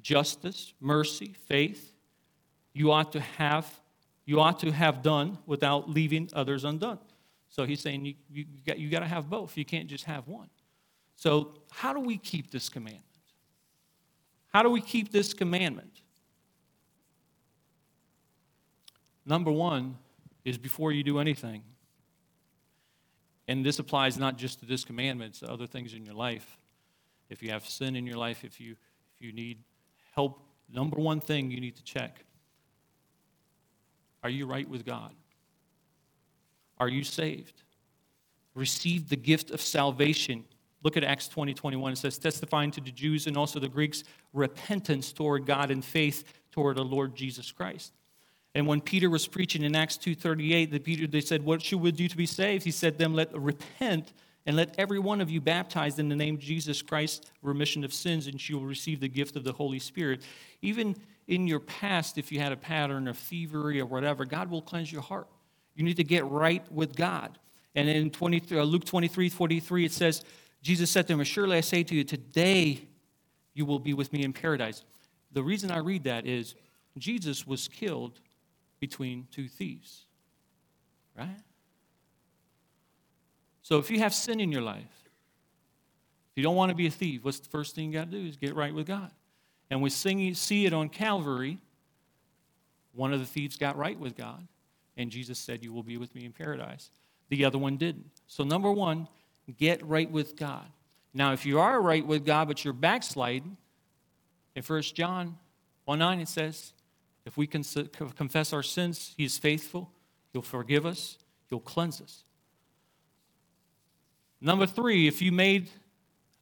justice, 0.00 0.74
mercy, 0.80 1.32
faith. 1.46 1.92
You 2.72 2.90
ought 2.90 3.12
to 3.12 3.20
have, 3.20 3.80
you 4.24 4.40
ought 4.40 4.58
to 4.60 4.72
have 4.72 5.00
done 5.02 5.38
without 5.46 5.88
leaving 5.88 6.28
others 6.32 6.64
undone. 6.64 6.98
So 7.48 7.64
he's 7.64 7.80
saying 7.80 8.04
you, 8.04 8.14
you, 8.32 8.44
got, 8.66 8.78
you 8.78 8.90
got 8.90 9.00
to 9.00 9.06
have 9.06 9.30
both. 9.30 9.56
You 9.56 9.64
can't 9.64 9.86
just 9.86 10.04
have 10.04 10.26
one. 10.26 10.48
So, 11.14 11.52
how 11.70 11.92
do 11.92 12.00
we 12.00 12.16
keep 12.16 12.50
this 12.50 12.68
commandment? 12.68 13.04
How 14.48 14.62
do 14.62 14.70
we 14.70 14.80
keep 14.80 15.12
this 15.12 15.32
commandment? 15.32 16.00
Number 19.24 19.52
one 19.52 19.96
is 20.44 20.58
before 20.58 20.90
you 20.90 21.04
do 21.04 21.18
anything, 21.18 21.62
and 23.48 23.64
this 23.64 23.78
applies 23.78 24.18
not 24.18 24.38
just 24.38 24.60
to 24.60 24.66
this 24.66 24.84
commandment, 24.84 25.30
it's 25.30 25.40
to 25.40 25.50
other 25.50 25.66
things 25.66 25.94
in 25.94 26.04
your 26.04 26.14
life. 26.14 26.58
If 27.28 27.42
you 27.42 27.50
have 27.50 27.66
sin 27.66 27.96
in 27.96 28.06
your 28.06 28.16
life, 28.16 28.44
if 28.44 28.60
you, 28.60 28.72
if 29.16 29.26
you 29.26 29.32
need 29.32 29.58
help, 30.14 30.40
number 30.72 30.96
one 30.96 31.20
thing 31.20 31.50
you 31.50 31.60
need 31.60 31.76
to 31.76 31.84
check 31.84 32.24
are 34.24 34.30
you 34.30 34.46
right 34.46 34.68
with 34.68 34.86
God? 34.86 35.12
Are 36.78 36.88
you 36.88 37.02
saved? 37.02 37.62
Receive 38.54 39.08
the 39.08 39.16
gift 39.16 39.50
of 39.50 39.60
salvation. 39.60 40.44
Look 40.84 40.96
at 40.96 41.04
Acts 41.04 41.28
20 41.28 41.54
21. 41.54 41.92
It 41.92 41.96
says, 41.96 42.18
testifying 42.18 42.70
to 42.72 42.80
the 42.80 42.90
Jews 42.90 43.26
and 43.26 43.36
also 43.36 43.58
the 43.58 43.68
Greeks 43.68 44.04
repentance 44.32 45.12
toward 45.12 45.46
God 45.46 45.70
and 45.70 45.84
faith 45.84 46.24
toward 46.50 46.76
the 46.76 46.84
Lord 46.84 47.14
Jesus 47.14 47.50
Christ. 47.50 47.92
And 48.54 48.66
when 48.66 48.80
Peter 48.80 49.08
was 49.08 49.26
preaching 49.26 49.62
in 49.62 49.74
Acts 49.74 49.96
2:38, 49.96 50.70
the 50.70 50.78
Peter 50.78 51.06
they 51.06 51.20
said, 51.20 51.44
"What 51.44 51.62
should 51.62 51.80
we 51.80 51.92
do 51.92 52.08
to 52.08 52.16
be 52.16 52.26
saved?" 52.26 52.64
He 52.64 52.70
said, 52.70 52.98
"Them 52.98 53.14
let 53.14 53.34
repent 53.34 54.12
and 54.44 54.56
let 54.56 54.74
every 54.78 54.98
one 54.98 55.20
of 55.20 55.30
you 55.30 55.40
baptized 55.40 55.98
in 55.98 56.08
the 56.08 56.16
name 56.16 56.34
of 56.34 56.40
Jesus 56.40 56.82
Christ 56.82 57.30
remission 57.40 57.84
of 57.84 57.94
sins, 57.94 58.26
and 58.26 58.48
you 58.48 58.58
will 58.58 58.66
receive 58.66 59.00
the 59.00 59.08
gift 59.08 59.36
of 59.36 59.44
the 59.44 59.52
Holy 59.52 59.78
Spirit." 59.78 60.22
Even 60.60 60.96
in 61.26 61.46
your 61.46 61.60
past, 61.60 62.18
if 62.18 62.30
you 62.30 62.40
had 62.40 62.52
a 62.52 62.56
pattern 62.56 63.08
of 63.08 63.16
thievery 63.16 63.80
or 63.80 63.86
whatever, 63.86 64.24
God 64.24 64.50
will 64.50 64.62
cleanse 64.62 64.92
your 64.92 65.02
heart. 65.02 65.28
You 65.74 65.84
need 65.84 65.96
to 65.96 66.04
get 66.04 66.24
right 66.26 66.70
with 66.70 66.94
God. 66.94 67.38
And 67.74 67.88
in 67.88 68.10
20, 68.10 68.42
uh, 68.58 68.62
Luke 68.64 68.84
23 68.84 69.28
43, 69.30 69.84
it 69.86 69.92
says, 69.92 70.22
Jesus 70.62 70.90
said 70.90 71.06
to 71.08 71.14
him, 71.14 71.24
Surely 71.24 71.56
I 71.56 71.60
say 71.60 71.82
to 71.84 71.94
you, 71.94 72.04
today 72.04 72.86
you 73.54 73.64
will 73.64 73.78
be 73.78 73.94
with 73.94 74.12
me 74.12 74.22
in 74.22 74.32
paradise. 74.32 74.84
The 75.32 75.42
reason 75.42 75.70
I 75.70 75.78
read 75.78 76.04
that 76.04 76.26
is 76.26 76.54
Jesus 76.98 77.46
was 77.46 77.68
killed 77.68 78.20
between 78.82 79.28
two 79.30 79.46
thieves, 79.46 80.06
right? 81.16 81.38
So 83.62 83.78
if 83.78 83.92
you 83.92 84.00
have 84.00 84.12
sin 84.12 84.40
in 84.40 84.50
your 84.50 84.60
life, 84.60 85.08
if 86.32 86.36
you 86.36 86.42
don't 86.42 86.56
want 86.56 86.70
to 86.70 86.74
be 86.74 86.88
a 86.88 86.90
thief, 86.90 87.22
what's 87.22 87.38
the 87.38 87.48
first 87.48 87.76
thing 87.76 87.92
you 87.92 87.92
got 87.92 88.10
to 88.10 88.18
do 88.18 88.26
is 88.26 88.36
get 88.36 88.56
right 88.56 88.74
with 88.74 88.88
God. 88.88 89.12
And 89.70 89.80
we 89.80 89.88
see 89.88 90.66
it 90.66 90.72
on 90.72 90.88
Calvary. 90.88 91.58
One 92.92 93.12
of 93.12 93.20
the 93.20 93.26
thieves 93.26 93.56
got 93.56 93.76
right 93.76 93.96
with 93.96 94.16
God 94.16 94.48
and 94.96 95.12
Jesus 95.12 95.38
said, 95.38 95.62
You 95.62 95.72
will 95.72 95.84
be 95.84 95.96
with 95.96 96.12
me 96.12 96.24
in 96.24 96.32
paradise. 96.32 96.90
The 97.28 97.44
other 97.44 97.58
one 97.58 97.76
didn't. 97.76 98.10
So, 98.26 98.42
number 98.42 98.70
one, 98.72 99.06
get 99.56 99.80
right 99.86 100.10
with 100.10 100.36
God. 100.36 100.66
Now, 101.14 101.32
if 101.32 101.46
you 101.46 101.60
are 101.60 101.80
right 101.80 102.04
with 102.04 102.26
God, 102.26 102.48
but 102.48 102.64
you're 102.64 102.74
backsliding, 102.74 103.56
in 104.56 104.62
1 104.64 104.82
John 104.82 105.38
1 105.84 106.00
9, 106.00 106.20
it 106.20 106.28
says, 106.28 106.72
If 107.24 107.36
we 107.36 107.46
confess 107.46 108.52
our 108.52 108.62
sins, 108.62 109.14
He 109.16 109.24
is 109.24 109.38
faithful, 109.38 109.90
He'll 110.32 110.42
forgive 110.42 110.86
us, 110.86 111.18
He'll 111.48 111.60
cleanse 111.60 112.00
us. 112.00 112.24
Number 114.40 114.66
three, 114.66 115.06
if 115.06 115.22
you 115.22 115.30
made 115.30 115.70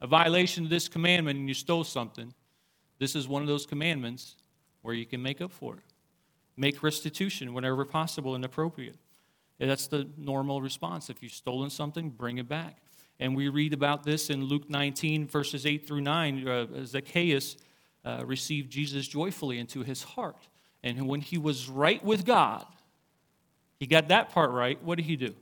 a 0.00 0.06
violation 0.06 0.64
of 0.64 0.70
this 0.70 0.88
commandment 0.88 1.38
and 1.38 1.48
you 1.48 1.54
stole 1.54 1.84
something, 1.84 2.32
this 2.98 3.14
is 3.14 3.28
one 3.28 3.42
of 3.42 3.48
those 3.48 3.66
commandments 3.66 4.36
where 4.82 4.94
you 4.94 5.04
can 5.04 5.22
make 5.22 5.40
up 5.40 5.52
for 5.52 5.74
it 5.74 5.82
make 6.60 6.82
restitution 6.82 7.54
whenever 7.54 7.84
possible 7.86 8.34
and 8.34 8.44
appropriate. 8.44 8.96
That's 9.58 9.86
the 9.86 10.08
normal 10.16 10.60
response. 10.60 11.08
If 11.10 11.22
you've 11.22 11.32
stolen 11.32 11.70
something, 11.70 12.10
bring 12.10 12.38
it 12.38 12.48
back. 12.48 12.76
And 13.18 13.34
we 13.34 13.48
read 13.48 13.72
about 13.72 14.04
this 14.04 14.30
in 14.30 14.44
Luke 14.44 14.68
19, 14.68 15.26
verses 15.26 15.66
8 15.66 15.86
through 15.86 16.02
9. 16.02 16.48
Uh, 16.48 16.66
Zacchaeus 16.84 17.56
uh, 18.04 18.22
received 18.24 18.70
Jesus 18.70 19.08
joyfully 19.08 19.58
into 19.58 19.82
his 19.82 20.02
heart. 20.02 20.48
And 20.82 21.08
when 21.08 21.20
he 21.20 21.38
was 21.38 21.68
right 21.68 22.02
with 22.04 22.24
God, 22.24 22.64
he 23.78 23.86
got 23.86 24.08
that 24.08 24.30
part 24.30 24.50
right. 24.50 24.82
What 24.82 24.96
did 24.96 25.06
he 25.06 25.16
do? 25.16 25.34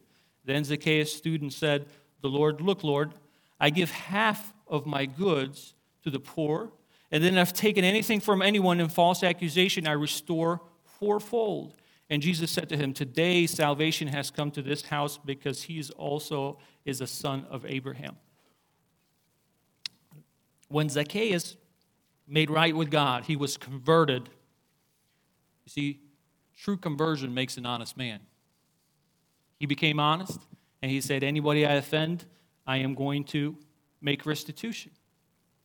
Then 0.44 0.64
Zacchaeus 0.64 1.12
stood 1.12 1.42
and 1.42 1.52
said, 1.52 1.86
The 2.22 2.28
Lord, 2.28 2.60
look, 2.60 2.82
Lord, 2.82 3.12
I 3.60 3.70
give 3.70 3.90
half 3.90 4.52
of 4.66 4.86
my 4.86 5.06
goods 5.06 5.74
to 6.04 6.10
the 6.10 6.20
poor, 6.20 6.70
and 7.10 7.22
then 7.22 7.34
if 7.34 7.48
I've 7.48 7.52
taken 7.52 7.84
anything 7.84 8.20
from 8.20 8.42
anyone 8.42 8.80
in 8.80 8.88
false 8.88 9.22
accusation, 9.22 9.86
I 9.86 9.92
restore 9.92 10.60
fourfold. 10.98 11.74
And 12.10 12.22
Jesus 12.22 12.50
said 12.50 12.68
to 12.70 12.76
him, 12.76 12.92
Today 12.92 13.46
salvation 13.46 14.08
has 14.08 14.30
come 14.30 14.50
to 14.52 14.62
this 14.62 14.82
house 14.82 15.18
because 15.18 15.62
he 15.62 15.82
also 15.96 16.58
is 16.84 17.00
a 17.00 17.06
son 17.06 17.46
of 17.50 17.66
Abraham. 17.66 18.16
When 20.68 20.88
Zacchaeus 20.88 21.56
made 22.26 22.50
right 22.50 22.76
with 22.76 22.90
God, 22.90 23.24
he 23.24 23.36
was 23.36 23.56
converted. 23.56 24.28
You 25.68 25.82
see, 25.82 26.00
true 26.56 26.78
conversion 26.78 27.34
makes 27.34 27.58
an 27.58 27.66
honest 27.66 27.94
man. 27.94 28.20
He 29.60 29.66
became 29.66 30.00
honest, 30.00 30.40
and 30.80 30.90
he 30.90 31.02
said, 31.02 31.22
Anybody 31.22 31.66
I 31.66 31.74
offend, 31.74 32.24
I 32.66 32.78
am 32.78 32.94
going 32.94 33.24
to 33.24 33.54
make 34.00 34.24
restitution. 34.24 34.92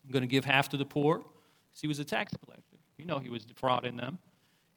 I'm 0.04 0.12
going 0.12 0.24
to 0.24 0.28
give 0.28 0.44
half 0.44 0.68
to 0.70 0.78
the 0.78 0.84
poor, 0.84 1.20
because 1.20 1.80
he 1.80 1.88
was 1.88 2.00
a 2.00 2.04
tax 2.04 2.34
collector. 2.44 2.76
You 2.98 3.06
know 3.06 3.18
he 3.18 3.30
was 3.30 3.46
defrauding 3.46 3.96
them. 3.96 4.20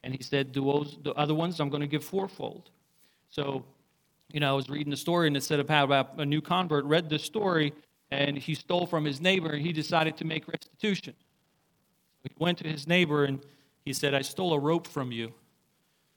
And 0.01 0.15
he 0.15 0.23
said, 0.23 0.53
the 0.53 1.13
other 1.17 1.35
ones, 1.35 1.59
I'm 1.59 1.69
going 1.69 1.81
to 1.81 1.87
give 1.87 2.05
fourfold. 2.05 2.69
So, 3.29 3.65
you 4.31 4.39
know, 4.39 4.49
I 4.49 4.53
was 4.53 4.69
reading 4.69 4.91
the 4.91 4.95
story, 4.95 5.27
and 5.27 5.35
it 5.35 5.43
said 5.43 5.59
about 5.59 6.11
a 6.17 6.25
new 6.25 6.39
convert 6.39 6.85
read 6.85 7.09
the 7.09 7.19
story, 7.19 7.73
and 8.11 8.37
he 8.37 8.55
stole 8.55 8.85
from 8.85 9.03
his 9.03 9.19
neighbor, 9.19 9.49
and 9.49 9.61
he 9.61 9.73
decided 9.73 10.15
to 10.17 10.25
make 10.25 10.47
restitution. 10.47 11.15
He 12.23 12.29
went 12.39 12.59
to 12.59 12.67
his 12.69 12.87
neighbor, 12.87 13.25
and 13.25 13.41
he 13.87 13.93
said, 13.93 14.13
I 14.13 14.21
stole 14.21 14.51
a 14.51 14.59
rope 14.59 14.85
from 14.85 15.13
you, 15.13 15.31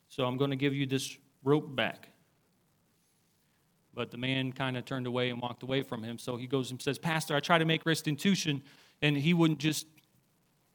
so 0.08 0.24
I'm 0.24 0.36
going 0.36 0.50
to 0.50 0.56
give 0.56 0.74
you 0.74 0.86
this 0.86 1.16
rope 1.44 1.76
back. 1.76 2.08
But 3.94 4.10
the 4.10 4.16
man 4.16 4.50
kind 4.50 4.76
of 4.76 4.84
turned 4.84 5.06
away 5.06 5.30
and 5.30 5.40
walked 5.40 5.62
away 5.62 5.84
from 5.84 6.02
him. 6.02 6.18
So 6.18 6.36
he 6.36 6.48
goes 6.48 6.72
and 6.72 6.82
says, 6.82 6.98
Pastor, 6.98 7.36
I 7.36 7.38
tried 7.38 7.58
to 7.58 7.64
make 7.64 7.86
restitution, 7.86 8.60
and 9.02 9.16
he 9.16 9.34
wouldn't 9.34 9.60
just 9.60 9.86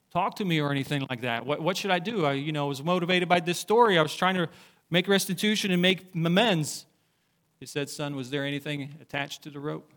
talk 0.09 0.37
to 0.37 0.45
me 0.45 0.61
or 0.61 0.71
anything 0.71 1.05
like 1.09 1.19
that. 1.23 1.45
What, 1.45 1.61
what 1.61 1.75
should 1.75 1.91
I 1.91 1.99
do? 1.99 2.25
I, 2.25 2.31
you 2.31 2.53
know, 2.53 2.67
was 2.67 2.81
motivated 2.81 3.27
by 3.27 3.41
this 3.41 3.59
story. 3.59 3.99
I 3.99 4.01
was 4.01 4.15
trying 4.15 4.35
to 4.35 4.47
make 4.89 5.09
restitution 5.09 5.71
and 5.71 5.81
make 5.81 6.05
amends. 6.15 6.85
He 7.59 7.65
said, 7.65 7.89
Son, 7.89 8.15
was 8.15 8.29
there 8.29 8.45
anything 8.45 8.95
attached 9.01 9.43
to 9.43 9.49
the 9.49 9.59
rope? 9.59 9.91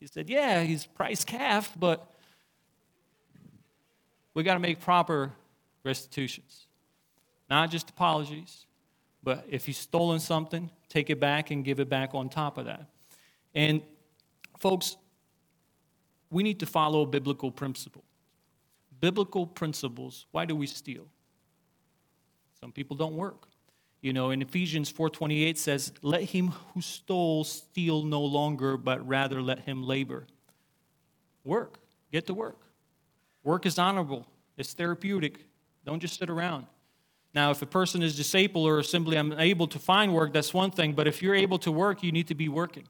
He 0.00 0.06
said, 0.06 0.30
Yeah, 0.30 0.62
he's 0.62 0.86
price 0.86 1.22
calf, 1.22 1.76
but 1.78 2.10
we 4.32 4.42
got 4.42 4.54
to 4.54 4.60
make 4.60 4.80
proper 4.80 5.32
restitutions. 5.84 6.66
Not 7.48 7.70
just 7.70 7.90
apologies, 7.90 8.66
but 9.22 9.44
if 9.48 9.66
he's 9.66 9.78
stolen 9.78 10.20
something, 10.20 10.70
take 10.88 11.10
it 11.10 11.20
back 11.20 11.50
and 11.50 11.64
give 11.64 11.80
it 11.80 11.88
back 11.88 12.14
on 12.14 12.28
top 12.28 12.58
of 12.58 12.66
that. 12.66 12.86
And 13.54 13.82
folks, 14.58 14.96
we 16.30 16.42
need 16.42 16.60
to 16.60 16.66
follow 16.66 17.06
biblical 17.06 17.50
principle 17.50 18.04
biblical 19.00 19.46
principles. 19.46 20.26
Why 20.32 20.44
do 20.44 20.56
we 20.56 20.66
steal? 20.66 21.06
Some 22.60 22.72
people 22.72 22.96
don't 22.96 23.14
work. 23.14 23.48
You 24.00 24.12
know, 24.12 24.30
in 24.30 24.42
Ephesians 24.42 24.90
4:28 24.90 25.58
says, 25.58 25.92
"Let 26.02 26.30
him 26.30 26.48
who 26.48 26.80
stole 26.80 27.44
steal 27.44 28.02
no 28.04 28.24
longer, 28.24 28.76
but 28.76 29.06
rather 29.06 29.42
let 29.42 29.60
him 29.60 29.82
labor." 29.82 30.26
Work. 31.44 31.80
Get 32.12 32.26
to 32.26 32.34
work. 32.34 32.60
Work 33.42 33.66
is 33.66 33.78
honorable. 33.78 34.26
It's 34.56 34.72
therapeutic. 34.72 35.47
Don't 35.88 36.00
just 36.00 36.18
sit 36.18 36.30
around. 36.30 36.66
Now, 37.34 37.50
if 37.50 37.62
a 37.62 37.66
person 37.66 38.02
is 38.02 38.16
disabled 38.16 38.68
or 38.68 38.82
simply 38.82 39.16
unable 39.16 39.66
to 39.68 39.78
find 39.78 40.14
work, 40.14 40.32
that's 40.32 40.52
one 40.52 40.70
thing. 40.70 40.92
But 40.92 41.08
if 41.08 41.22
you're 41.22 41.34
able 41.34 41.58
to 41.60 41.72
work, 41.72 42.02
you 42.02 42.12
need 42.12 42.28
to 42.28 42.34
be 42.34 42.48
working. 42.48 42.84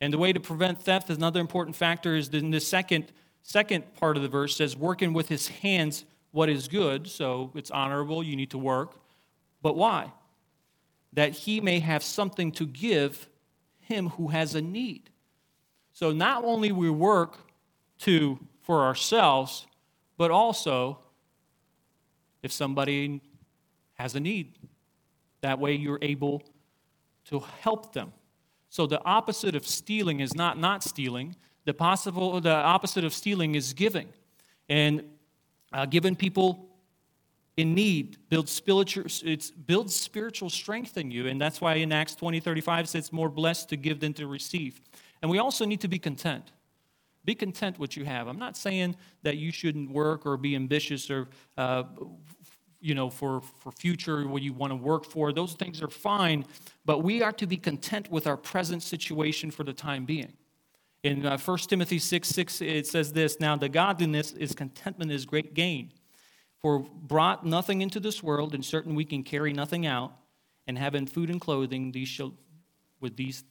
And 0.00 0.12
the 0.12 0.18
way 0.18 0.32
to 0.32 0.40
prevent 0.40 0.80
theft 0.80 1.10
is 1.10 1.16
another 1.16 1.40
important 1.40 1.76
factor 1.76 2.16
is 2.16 2.28
in 2.28 2.50
the 2.50 2.60
second 2.60 3.12
Second 3.46 3.94
part 3.94 4.16
of 4.16 4.24
the 4.24 4.28
verse 4.28 4.56
says, 4.56 4.76
working 4.76 5.12
with 5.12 5.28
his 5.28 5.46
hands 5.46 6.04
what 6.32 6.48
is 6.48 6.66
good. 6.66 7.06
So 7.06 7.52
it's 7.54 7.70
honorable, 7.70 8.24
you 8.24 8.34
need 8.34 8.50
to 8.50 8.58
work. 8.58 8.96
But 9.62 9.76
why? 9.76 10.12
That 11.12 11.30
he 11.30 11.60
may 11.60 11.78
have 11.78 12.02
something 12.02 12.50
to 12.52 12.66
give 12.66 13.28
him 13.78 14.08
who 14.08 14.28
has 14.28 14.56
a 14.56 14.60
need. 14.60 15.10
So 15.92 16.10
not 16.10 16.42
only 16.42 16.72
we 16.72 16.90
work 16.90 17.38
to 18.00 18.40
for 18.62 18.82
ourselves, 18.82 19.68
but 20.18 20.32
also 20.32 20.98
if 22.46 22.52
somebody 22.52 23.20
has 23.94 24.14
a 24.14 24.20
need. 24.20 24.58
That 25.42 25.58
way 25.58 25.74
you're 25.74 25.98
able 26.00 26.42
to 27.26 27.40
help 27.60 27.92
them. 27.92 28.12
So 28.70 28.86
the 28.86 29.02
opposite 29.04 29.54
of 29.54 29.66
stealing 29.66 30.20
is 30.20 30.34
not 30.34 30.58
not 30.58 30.82
stealing. 30.82 31.36
The, 31.66 31.74
possible, 31.74 32.40
the 32.40 32.54
opposite 32.54 33.04
of 33.04 33.12
stealing 33.12 33.56
is 33.56 33.72
giving. 33.72 34.08
And 34.68 35.02
uh, 35.72 35.84
giving 35.84 36.14
people 36.14 36.68
in 37.56 37.74
need 37.74 38.18
builds 38.28 38.52
spiritual, 38.52 39.04
it 39.24 39.50
builds 39.66 39.94
spiritual 39.96 40.48
strength 40.48 40.96
in 40.96 41.10
you. 41.10 41.26
And 41.26 41.40
that's 41.40 41.60
why 41.60 41.74
in 41.74 41.90
Acts 41.92 42.14
20 42.14 42.40
35 42.40 42.84
it 42.84 42.88
says 42.88 42.98
it's 43.00 43.12
more 43.12 43.28
blessed 43.28 43.68
to 43.70 43.76
give 43.76 44.00
than 44.00 44.14
to 44.14 44.26
receive. 44.26 44.80
And 45.22 45.30
we 45.30 45.38
also 45.38 45.64
need 45.64 45.80
to 45.80 45.88
be 45.88 45.98
content. 45.98 46.52
Be 47.24 47.34
content 47.34 47.78
what 47.80 47.96
you 47.96 48.04
have. 48.04 48.28
I'm 48.28 48.38
not 48.38 48.56
saying 48.56 48.94
that 49.22 49.36
you 49.36 49.50
shouldn't 49.50 49.90
work 49.90 50.24
or 50.24 50.36
be 50.36 50.54
ambitious 50.54 51.10
or, 51.10 51.26
uh, 51.58 51.82
you 52.86 52.94
know, 52.94 53.10
for, 53.10 53.40
for 53.58 53.72
future 53.72 54.26
what 54.28 54.42
you 54.42 54.52
want 54.52 54.70
to 54.70 54.76
work 54.76 55.04
for. 55.04 55.32
Those 55.32 55.54
things 55.54 55.82
are 55.82 55.88
fine, 55.88 56.44
but 56.84 57.02
we 57.02 57.20
are 57.20 57.32
to 57.32 57.44
be 57.44 57.56
content 57.56 58.08
with 58.12 58.28
our 58.28 58.36
present 58.36 58.80
situation 58.80 59.50
for 59.50 59.64
the 59.64 59.72
time 59.72 60.04
being. 60.04 60.32
In 61.02 61.26
uh, 61.26 61.36
1 61.36 61.58
Timothy 61.58 61.98
6 61.98 62.28
6, 62.28 62.60
it 62.62 62.86
says 62.86 63.12
this 63.12 63.40
Now 63.40 63.56
the 63.56 63.68
godliness 63.68 64.32
is 64.32 64.54
contentment 64.54 65.10
is 65.10 65.26
great 65.26 65.52
gain. 65.52 65.92
For 66.60 66.78
brought 66.78 67.44
nothing 67.44 67.82
into 67.82 67.98
this 67.98 68.22
world, 68.22 68.54
and 68.54 68.64
certain 68.64 68.94
we 68.94 69.04
can 69.04 69.24
carry 69.24 69.52
nothing 69.52 69.84
out, 69.84 70.12
and 70.68 70.78
having 70.78 71.06
food 71.06 71.28
and 71.28 71.40
clothing, 71.40 71.90
these 71.90 72.08
shall, 72.08 72.34
with 73.00 73.16
these 73.16 73.42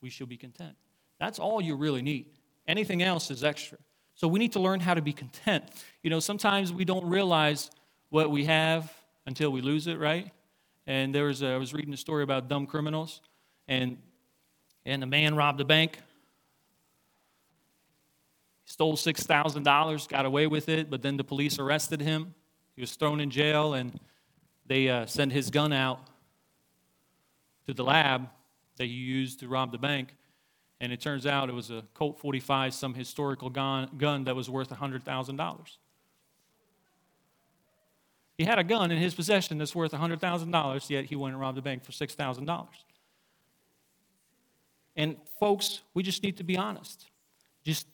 we 0.00 0.08
shall 0.08 0.28
be 0.28 0.36
content. 0.36 0.76
That's 1.18 1.40
all 1.40 1.60
you 1.60 1.74
really 1.74 2.02
need. 2.02 2.26
Anything 2.68 3.02
else 3.02 3.30
is 3.32 3.42
extra. 3.42 3.78
So 4.14 4.28
we 4.28 4.38
need 4.38 4.52
to 4.52 4.60
learn 4.60 4.78
how 4.78 4.94
to 4.94 5.02
be 5.02 5.12
content. 5.12 5.64
You 6.04 6.10
know, 6.10 6.20
sometimes 6.20 6.72
we 6.72 6.84
don't 6.84 7.04
realize 7.04 7.70
what 8.14 8.30
we 8.30 8.44
have 8.44 8.92
until 9.26 9.50
we 9.50 9.60
lose 9.60 9.88
it, 9.88 9.98
right? 9.98 10.30
And 10.86 11.14
there 11.14 11.24
was 11.24 11.42
a, 11.42 11.48
I 11.48 11.56
was 11.56 11.74
reading 11.74 11.92
a 11.92 11.96
story 11.96 12.22
about 12.22 12.48
dumb 12.48 12.66
criminals, 12.66 13.20
and 13.66 13.98
and 14.86 15.02
a 15.02 15.06
man 15.06 15.34
robbed 15.34 15.60
a 15.60 15.64
bank 15.64 15.98
stole 18.66 18.96
$6,000, 18.96 20.08
got 20.08 20.26
away 20.26 20.46
with 20.46 20.68
it, 20.68 20.90
but 20.90 21.02
then 21.02 21.16
the 21.16 21.24
police 21.24 21.58
arrested 21.58 22.00
him. 22.00 22.34
He 22.74 22.80
was 22.80 22.94
thrown 22.94 23.20
in 23.20 23.30
jail, 23.30 23.74
and 23.74 24.00
they 24.66 24.88
uh, 24.88 25.06
sent 25.06 25.32
his 25.32 25.50
gun 25.50 25.72
out 25.72 26.00
to 27.66 27.74
the 27.74 27.84
lab 27.84 28.28
that 28.76 28.86
he 28.86 28.90
used 28.90 29.40
to 29.40 29.48
rob 29.48 29.70
the 29.70 29.78
bank. 29.78 30.16
And 30.80 30.92
it 30.92 31.00
turns 31.00 31.26
out 31.26 31.48
it 31.48 31.54
was 31.54 31.70
a 31.70 31.84
Colt 31.94 32.18
45, 32.18 32.74
some 32.74 32.94
historical 32.94 33.50
gun, 33.50 33.90
gun 33.96 34.24
that 34.24 34.34
was 34.34 34.50
worth 34.50 34.70
$100,000. 34.70 35.76
He 38.36 38.44
had 38.44 38.58
a 38.58 38.64
gun 38.64 38.90
in 38.90 38.98
his 38.98 39.14
possession 39.14 39.58
that's 39.58 39.74
worth 39.74 39.92
$100,000, 39.92 40.90
yet 40.90 41.04
he 41.04 41.16
went 41.16 41.34
and 41.34 41.40
robbed 41.40 41.58
a 41.58 41.62
bank 41.62 41.84
for 41.84 41.92
$6,000. 41.92 42.66
And 44.96 45.16
folks, 45.38 45.82
we 45.92 46.02
just 46.02 46.22
need 46.22 46.36
to 46.38 46.44
be 46.44 46.56
honest. 46.56 47.06
Just 47.64 47.86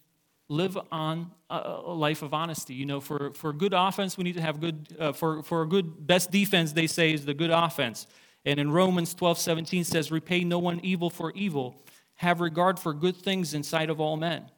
live 0.48 0.76
on 0.90 1.30
a 1.48 1.92
life 1.92 2.22
of 2.22 2.34
honesty. 2.34 2.74
You 2.74 2.84
know, 2.84 3.00
for, 3.00 3.32
for 3.34 3.52
good 3.52 3.72
offense, 3.74 4.18
we 4.18 4.24
need 4.24 4.34
to 4.34 4.42
have 4.42 4.60
good, 4.60 4.88
uh, 4.98 5.12
for, 5.12 5.42
for 5.42 5.62
a 5.62 5.66
good, 5.66 6.06
best 6.06 6.30
defense, 6.30 6.72
they 6.72 6.86
say, 6.86 7.12
is 7.12 7.24
the 7.24 7.34
good 7.34 7.50
offense. 7.50 8.06
And 8.44 8.58
in 8.58 8.70
Romans 8.70 9.14
12, 9.14 9.38
17 9.38 9.84
says, 9.84 10.10
repay 10.10 10.44
no 10.44 10.58
one 10.58 10.80
evil 10.82 11.10
for 11.10 11.32
evil. 11.32 11.82
Have 12.16 12.40
regard 12.40 12.78
for 12.78 12.92
good 12.92 13.16
things 13.16 13.54
in 13.54 13.62
sight 13.62 13.90
of 13.90 14.00
all 14.00 14.16
men. 14.16 14.50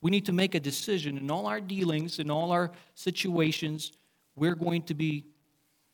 We 0.00 0.10
need 0.10 0.26
to 0.26 0.32
make 0.32 0.54
a 0.54 0.60
decision 0.60 1.16
in 1.16 1.30
all 1.30 1.46
our 1.46 1.60
dealings, 1.60 2.18
in 2.18 2.30
all 2.30 2.52
our 2.52 2.70
situations, 2.94 3.92
we're 4.38 4.54
going 4.54 4.82
to 4.82 4.94
be 4.94 5.24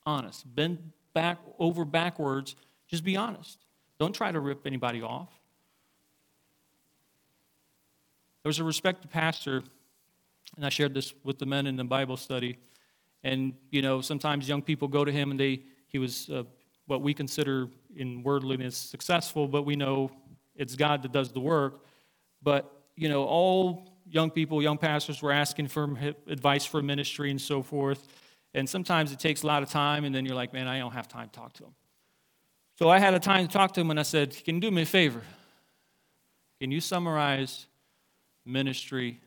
honest. 0.07 0.45
Bend 0.55 0.93
back 1.15 1.39
over 1.59 1.85
backwards, 1.85 2.57
just 2.89 3.05
be 3.05 3.17
honest. 3.17 3.59
Don't 3.99 4.15
try 4.15 4.33
to 4.33 4.41
rip 4.41 4.67
anybody 4.67 5.03
off. 5.03 5.31
There 8.43 8.51
was 8.51 8.59
a 8.59 8.65
respected 8.65 9.11
pastor, 9.11 9.63
and 10.57 10.67
I 10.67 10.69
shared 10.69 10.93
this 10.93 11.15
with 11.25 11.39
the 11.39 11.47
men 11.47 11.67
in 11.67 11.77
the 11.77 11.85
Bible 11.85 12.17
study. 12.17 12.59
And, 13.23 13.55
you 13.71 13.81
know, 13.81 14.03
sometimes 14.03 14.49
young 14.49 14.61
people 14.61 14.87
go 14.87 15.05
to 15.05 15.11
him 15.11 15.31
and 15.31 15.41
they, 15.41 15.63
he 15.87 15.99
was 15.99 16.29
uh, 16.29 16.43
what 16.87 17.01
we 17.01 17.15
consider 17.15 17.69
in 17.97 18.23
worldliness 18.23 18.77
successful, 18.77 19.49
but 19.49 19.63
we 19.63 19.77
know 19.77 20.11
it's 20.55 20.77
God 20.77 21.03
that 21.03 21.13
does 21.13 21.33
the 21.33 21.41
work. 21.41 21.81
But, 22.43 22.71
you 22.97 23.09
know, 23.09 23.25
all 23.25 23.89
young 24.07 24.31
people, 24.31 24.63
young 24.63 24.77
pastors 24.77 25.23
were 25.23 25.33
asking 25.33 25.69
for 25.69 25.97
advice 26.27 26.67
for 26.67 26.83
ministry 26.83 27.31
and 27.31 27.41
so 27.41 27.63
forth. 27.63 28.07
And 28.55 28.69
sometimes 28.69 29.11
it 29.13 29.19
takes 29.19 29.43
a 29.43 29.47
lot 29.47 29.63
of 29.63 29.69
time, 29.69 30.05
and 30.05 30.15
then 30.15 30.25
you're 30.25 30.37
like, 30.37 30.53
man, 30.53 30.69
I 30.69 30.79
don't 30.79 30.93
have 30.93 31.09
time 31.09 31.29
to 31.29 31.39
talk 31.39 31.53
to 31.55 31.65
him. 31.65 31.75
So 32.77 32.89
I 32.89 32.99
had 32.99 33.15
a 33.15 33.19
time 33.19 33.47
to 33.47 33.53
talk 33.53 33.73
to 33.75 33.81
him, 33.81 33.91
and 33.91 33.99
I 33.99 34.05
said, 34.05 34.37
Can 34.45 34.57
you 34.57 34.61
do 34.61 34.71
me 34.71 34.83
a 34.83 34.87
favor? 34.87 35.23
Can 36.61 36.71
you 36.71 36.81
summarize 36.81 37.67
ministry 38.45 39.21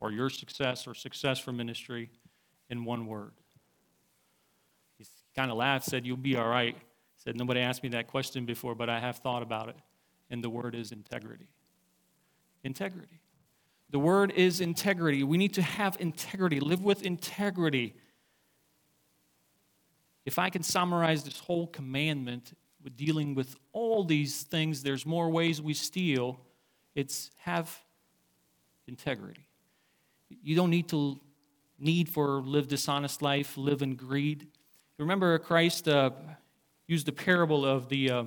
or 0.00 0.10
your 0.10 0.30
success 0.30 0.86
or 0.86 0.94
success 0.94 1.38
for 1.38 1.52
ministry 1.52 2.10
in 2.68 2.84
one 2.84 3.06
word? 3.06 3.32
He 4.98 5.06
kind 5.34 5.50
of 5.50 5.56
laughed, 5.56 5.86
said, 5.86 6.06
You'll 6.06 6.16
be 6.16 6.36
all 6.36 6.48
right. 6.48 6.76
Said, 7.16 7.36
Nobody 7.36 7.60
asked 7.60 7.82
me 7.82 7.90
that 7.90 8.08
question 8.08 8.44
before, 8.44 8.74
but 8.74 8.90
I 8.90 9.00
have 9.00 9.18
thought 9.18 9.42
about 9.42 9.68
it. 9.68 9.76
And 10.30 10.44
the 10.44 10.50
word 10.50 10.74
is 10.74 10.92
integrity. 10.92 11.48
Integrity. 12.62 13.19
The 13.90 13.98
word 13.98 14.32
is 14.32 14.60
integrity. 14.60 15.24
We 15.24 15.36
need 15.36 15.54
to 15.54 15.62
have 15.62 15.96
integrity, 15.98 16.60
live 16.60 16.84
with 16.84 17.02
integrity. 17.02 17.94
If 20.24 20.38
I 20.38 20.48
can 20.48 20.62
summarize 20.62 21.24
this 21.24 21.40
whole 21.40 21.66
commandment 21.66 22.56
with 22.84 22.96
dealing 22.96 23.34
with 23.34 23.56
all 23.72 24.04
these 24.04 24.42
things, 24.44 24.82
there's 24.82 25.04
more 25.04 25.28
ways 25.28 25.60
we 25.60 25.74
steal. 25.74 26.38
It's 26.94 27.30
have 27.38 27.76
integrity. 28.86 29.48
You 30.42 30.54
don't 30.54 30.70
need 30.70 30.88
to 30.90 31.18
need 31.78 32.08
for 32.08 32.42
live 32.42 32.68
dishonest 32.68 33.22
life, 33.22 33.56
live 33.56 33.82
in 33.82 33.96
greed. 33.96 34.46
Remember, 34.98 35.36
Christ 35.38 35.88
uh, 35.88 36.10
used 36.86 37.06
the 37.06 37.12
parable 37.12 37.64
of 37.64 37.88
the 37.88 38.10
uh, 38.10 38.24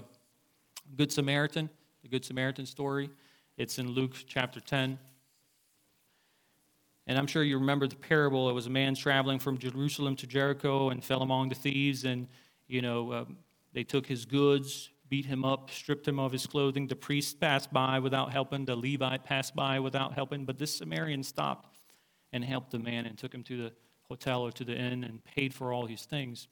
Good 0.97 1.11
Samaritan, 1.11 1.69
the 2.01 2.09
Good 2.09 2.25
Samaritan 2.25 2.65
story. 2.65 3.09
It's 3.57 3.79
in 3.79 3.91
Luke 3.91 4.15
chapter 4.27 4.59
10. 4.59 4.97
And 7.07 7.17
I'm 7.17 7.27
sure 7.27 7.43
you 7.43 7.57
remember 7.57 7.87
the 7.87 7.95
parable. 7.95 8.49
It 8.49 8.53
was 8.53 8.67
a 8.67 8.69
man 8.69 8.95
traveling 8.95 9.39
from 9.39 9.57
Jerusalem 9.57 10.15
to 10.17 10.27
Jericho 10.27 10.89
and 10.89 11.03
fell 11.03 11.21
among 11.21 11.49
the 11.49 11.55
thieves, 11.55 12.05
and, 12.05 12.27
you 12.67 12.81
know, 12.81 13.13
um, 13.13 13.37
they 13.73 13.83
took 13.83 14.05
his 14.05 14.25
goods, 14.25 14.89
beat 15.09 15.25
him 15.25 15.43
up, 15.43 15.69
stripped 15.69 16.07
him 16.07 16.19
of 16.19 16.31
his 16.31 16.47
clothing. 16.47 16.87
The 16.87 16.95
priest 16.95 17.39
passed 17.39 17.73
by 17.73 17.99
without 17.99 18.31
helping. 18.31 18.65
The 18.65 18.75
Levite 18.75 19.23
passed 19.23 19.55
by 19.55 19.79
without 19.79 20.13
helping. 20.13 20.45
But 20.45 20.57
this 20.57 20.75
Samaritan 20.75 21.23
stopped 21.23 21.77
and 22.31 22.43
helped 22.43 22.71
the 22.71 22.79
man 22.79 23.05
and 23.05 23.17
took 23.17 23.33
him 23.33 23.43
to 23.43 23.57
the 23.57 23.73
hotel 24.07 24.41
or 24.41 24.51
to 24.51 24.63
the 24.63 24.75
inn 24.75 25.03
and 25.03 25.23
paid 25.23 25.53
for 25.53 25.73
all 25.73 25.85
his 25.85 26.05
things. 26.05 26.47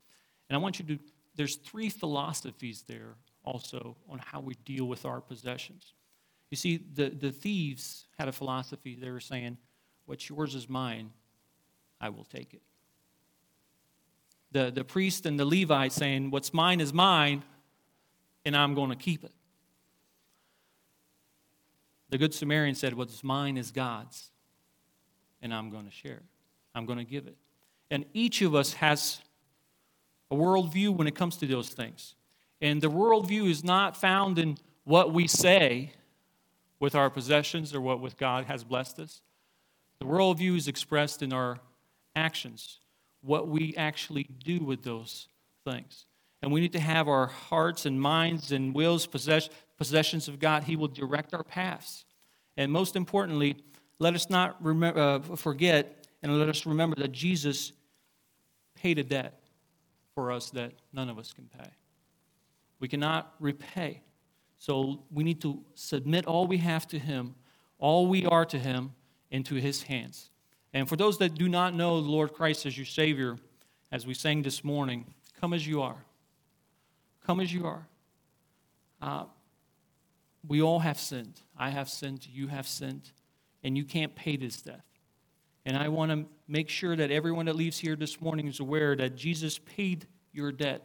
And 0.49 0.55
I 0.55 0.59
want 0.59 0.79
you 0.79 0.85
to, 0.85 0.99
there's 1.35 1.55
three 1.55 1.89
philosophies 1.89 2.83
there 2.87 3.15
also 3.43 3.95
on 4.09 4.19
how 4.19 4.41
we 4.41 4.55
deal 4.65 4.85
with 4.85 5.05
our 5.05 5.21
possessions. 5.21 5.93
You 6.49 6.57
see, 6.57 6.85
the, 6.93 7.09
the 7.09 7.31
thieves 7.31 8.07
had 8.19 8.27
a 8.27 8.31
philosophy. 8.31 8.95
They 8.95 9.09
were 9.09 9.19
saying, 9.19 9.57
What's 10.11 10.27
yours 10.27 10.55
is 10.55 10.67
mine, 10.67 11.11
I 12.01 12.09
will 12.09 12.25
take 12.25 12.53
it. 12.53 12.61
The, 14.51 14.69
the 14.69 14.83
priest 14.83 15.25
and 15.25 15.39
the 15.39 15.45
Levite 15.45 15.93
saying, 15.93 16.31
What's 16.31 16.53
mine 16.53 16.81
is 16.81 16.91
mine, 16.91 17.45
and 18.43 18.53
I'm 18.53 18.73
going 18.75 18.89
to 18.89 18.97
keep 18.97 19.23
it. 19.23 19.31
The 22.09 22.17
Good 22.17 22.33
Samaritan 22.33 22.75
said, 22.75 22.93
What's 22.93 23.23
mine 23.23 23.55
is 23.55 23.71
God's, 23.71 24.31
and 25.41 25.53
I'm 25.53 25.69
going 25.69 25.85
to 25.85 25.91
share 25.91 26.17
it. 26.17 26.25
I'm 26.75 26.85
going 26.85 26.99
to 26.99 27.05
give 27.05 27.25
it. 27.25 27.37
And 27.89 28.03
each 28.13 28.41
of 28.41 28.53
us 28.53 28.73
has 28.73 29.21
a 30.29 30.35
worldview 30.35 30.93
when 30.93 31.07
it 31.07 31.15
comes 31.15 31.37
to 31.37 31.47
those 31.47 31.69
things. 31.69 32.15
And 32.59 32.81
the 32.81 32.91
worldview 32.91 33.49
is 33.49 33.63
not 33.63 33.95
found 33.95 34.39
in 34.39 34.57
what 34.83 35.13
we 35.13 35.27
say 35.27 35.93
with 36.81 36.95
our 36.95 37.09
possessions 37.09 37.73
or 37.73 37.79
what 37.79 38.01
with 38.01 38.17
God 38.17 38.43
has 38.47 38.65
blessed 38.65 38.99
us. 38.99 39.21
The 40.01 40.07
worldview 40.07 40.57
is 40.57 40.67
expressed 40.67 41.21
in 41.21 41.31
our 41.31 41.59
actions, 42.15 42.79
what 43.21 43.47
we 43.47 43.75
actually 43.77 44.23
do 44.43 44.57
with 44.57 44.81
those 44.81 45.27
things. 45.63 46.07
And 46.41 46.51
we 46.51 46.59
need 46.59 46.71
to 46.71 46.79
have 46.79 47.07
our 47.07 47.27
hearts 47.27 47.85
and 47.85 48.01
minds 48.01 48.51
and 48.51 48.73
wills 48.73 49.05
possess, 49.05 49.47
possessions 49.77 50.27
of 50.27 50.39
God. 50.39 50.63
He 50.63 50.75
will 50.75 50.87
direct 50.87 51.35
our 51.35 51.43
paths. 51.43 52.05
And 52.57 52.71
most 52.71 52.95
importantly, 52.95 53.57
let 53.99 54.15
us 54.15 54.27
not 54.27 54.57
uh, 54.65 55.19
forget 55.35 56.07
and 56.23 56.35
let 56.35 56.49
us 56.49 56.65
remember 56.65 56.95
that 56.95 57.11
Jesus 57.11 57.71
paid 58.73 58.97
a 58.97 59.03
debt 59.03 59.39
for 60.15 60.31
us 60.31 60.49
that 60.49 60.71
none 60.91 61.09
of 61.09 61.19
us 61.19 61.31
can 61.31 61.45
pay. 61.45 61.69
We 62.79 62.87
cannot 62.87 63.35
repay. 63.39 64.01
So 64.57 65.03
we 65.11 65.23
need 65.23 65.41
to 65.41 65.63
submit 65.75 66.25
all 66.25 66.47
we 66.47 66.57
have 66.57 66.87
to 66.87 66.97
Him, 66.97 67.35
all 67.77 68.07
we 68.07 68.25
are 68.25 68.45
to 68.45 68.57
Him, 68.57 68.93
into 69.31 69.55
His 69.55 69.83
hands. 69.83 70.29
And 70.73 70.87
for 70.87 70.95
those 70.95 71.17
that 71.17 71.35
do 71.35 71.49
not 71.49 71.73
know 71.73 72.01
the 72.01 72.09
Lord 72.09 72.33
Christ 72.33 72.65
as 72.65 72.77
your 72.77 72.85
Savior, 72.85 73.37
as 73.91 74.05
we 74.05 74.13
sang 74.13 74.41
this 74.41 74.63
morning, 74.63 75.13
come 75.39 75.53
as 75.53 75.65
you 75.65 75.81
are. 75.81 75.97
Come 77.25 77.39
as 77.39 77.53
you 77.53 77.65
are. 77.65 77.87
Uh, 79.01 79.25
we 80.47 80.61
all 80.61 80.79
have 80.79 80.99
sinned. 80.99 81.39
I 81.57 81.69
have 81.69 81.89
sinned. 81.89 82.27
You 82.31 82.47
have 82.47 82.67
sinned. 82.67 83.11
And 83.63 83.77
you 83.77 83.83
can't 83.83 84.15
pay 84.15 84.37
this 84.37 84.61
debt. 84.61 84.81
And 85.65 85.77
I 85.77 85.89
want 85.89 86.11
to 86.11 86.25
make 86.47 86.69
sure 86.69 86.95
that 86.95 87.11
everyone 87.11 87.45
that 87.45 87.55
leaves 87.55 87.77
here 87.77 87.95
this 87.95 88.19
morning 88.19 88.47
is 88.47 88.59
aware 88.59 88.95
that 88.95 89.15
Jesus 89.15 89.59
paid 89.59 90.07
your 90.31 90.51
debt 90.51 90.81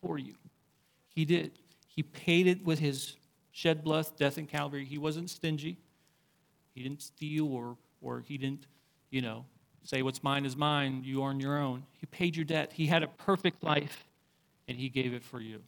for 0.00 0.18
you. 0.18 0.34
He 1.08 1.24
did. 1.24 1.58
He 1.86 2.02
paid 2.02 2.46
it 2.46 2.64
with 2.64 2.78
his 2.78 3.16
shed 3.52 3.84
blood, 3.84 4.06
death 4.18 4.38
in 4.38 4.46
Calvary. 4.46 4.84
He 4.84 4.98
wasn't 4.98 5.30
stingy. 5.30 5.78
He 6.74 6.82
didn't 6.82 7.02
steal 7.02 7.52
or, 7.52 7.76
or 8.00 8.20
he 8.20 8.38
didn't, 8.38 8.66
you 9.10 9.20
know, 9.20 9.44
say 9.82 10.02
what's 10.02 10.22
mine 10.22 10.44
is 10.44 10.56
mine, 10.56 11.02
you 11.04 11.22
on 11.22 11.40
your 11.40 11.58
own. 11.58 11.84
He 11.92 12.06
paid 12.06 12.36
your 12.36 12.44
debt. 12.44 12.72
He 12.72 12.86
had 12.86 13.02
a 13.02 13.08
perfect 13.08 13.62
life, 13.62 14.06
and 14.68 14.76
he 14.76 14.88
gave 14.88 15.14
it 15.14 15.22
for 15.22 15.40
you. 15.40 15.62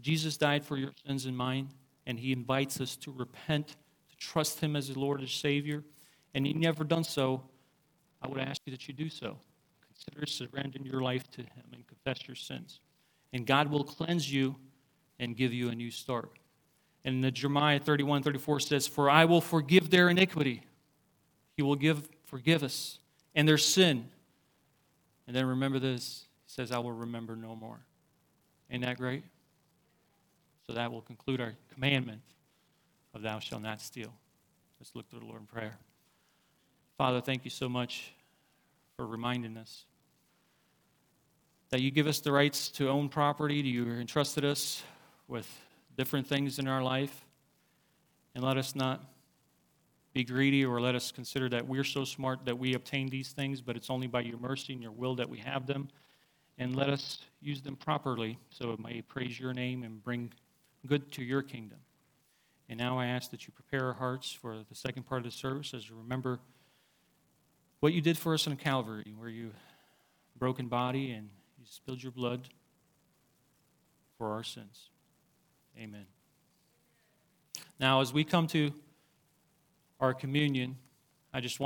Jesus 0.00 0.36
died 0.36 0.64
for 0.64 0.76
your 0.76 0.92
sins 1.06 1.26
and 1.26 1.36
mine, 1.36 1.70
and 2.06 2.18
he 2.18 2.32
invites 2.32 2.80
us 2.80 2.96
to 2.96 3.10
repent, 3.10 3.68
to 3.68 4.16
trust 4.18 4.60
him 4.60 4.76
as 4.76 4.88
the 4.88 4.98
Lord 4.98 5.20
and 5.20 5.28
Savior. 5.28 5.82
And 6.34 6.46
he 6.46 6.52
never 6.52 6.84
done 6.84 7.04
so 7.04 7.42
I 8.22 8.28
would 8.28 8.40
ask 8.40 8.60
you 8.64 8.70
that 8.72 8.88
you 8.88 8.94
do 8.94 9.08
so. 9.08 9.38
Consider 9.86 10.26
surrendering 10.26 10.84
your 10.84 11.00
life 11.00 11.30
to 11.32 11.42
Him 11.42 11.64
and 11.72 11.86
confess 11.86 12.26
your 12.26 12.34
sins. 12.34 12.80
And 13.32 13.46
God 13.46 13.70
will 13.70 13.84
cleanse 13.84 14.32
you 14.32 14.56
and 15.18 15.36
give 15.36 15.52
you 15.52 15.68
a 15.68 15.74
new 15.74 15.90
start. 15.90 16.30
And 17.04 17.22
the 17.22 17.30
Jeremiah 17.30 17.78
31 17.78 18.22
34 18.22 18.60
says, 18.60 18.86
For 18.86 19.08
I 19.08 19.24
will 19.24 19.40
forgive 19.40 19.90
their 19.90 20.08
iniquity. 20.08 20.62
He 21.56 21.62
will 21.62 21.76
give, 21.76 22.08
forgive 22.24 22.62
us, 22.62 22.98
and 23.34 23.48
their 23.48 23.58
sin. 23.58 24.08
And 25.26 25.34
then 25.34 25.46
remember 25.46 25.78
this 25.78 26.26
He 26.46 26.52
says, 26.52 26.70
I 26.70 26.78
will 26.78 26.92
remember 26.92 27.36
no 27.36 27.56
more. 27.56 27.80
Ain't 28.70 28.84
that 28.84 28.98
great? 28.98 29.24
So 30.66 30.74
that 30.74 30.92
will 30.92 31.02
conclude 31.02 31.40
our 31.40 31.54
commandment 31.72 32.22
of 33.14 33.22
thou 33.22 33.38
shalt 33.38 33.62
not 33.62 33.80
steal. 33.80 34.12
Let's 34.80 34.94
look 34.94 35.08
to 35.10 35.18
the 35.18 35.24
Lord 35.24 35.40
in 35.40 35.46
prayer. 35.46 35.78
Father, 36.98 37.20
thank 37.20 37.44
you 37.44 37.50
so 37.50 37.68
much 37.68 38.12
for 38.96 39.06
reminding 39.06 39.56
us 39.56 39.84
that 41.70 41.80
you 41.80 41.90
give 41.90 42.06
us 42.06 42.20
the 42.20 42.32
rights 42.32 42.68
to 42.68 42.88
own 42.88 43.08
property, 43.08 43.56
you 43.56 43.86
entrusted 43.92 44.44
us 44.44 44.82
with 45.28 45.48
different 45.96 46.26
things 46.26 46.58
in 46.58 46.68
our 46.68 46.82
life, 46.82 47.24
and 48.34 48.44
let 48.44 48.56
us 48.56 48.74
not 48.74 49.02
be 50.16 50.24
greedy 50.24 50.64
or 50.64 50.80
let 50.80 50.94
us 50.94 51.12
consider 51.12 51.46
that 51.46 51.68
we're 51.68 51.84
so 51.84 52.02
smart 52.02 52.46
that 52.46 52.58
we 52.58 52.72
obtain 52.72 53.06
these 53.06 53.32
things, 53.32 53.60
but 53.60 53.76
it's 53.76 53.90
only 53.90 54.06
by 54.06 54.22
your 54.22 54.38
mercy 54.38 54.72
and 54.72 54.80
your 54.80 54.90
will 54.90 55.14
that 55.14 55.28
we 55.28 55.36
have 55.36 55.66
them. 55.66 55.88
And 56.56 56.74
let 56.74 56.88
us 56.88 57.18
use 57.42 57.60
them 57.60 57.76
properly 57.76 58.38
so 58.48 58.70
it 58.70 58.80
may 58.80 59.02
praise 59.02 59.38
your 59.38 59.52
name 59.52 59.82
and 59.82 60.02
bring 60.02 60.32
good 60.86 61.12
to 61.12 61.22
your 61.22 61.42
kingdom. 61.42 61.80
And 62.70 62.78
now 62.78 62.98
I 62.98 63.08
ask 63.08 63.30
that 63.30 63.46
you 63.46 63.52
prepare 63.52 63.88
our 63.88 63.92
hearts 63.92 64.32
for 64.32 64.56
the 64.66 64.74
second 64.74 65.02
part 65.02 65.18
of 65.18 65.30
the 65.30 65.36
service 65.36 65.74
as 65.74 65.86
you 65.86 65.94
remember 65.94 66.40
what 67.80 67.92
you 67.92 68.00
did 68.00 68.16
for 68.16 68.32
us 68.32 68.46
on 68.46 68.56
Calvary, 68.56 69.12
where 69.18 69.28
you 69.28 69.50
broken 70.38 70.66
body 70.66 71.10
and 71.10 71.28
you 71.58 71.66
spilled 71.68 72.02
your 72.02 72.12
blood 72.12 72.48
for 74.16 74.32
our 74.32 74.42
sins. 74.42 74.88
Amen. 75.78 76.06
Now, 77.78 78.00
as 78.00 78.14
we 78.14 78.24
come 78.24 78.46
to 78.46 78.72
our 80.00 80.14
communion, 80.14 80.76
I 81.32 81.40
just 81.40 81.60
want 81.60 81.64